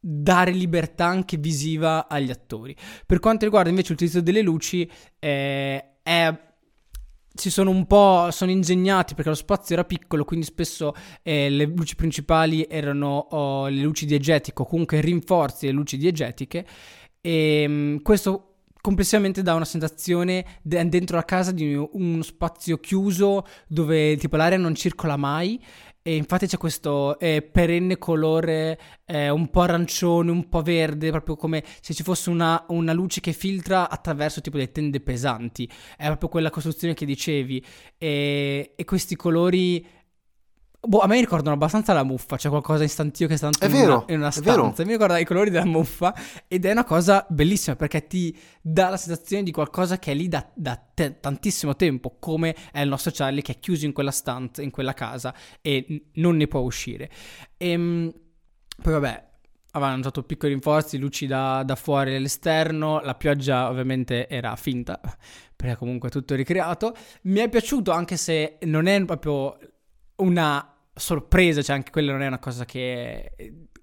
dare 0.00 0.52
libertà 0.52 1.06
anche 1.06 1.36
visiva 1.36 2.08
agli 2.08 2.30
attori. 2.30 2.74
Per 3.06 3.20
quanto 3.20 3.44
riguarda 3.44 3.70
invece 3.70 3.90
l'utilizzo 3.90 4.20
delle 4.20 4.42
luci, 4.42 4.90
eh, 5.18 6.00
è 6.02 6.46
si 7.38 7.50
sono 7.50 7.70
un 7.70 7.86
po' 7.86 8.28
sono 8.30 8.50
ingegnati 8.50 9.14
perché 9.14 9.30
lo 9.30 9.36
spazio 9.36 9.74
era 9.74 9.84
piccolo, 9.84 10.24
quindi 10.24 10.44
spesso 10.44 10.94
eh, 11.22 11.48
le 11.48 11.64
luci 11.64 11.94
principali 11.94 12.66
erano 12.68 13.28
oh, 13.30 13.68
le 13.68 13.80
luci 13.82 14.06
diegetiche 14.06 14.62
o 14.62 14.66
comunque 14.66 15.00
rinforzi 15.00 15.66
le 15.66 15.72
luci 15.72 15.96
diegetiche. 15.96 16.66
E 17.20 17.64
um, 17.66 18.02
questo 18.02 18.47
complessivamente 18.88 19.42
dà 19.42 19.52
una 19.52 19.66
sensazione 19.66 20.60
de- 20.62 20.88
dentro 20.88 21.16
la 21.16 21.24
casa 21.26 21.52
di 21.52 21.74
uno 21.74 22.22
spazio 22.22 22.78
chiuso 22.78 23.44
dove 23.66 24.16
tipo 24.16 24.36
l'aria 24.36 24.56
non 24.56 24.74
circola 24.74 25.18
mai 25.18 25.62
e 26.00 26.16
infatti 26.16 26.46
c'è 26.46 26.56
questo 26.56 27.18
eh, 27.18 27.42
perenne 27.42 27.98
colore 27.98 28.80
eh, 29.04 29.28
un 29.28 29.50
po' 29.50 29.60
arancione, 29.60 30.30
un 30.30 30.48
po' 30.48 30.62
verde, 30.62 31.10
proprio 31.10 31.36
come 31.36 31.62
se 31.82 31.92
ci 31.92 32.02
fosse 32.02 32.30
una, 32.30 32.64
una, 32.68 32.94
luce 32.94 33.20
che 33.20 33.32
filtra 33.34 33.90
attraverso 33.90 34.40
tipo 34.40 34.56
delle 34.56 34.72
tende 34.72 35.00
pesanti. 35.00 35.68
È 35.98 36.06
proprio 36.06 36.30
quella 36.30 36.48
costruzione 36.48 36.94
che 36.94 37.04
dicevi. 37.04 37.62
E, 37.98 38.72
e 38.74 38.84
questi 38.86 39.16
colori 39.16 39.86
Boh, 40.80 41.00
a 41.00 41.08
me 41.08 41.18
ricordano 41.18 41.54
abbastanza 41.54 41.92
la 41.92 42.04
muffa, 42.04 42.36
c'è 42.36 42.48
qualcosa 42.48 42.84
istantio 42.84 43.26
che 43.26 43.36
sta 43.36 43.48
in, 43.48 43.70
vero, 43.70 43.94
una, 43.94 44.04
in 44.08 44.18
una 44.18 44.30
stanza. 44.30 44.84
Mi 44.84 44.92
ricorda 44.92 45.18
i 45.18 45.24
colori 45.24 45.50
della 45.50 45.64
muffa 45.64 46.14
ed 46.46 46.64
è 46.64 46.70
una 46.70 46.84
cosa 46.84 47.26
bellissima 47.28 47.74
perché 47.74 48.06
ti 48.06 48.36
dà 48.60 48.88
la 48.88 48.96
sensazione 48.96 49.42
di 49.42 49.50
qualcosa 49.50 49.98
che 49.98 50.12
è 50.12 50.14
lì 50.14 50.28
da, 50.28 50.48
da 50.54 50.76
te- 50.76 51.18
tantissimo 51.18 51.74
tempo, 51.74 52.16
come 52.20 52.54
è 52.70 52.80
il 52.80 52.88
nostro 52.88 53.10
Charlie 53.12 53.42
che 53.42 53.52
è 53.52 53.58
chiuso 53.58 53.86
in 53.86 53.92
quella 53.92 54.12
stanza, 54.12 54.62
in 54.62 54.70
quella 54.70 54.94
casa 54.94 55.34
e 55.60 56.10
non 56.14 56.36
ne 56.36 56.46
può 56.46 56.60
uscire. 56.60 57.10
E, 57.56 57.70
ehm, 57.70 58.12
poi 58.80 58.92
vabbè, 58.92 59.28
avevano 59.72 59.98
usato 59.98 60.22
piccoli 60.22 60.52
rinforzi, 60.52 60.96
luci 60.96 61.26
da, 61.26 61.64
da 61.64 61.74
fuori 61.74 62.14
all'esterno, 62.14 63.00
la 63.00 63.16
pioggia 63.16 63.68
ovviamente 63.68 64.28
era 64.28 64.54
finta 64.54 65.00
perché 65.56 65.76
comunque 65.76 66.08
è 66.08 66.12
tutto 66.12 66.36
ricreato. 66.36 66.94
Mi 67.22 67.40
è 67.40 67.48
piaciuto 67.48 67.90
anche 67.90 68.16
se 68.16 68.58
non 68.62 68.86
è 68.86 69.04
proprio 69.04 69.58
una 70.18 70.74
sorpresa, 70.94 71.62
cioè 71.62 71.76
anche 71.76 71.90
quella 71.90 72.12
non 72.12 72.22
è 72.22 72.26
una 72.26 72.38
cosa 72.38 72.64
che 72.64 73.32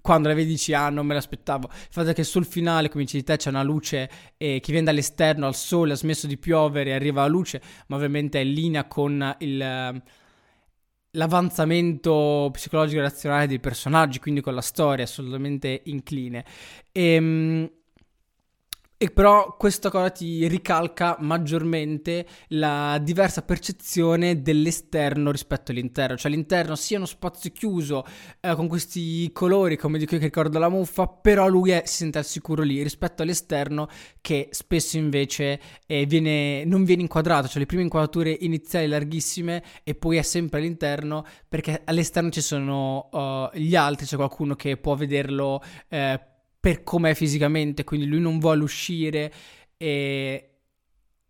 quando 0.06 0.28
la 0.28 0.34
vedi 0.34 0.50
dici 0.50 0.72
ah 0.72 0.88
non 0.88 1.04
me 1.04 1.14
l'aspettavo. 1.14 1.68
Il 1.68 1.88
fatto 1.90 2.10
è 2.10 2.14
che 2.14 2.22
sul 2.22 2.46
finale, 2.46 2.88
come 2.88 3.04
dici 3.04 3.16
di 3.16 3.24
te, 3.24 3.36
c'è 3.36 3.48
una 3.48 3.64
luce 3.64 4.08
eh, 4.36 4.60
che 4.60 4.70
viene 4.70 4.86
dall'esterno 4.86 5.46
al 5.46 5.56
sole, 5.56 5.94
ha 5.94 5.96
smesso 5.96 6.28
di 6.28 6.38
piovere, 6.38 6.94
arriva 6.94 7.22
la 7.22 7.28
luce, 7.28 7.60
ma 7.88 7.96
ovviamente 7.96 8.38
è 8.40 8.44
in 8.44 8.52
linea 8.52 8.84
con 8.86 9.34
il, 9.40 10.02
l'avanzamento 11.10 12.50
psicologico 12.52 13.00
e 13.00 13.02
razionale 13.02 13.48
dei 13.48 13.58
personaggi, 13.58 14.20
quindi 14.20 14.40
con 14.40 14.54
la 14.54 14.60
storia 14.60 15.04
assolutamente 15.04 15.82
incline. 15.86 16.44
E, 16.92 17.02
ehm, 17.14 17.70
e 18.98 19.10
però 19.10 19.56
questa 19.56 19.90
cosa 19.90 20.08
ti 20.08 20.48
ricalca 20.48 21.16
maggiormente 21.20 22.26
la 22.48 22.98
diversa 23.02 23.42
percezione 23.42 24.40
dell'esterno 24.40 25.30
rispetto 25.30 25.70
all'interno, 25.70 26.16
cioè 26.16 26.30
l'interno 26.30 26.76
sia 26.76 26.96
uno 26.96 27.06
spazio 27.06 27.50
chiuso 27.52 28.04
eh, 28.40 28.54
con 28.54 28.68
questi 28.68 29.30
colori 29.32 29.76
come 29.76 29.98
dico 29.98 30.14
io 30.14 30.20
che 30.20 30.26
ricordo 30.26 30.58
la 30.58 30.70
muffa, 30.70 31.06
però 31.08 31.46
lui 31.46 31.72
è, 31.72 31.82
si 31.84 31.96
sente 31.96 32.18
al 32.18 32.24
sicuro 32.24 32.62
lì 32.62 32.82
rispetto 32.82 33.22
all'esterno 33.22 33.88
che 34.22 34.48
spesso 34.52 34.96
invece 34.96 35.60
eh, 35.86 36.06
viene, 36.06 36.64
non 36.64 36.84
viene 36.84 37.02
inquadrato, 37.02 37.48
cioè 37.48 37.58
le 37.58 37.66
prime 37.66 37.82
inquadrature 37.82 38.34
iniziali 38.40 38.86
larghissime 38.86 39.62
e 39.84 39.94
poi 39.94 40.16
è 40.16 40.22
sempre 40.22 40.60
all'interno 40.60 41.24
perché 41.48 41.82
all'esterno 41.84 42.30
ci 42.30 42.40
sono 42.40 43.08
uh, 43.12 43.56
gli 43.58 43.76
altri, 43.76 44.06
c'è 44.06 44.16
qualcuno 44.16 44.54
che 44.54 44.78
può 44.78 44.94
vederlo 44.94 45.62
eh, 45.88 46.18
per 46.66 46.82
com'è 46.82 47.14
fisicamente, 47.14 47.84
quindi 47.84 48.06
lui 48.06 48.18
non 48.18 48.40
vuole 48.40 48.64
uscire 48.64 49.32
e, 49.76 50.50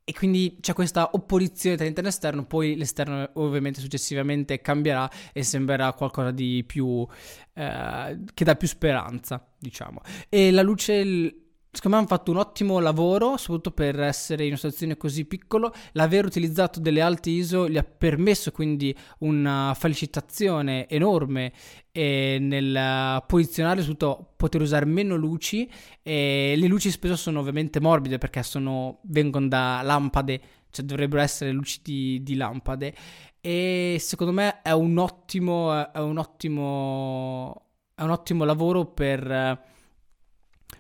e 0.02 0.12
quindi 0.14 0.56
c'è 0.62 0.72
questa 0.72 1.10
opposizione 1.12 1.76
tra 1.76 1.84
l'interno 1.84 2.08
e 2.08 2.10
l'esterno, 2.10 2.46
poi 2.46 2.74
l'esterno 2.74 3.30
ovviamente 3.34 3.80
successivamente 3.80 4.62
cambierà 4.62 5.10
e 5.34 5.42
sembrerà 5.42 5.92
qualcosa 5.92 6.30
di 6.30 6.64
più 6.66 7.06
eh, 7.52 8.18
che 8.32 8.44
dà 8.46 8.54
più 8.56 8.66
speranza, 8.66 9.46
diciamo. 9.58 10.00
E 10.30 10.50
la 10.52 10.62
luce 10.62 11.45
secondo 11.76 11.98
me 11.98 12.02
hanno 12.02 12.06
fatto 12.06 12.30
un 12.30 12.38
ottimo 12.38 12.78
lavoro, 12.78 13.36
soprattutto 13.36 13.70
per 13.70 14.00
essere 14.00 14.44
in 14.44 14.48
una 14.48 14.56
situazione 14.56 14.96
così 14.96 15.26
piccola. 15.26 15.70
L'aver 15.92 16.24
utilizzato 16.24 16.80
delle 16.80 17.02
alte 17.02 17.28
ISO 17.28 17.68
gli 17.68 17.76
ha 17.76 17.84
permesso 17.84 18.50
quindi 18.50 18.96
una 19.18 19.74
felicitazione 19.78 20.88
enorme 20.88 21.52
eh, 21.92 22.38
nel 22.40 23.22
posizionare, 23.26 23.82
soprattutto 23.82 24.32
poter 24.36 24.62
usare 24.62 24.86
meno 24.86 25.16
luci. 25.16 25.70
E 26.02 26.54
le 26.56 26.66
luci 26.66 26.90
spesso 26.90 27.14
sono 27.14 27.40
ovviamente 27.40 27.78
morbide 27.78 28.16
perché 28.16 28.42
sono, 28.42 29.00
vengono 29.02 29.46
da 29.46 29.82
lampade, 29.82 30.40
cioè 30.70 30.84
dovrebbero 30.84 31.20
essere 31.20 31.50
luci 31.50 31.80
di, 31.82 32.22
di 32.22 32.36
lampade. 32.36 32.94
E 33.38 33.98
secondo 34.00 34.32
me 34.32 34.62
è 34.62 34.72
un 34.72 34.96
ottimo, 34.96 35.92
è 35.92 35.98
un 35.98 36.16
ottimo, 36.16 37.66
è 37.94 38.02
un 38.02 38.10
ottimo 38.10 38.44
lavoro 38.44 38.86
per 38.86 39.74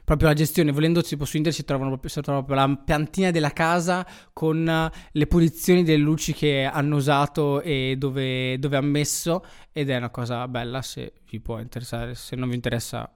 proprio 0.06 0.28
la 0.28 0.34
gestione, 0.34 0.70
volendo 0.70 1.02
tipo 1.02 1.24
su 1.24 1.36
internet 1.36 1.60
si 1.60 1.66
trovano 1.66 1.90
proprio, 1.90 2.10
si 2.10 2.20
trova 2.20 2.44
proprio 2.44 2.64
la 2.64 2.76
piantina 2.76 3.32
della 3.32 3.50
casa 3.50 4.06
con 4.32 4.90
le 5.10 5.26
posizioni 5.26 5.82
delle 5.82 6.00
luci 6.00 6.32
che 6.32 6.62
hanno 6.62 6.94
usato 6.94 7.60
e 7.60 7.96
dove, 7.98 8.56
dove 8.60 8.76
hanno 8.76 8.86
messo 8.86 9.44
ed 9.72 9.90
è 9.90 9.96
una 9.96 10.10
cosa 10.10 10.46
bella 10.46 10.80
se 10.80 11.12
vi 11.28 11.40
può 11.40 11.58
interessare, 11.58 12.14
se 12.14 12.36
non 12.36 12.48
vi 12.48 12.54
interessa 12.54 13.15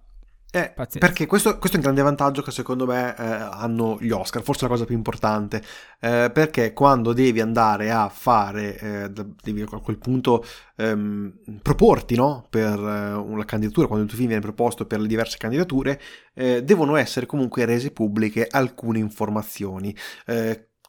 eh, 0.53 0.73
perché 0.99 1.27
questo, 1.27 1.59
questo, 1.59 1.77
è 1.77 1.79
un 1.79 1.85
grande 1.85 2.03
vantaggio 2.03 2.43
che 2.43 2.51
secondo 2.51 2.85
me 2.85 3.15
eh, 3.17 3.23
hanno 3.23 3.99
gli 4.01 4.11
Oscar, 4.11 4.43
forse 4.43 4.65
la 4.65 4.71
cosa 4.71 4.85
più 4.85 4.97
importante, 4.97 5.63
eh, 6.01 6.31
perché 6.33 6.73
quando 6.73 7.13
devi 7.13 7.41
andare 7.41 7.93
a 7.93 8.09
fare, 8.09 8.79
eh, 8.79 9.11
devi 9.43 9.63
a 9.63 9.79
quel 9.79 9.99
punto 9.99 10.45
ehm, 10.77 11.61
proporti 11.63 12.17
no? 12.17 12.47
per 12.51 12.81
eh, 12.81 13.13
una 13.13 13.45
candidatura, 13.45 13.87
quando 13.87 14.05
il 14.05 14.11
tuo 14.11 14.19
film 14.19 14.31
viene 14.31 14.43
proposto 14.43 14.87
per 14.87 14.99
le 14.99 15.07
diverse 15.07 15.37
candidature, 15.39 16.01
eh, 16.35 16.65
devono 16.65 16.97
essere 16.97 17.27
comunque 17.27 17.65
rese 17.65 17.93
pubbliche 17.93 18.49
alcune 18.51 18.99
informazioni 18.99 19.95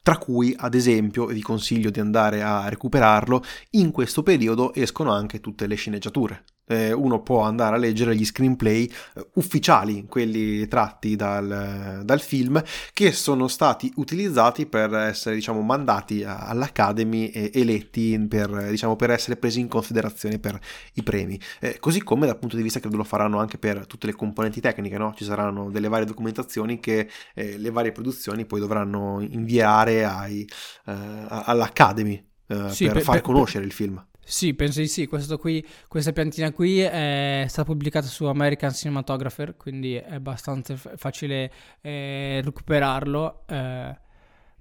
tra 0.03 0.18
cui 0.18 0.55
ad 0.57 0.74
esempio, 0.74 1.28
vi 1.28 1.41
consiglio 1.41 1.91
di 1.91 1.99
andare 1.99 2.41
a 2.41 2.68
recuperarlo, 2.68 3.43
in 3.72 3.91
questo 3.91 4.24
periodo 4.24 4.74
escono 4.74 5.12
anche 5.12 5.39
tutte 5.39 5.68
le 5.68 5.76
sceneggiature 5.76 6.43
eh, 6.72 6.91
uno 6.93 7.22
può 7.22 7.41
andare 7.41 7.76
a 7.76 7.80
leggere 7.80 8.15
gli 8.15 8.26
screenplay 8.26 8.89
eh, 9.15 9.28
ufficiali, 9.34 10.05
quelli 10.07 10.67
tratti 10.67 11.15
dal, 11.15 12.01
dal, 12.03 12.22
film, 12.22 12.63
che 12.93 13.11
sono 13.11 13.47
stati 13.47 13.91
utilizzati 13.97 14.65
per 14.65 14.93
essere 14.93 15.36
diciamo, 15.36 15.61
mandati 15.61 16.24
all'Academy 16.24 17.28
e 17.28 17.51
eletti 17.53 18.19
per, 18.28 18.69
diciamo, 18.69 18.95
per 18.95 19.11
essere 19.11 19.36
presi 19.36 19.59
in 19.59 19.67
considerazione 19.67 20.39
per 20.39 20.59
i 20.93 21.03
premi. 21.03 21.39
Eh, 21.59 21.78
così 21.80 22.01
come 22.01 22.26
dal 22.26 22.39
punto 22.39 22.55
di 22.55 22.63
vista 22.63 22.80
credo 22.80 22.97
lo 22.97 23.03
faranno 23.03 23.39
anche 23.39 23.57
per 23.57 23.86
tutte 23.86 24.07
le 24.07 24.13
componenti 24.13 24.61
tecniche, 24.61 24.97
no? 24.97 25.13
ci 25.15 25.26
saranno 25.26 25.69
delle 25.69 25.89
varie 25.89 26.05
documentazioni 26.05 26.80
che 26.80 27.09
eh, 27.34 27.57
le 27.57 27.69
varie 27.69 27.91
produzioni 27.91 28.45
poi 28.45 28.59
dovranno 28.59 29.19
inviare 29.22 30.05
ai, 30.05 30.47
eh, 30.86 30.93
all'Academy 31.28 32.24
eh, 32.47 32.69
sì, 32.69 32.86
per, 32.86 32.93
per 32.93 33.03
far 33.03 33.15
per, 33.15 33.24
conoscere 33.24 33.65
il 33.65 33.72
film. 33.72 34.03
Sì, 34.24 34.53
penso 34.53 34.80
di 34.80 34.88
sì. 34.88 35.07
Qui, 35.07 35.65
questa 35.88 36.13
piantina 36.13 36.51
qui 36.51 36.80
è 36.80 37.45
stata 37.47 37.65
pubblicata 37.69 38.07
su 38.07 38.26
American 38.26 38.72
Cinematographer, 38.72 39.57
quindi 39.57 39.95
è 39.95 40.13
abbastanza 40.13 40.76
facile 40.76 41.51
eh, 41.82 42.41
recuperarlo. 42.43 43.43
Eh, 43.47 43.97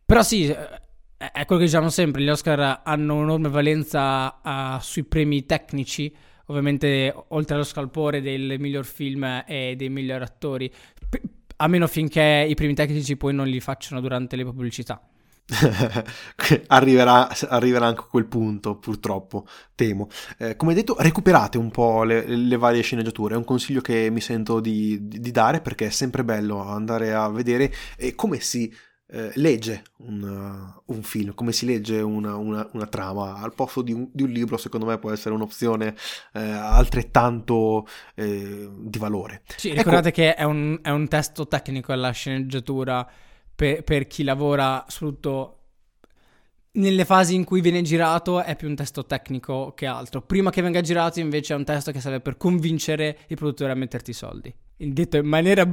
però 0.04 0.22
sì, 0.22 0.48
eh, 0.48 0.56
è 1.32 1.44
quello 1.44 1.60
che 1.60 1.66
diciamo 1.66 1.88
sempre, 1.88 2.22
gli 2.22 2.28
Oscar 2.28 2.80
hanno 2.82 3.16
un'enorme 3.16 3.48
valenza 3.48 4.40
uh, 4.42 4.80
sui 4.80 5.04
premi 5.04 5.44
tecnici, 5.44 6.12
ovviamente 6.46 7.14
oltre 7.28 7.54
allo 7.54 7.64
scalpore 7.64 8.20
del 8.22 8.56
miglior 8.58 8.86
film 8.86 9.44
e 9.46 9.74
dei 9.76 9.90
migliori 9.90 10.24
attori, 10.24 10.72
a 11.56 11.68
meno 11.68 11.86
finché 11.86 12.46
i 12.48 12.54
premi 12.54 12.74
tecnici 12.74 13.16
poi 13.16 13.34
non 13.34 13.46
li 13.46 13.60
facciano 13.60 14.00
durante 14.00 14.34
le 14.34 14.44
pubblicità. 14.44 15.00
Arriverà, 16.68 17.28
arriverà, 17.48 17.86
anche 17.86 18.00
a 18.00 18.06
quel 18.08 18.26
punto, 18.26 18.76
purtroppo, 18.76 19.46
temo. 19.74 20.08
Eh, 20.38 20.56
come 20.56 20.74
detto, 20.74 20.96
recuperate 20.98 21.58
un 21.58 21.70
po' 21.70 22.04
le, 22.04 22.26
le, 22.26 22.56
varie 22.56 22.82
sceneggiature, 22.82 23.34
è 23.34 23.38
un 23.38 23.44
consiglio 23.44 23.80
che 23.80 24.08
mi 24.10 24.20
sento 24.20 24.60
di, 24.60 24.98
di, 25.08 25.30
dare 25.30 25.60
perché 25.60 25.86
è 25.86 25.90
sempre 25.90 26.24
bello 26.24 26.60
andare 26.62 27.14
a 27.14 27.28
vedere 27.28 27.72
come 28.14 28.40
si 28.40 28.72
eh, 29.12 29.32
legge 29.34 29.82
un, 29.98 30.22
uh, 30.22 30.94
un, 30.94 31.02
film, 31.02 31.34
come 31.34 31.50
si 31.50 31.66
legge 31.66 32.00
una, 32.00 32.36
una, 32.36 32.68
una 32.72 32.86
trama. 32.86 33.34
Al 33.40 33.54
posto 33.54 33.82
di 33.82 33.92
un, 33.92 34.08
di 34.12 34.22
un, 34.22 34.30
libro, 34.30 34.56
secondo 34.56 34.86
me, 34.86 34.98
può 34.98 35.10
essere 35.10 35.34
un'opzione 35.34 35.96
eh, 36.32 36.40
altrettanto 36.40 37.86
eh, 38.14 38.68
di 38.72 38.98
valore. 38.98 39.42
Sì, 39.56 39.70
ecco 39.70 39.78
ricordate 39.78 40.08
ecco, 40.08 40.20
che 40.20 40.34
è 40.34 40.44
un, 40.44 40.78
è 40.82 40.90
un 40.90 41.08
testo 41.08 41.48
tecnico 41.48 41.92
alla 41.92 42.12
sceneggiatura 42.12 43.06
per, 43.60 43.82
per 43.82 44.06
chi 44.06 44.22
lavora 44.22 44.86
soprattutto 44.88 45.56
nelle 46.72 47.04
fasi 47.04 47.34
in 47.34 47.44
cui 47.44 47.60
viene 47.60 47.82
girato 47.82 48.42
è 48.42 48.56
più 48.56 48.68
un 48.68 48.74
testo 48.74 49.04
tecnico 49.04 49.74
che 49.76 49.84
altro. 49.84 50.22
Prima 50.22 50.48
che 50.48 50.62
venga 50.62 50.80
girato 50.80 51.20
invece 51.20 51.52
è 51.52 51.56
un 51.56 51.64
testo 51.64 51.92
che 51.92 52.00
serve 52.00 52.20
per 52.20 52.38
convincere 52.38 53.18
il 53.26 53.36
produttore 53.36 53.72
a 53.72 53.74
metterti 53.74 54.12
i 54.12 54.14
soldi. 54.14 54.54
Detto 54.78 55.18
in 55.18 55.26
maniera, 55.26 55.64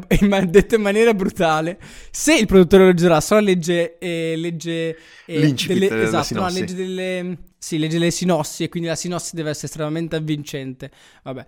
detto 0.45 0.75
in 0.75 0.81
maniera 0.81 1.13
brutale, 1.13 1.79
se 2.11 2.35
il 2.35 2.45
produttore 2.45 2.83
lo 2.83 2.89
leggerà, 2.89 3.21
solo 3.21 3.39
legge, 3.39 3.97
eh, 3.99 4.33
legge 4.35 4.97
eh, 5.25 5.53
delle, 5.53 6.03
esatto, 6.03 6.33
no, 6.33 6.49
legge 6.49 6.75
delle, 6.75 7.38
sì, 7.57 7.77
legge 7.77 7.99
le 7.99 8.11
sinossi 8.11 8.65
e 8.65 8.69
quindi 8.69 8.89
la 8.89 8.95
sinossi 8.95 9.33
deve 9.33 9.51
essere 9.51 9.67
estremamente 9.67 10.17
avvincente. 10.17 10.91
Vabbè. 11.23 11.45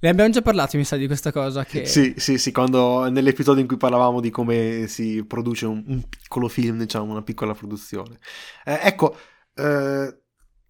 Ne 0.00 0.08
abbiamo 0.08 0.30
già 0.30 0.42
parlato, 0.42 0.76
mi 0.76 0.84
sa, 0.84 0.96
di 0.96 1.06
questa 1.06 1.32
cosa. 1.32 1.64
Che... 1.64 1.84
Sì, 1.84 2.14
sì, 2.16 2.38
sì, 2.38 2.52
quando 2.52 3.08
nell'episodio 3.08 3.60
in 3.60 3.66
cui 3.66 3.76
parlavamo 3.76 4.20
di 4.20 4.30
come 4.30 4.86
si 4.86 5.24
produce 5.26 5.66
un, 5.66 5.82
un 5.86 6.08
piccolo 6.08 6.46
film, 6.46 6.78
diciamo, 6.78 7.10
una 7.10 7.22
piccola 7.22 7.52
produzione. 7.52 8.18
Eh, 8.64 8.78
ecco, 8.82 9.16
eh, 9.54 10.18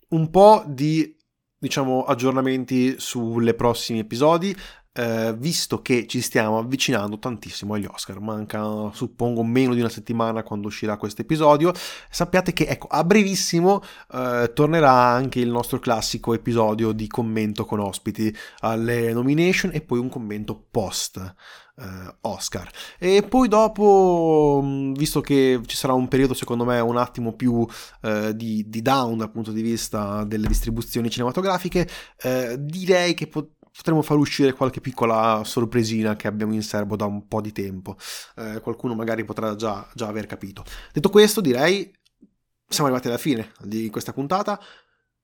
un 0.08 0.30
po' 0.30 0.64
di, 0.66 1.14
diciamo, 1.58 2.04
aggiornamenti 2.04 2.94
sulle 2.98 3.52
prossimi 3.52 3.98
episodi 3.98 4.56
eh, 4.98 5.32
visto 5.38 5.80
che 5.80 6.08
ci 6.08 6.20
stiamo 6.20 6.58
avvicinando 6.58 7.20
tantissimo 7.20 7.74
agli 7.74 7.84
Oscar, 7.84 8.18
manca 8.18 8.90
suppongo 8.92 9.44
meno 9.44 9.72
di 9.72 9.78
una 9.78 9.88
settimana 9.88 10.42
quando 10.42 10.66
uscirà 10.66 10.96
questo 10.96 11.22
episodio, 11.22 11.72
sappiate 12.10 12.52
che 12.52 12.66
ecco, 12.66 12.88
a 12.88 13.04
brevissimo 13.04 13.80
eh, 14.12 14.50
tornerà 14.52 14.90
anche 14.90 15.38
il 15.38 15.50
nostro 15.50 15.78
classico 15.78 16.34
episodio 16.34 16.90
di 16.90 17.06
commento 17.06 17.64
con 17.64 17.78
ospiti 17.78 18.34
alle 18.60 19.12
nomination 19.12 19.70
e 19.72 19.82
poi 19.82 20.00
un 20.00 20.08
commento 20.08 20.66
post. 20.68 21.34
Uh, 21.78 22.12
Oscar. 22.22 22.68
E 22.98 23.22
poi 23.22 23.46
dopo, 23.46 24.60
mm, 24.64 24.94
visto 24.94 25.20
che 25.20 25.60
ci 25.64 25.76
sarà 25.76 25.92
un 25.92 26.08
periodo 26.08 26.34
secondo 26.34 26.64
me 26.64 26.80
un 26.80 26.96
attimo 26.96 27.34
più 27.34 27.52
uh, 27.52 28.32
di, 28.34 28.68
di, 28.68 28.82
down 28.82 29.18
dal 29.18 29.30
punto 29.30 29.52
di 29.52 29.62
vista 29.62 30.24
delle 30.24 30.48
distribuzioni 30.48 31.08
cinematografiche, 31.08 31.88
uh, 32.24 32.56
direi 32.58 33.14
che 33.14 33.28
pot- 33.28 33.57
potremmo 33.78 34.02
far 34.02 34.16
uscire 34.16 34.54
qualche 34.54 34.80
piccola 34.80 35.42
sorpresina 35.44 36.16
che 36.16 36.26
abbiamo 36.26 36.52
in 36.52 36.64
serbo 36.64 36.96
da 36.96 37.04
un 37.04 37.28
po' 37.28 37.40
di 37.40 37.52
tempo. 37.52 37.96
Eh, 38.34 38.58
qualcuno 38.60 38.96
magari 38.96 39.24
potrà 39.24 39.54
già, 39.54 39.88
già 39.94 40.08
aver 40.08 40.26
capito. 40.26 40.64
Detto 40.92 41.10
questo, 41.10 41.40
direi 41.40 41.94
siamo 42.66 42.88
arrivati 42.88 43.06
alla 43.06 43.18
fine 43.18 43.52
di 43.60 43.88
questa 43.88 44.12
puntata 44.12 44.60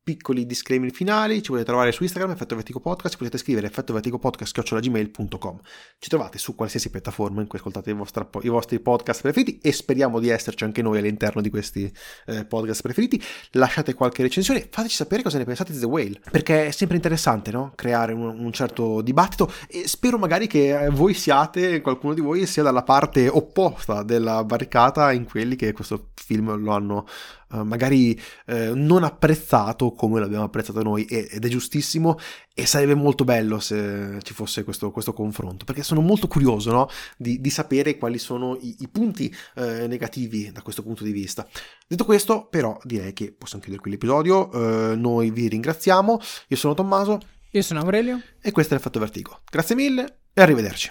piccoli 0.05 0.45
disclaimer 0.45 0.93
finali, 0.93 1.43
ci 1.43 1.49
potete 1.49 1.65
trovare 1.65 1.91
su 1.91 2.03
Instagram, 2.03 2.33
Effetto 2.33 2.55
Vertigo 2.55 2.79
Podcast, 2.79 3.17
potete 3.17 3.39
scrivere 3.39 3.69
effettovertigopodcast.gmail.com 3.69 5.61
Ci 5.99 6.09
trovate 6.11 6.37
su 6.37 6.55
qualsiasi 6.55 6.91
piattaforma 6.91 7.41
in 7.41 7.47
cui 7.47 7.59
ascoltate 7.59 7.89
i 7.91 7.95
vostri, 7.95 8.23
i 8.43 8.49
vostri, 8.49 8.81
podcast 8.81 9.23
preferiti 9.23 9.59
e 9.63 9.73
speriamo 9.73 10.21
di 10.21 10.29
esserci 10.29 10.65
anche 10.65 10.83
noi 10.83 10.99
all'interno 10.99 11.41
di 11.41 11.49
questi 11.49 11.91
eh, 12.27 12.45
podcast 12.45 12.83
preferiti. 12.83 13.21
Lasciate 13.53 13.95
qualche 13.95 14.21
recensione, 14.23 14.69
fateci 14.71 14.95
sapere 14.95 15.23
cosa 15.23 15.39
ne 15.39 15.45
pensate 15.45 15.73
di 15.73 15.79
The 15.79 15.87
Whale, 15.87 16.21
perché 16.31 16.67
è 16.67 16.71
sempre 16.71 16.97
interessante 16.97 17.51
no? 17.51 17.73
creare 17.75 18.13
un, 18.13 18.27
un, 18.27 18.53
certo 18.53 19.01
dibattito 19.01 19.51
e 19.67 19.89
spero 19.89 20.19
magari 20.19 20.47
che 20.47 20.91
voi 20.91 21.15
siate, 21.15 21.81
qualcuno 21.81 22.13
di 22.13 22.21
voi 22.21 22.45
sia 22.45 22.63
dalla 22.63 22.83
parte 22.83 23.27
opposta 23.27 24.03
della 24.03 24.45
barricata 24.45 25.13
in 25.13 25.25
quelli 25.25 25.57
che 25.57 25.73
questo 25.73 26.11
film 26.25 26.57
lo 26.57 26.73
hanno 26.73 27.07
eh, 27.53 27.63
magari 27.63 28.21
eh, 28.47 28.73
non 28.75 29.05
apprezzato 29.05 29.93
come 29.93 30.21
l'abbiamo 30.21 30.45
apprezzato 30.45 30.83
noi 30.83 31.05
ed 31.05 31.45
è 31.45 31.49
giustissimo 31.49 32.19
e 32.55 32.67
sarebbe 32.67 32.95
molto 32.95 33.25
bello 33.25 33.59
se 33.59 34.19
ci 34.23 34.33
fosse 34.33 34.65
questo, 34.65 34.91
questo 34.91 35.13
confronto 35.13 35.65
perché 35.65 35.83
sono 35.83 36.01
molto 36.01 36.27
curioso 36.29 36.73
no? 36.73 36.89
di, 37.17 37.41
di, 37.41 37.51
sapere 37.51 37.99
quali 37.99 38.19
sono 38.19 38.57
i, 38.61 38.77
i 38.81 38.89
punti 38.89 39.35
eh, 39.57 39.87
negativi 39.87 40.51
da 40.53 40.63
questo 40.63 40.83
punto 40.83 41.05
di 41.05 41.13
vista. 41.13 41.47
Detto 41.87 42.05
questo 42.05 42.47
però 42.49 42.79
direi 42.83 43.13
che 43.13 43.33
possiamo 43.33 43.63
chiudere 43.63 43.83
qui 43.83 43.93
l'episodio. 43.93 44.51
Eh, 44.53 44.97
noi 44.97 45.31
vi 45.31 45.49
ringraziamo. 45.49 46.21
Io 46.49 46.57
sono 46.57 46.75
Tommaso. 46.75 47.21
Io 47.51 47.63
sono 47.63 47.81
Aurelio. 47.81 48.21
E 48.41 48.51
questo 48.51 48.75
è 48.75 48.77
l'effetto 48.77 48.99
vertigo. 48.99 49.41
Grazie 49.51 49.75
mille 49.75 50.19
e 50.33 50.43
arrivederci 50.43 50.83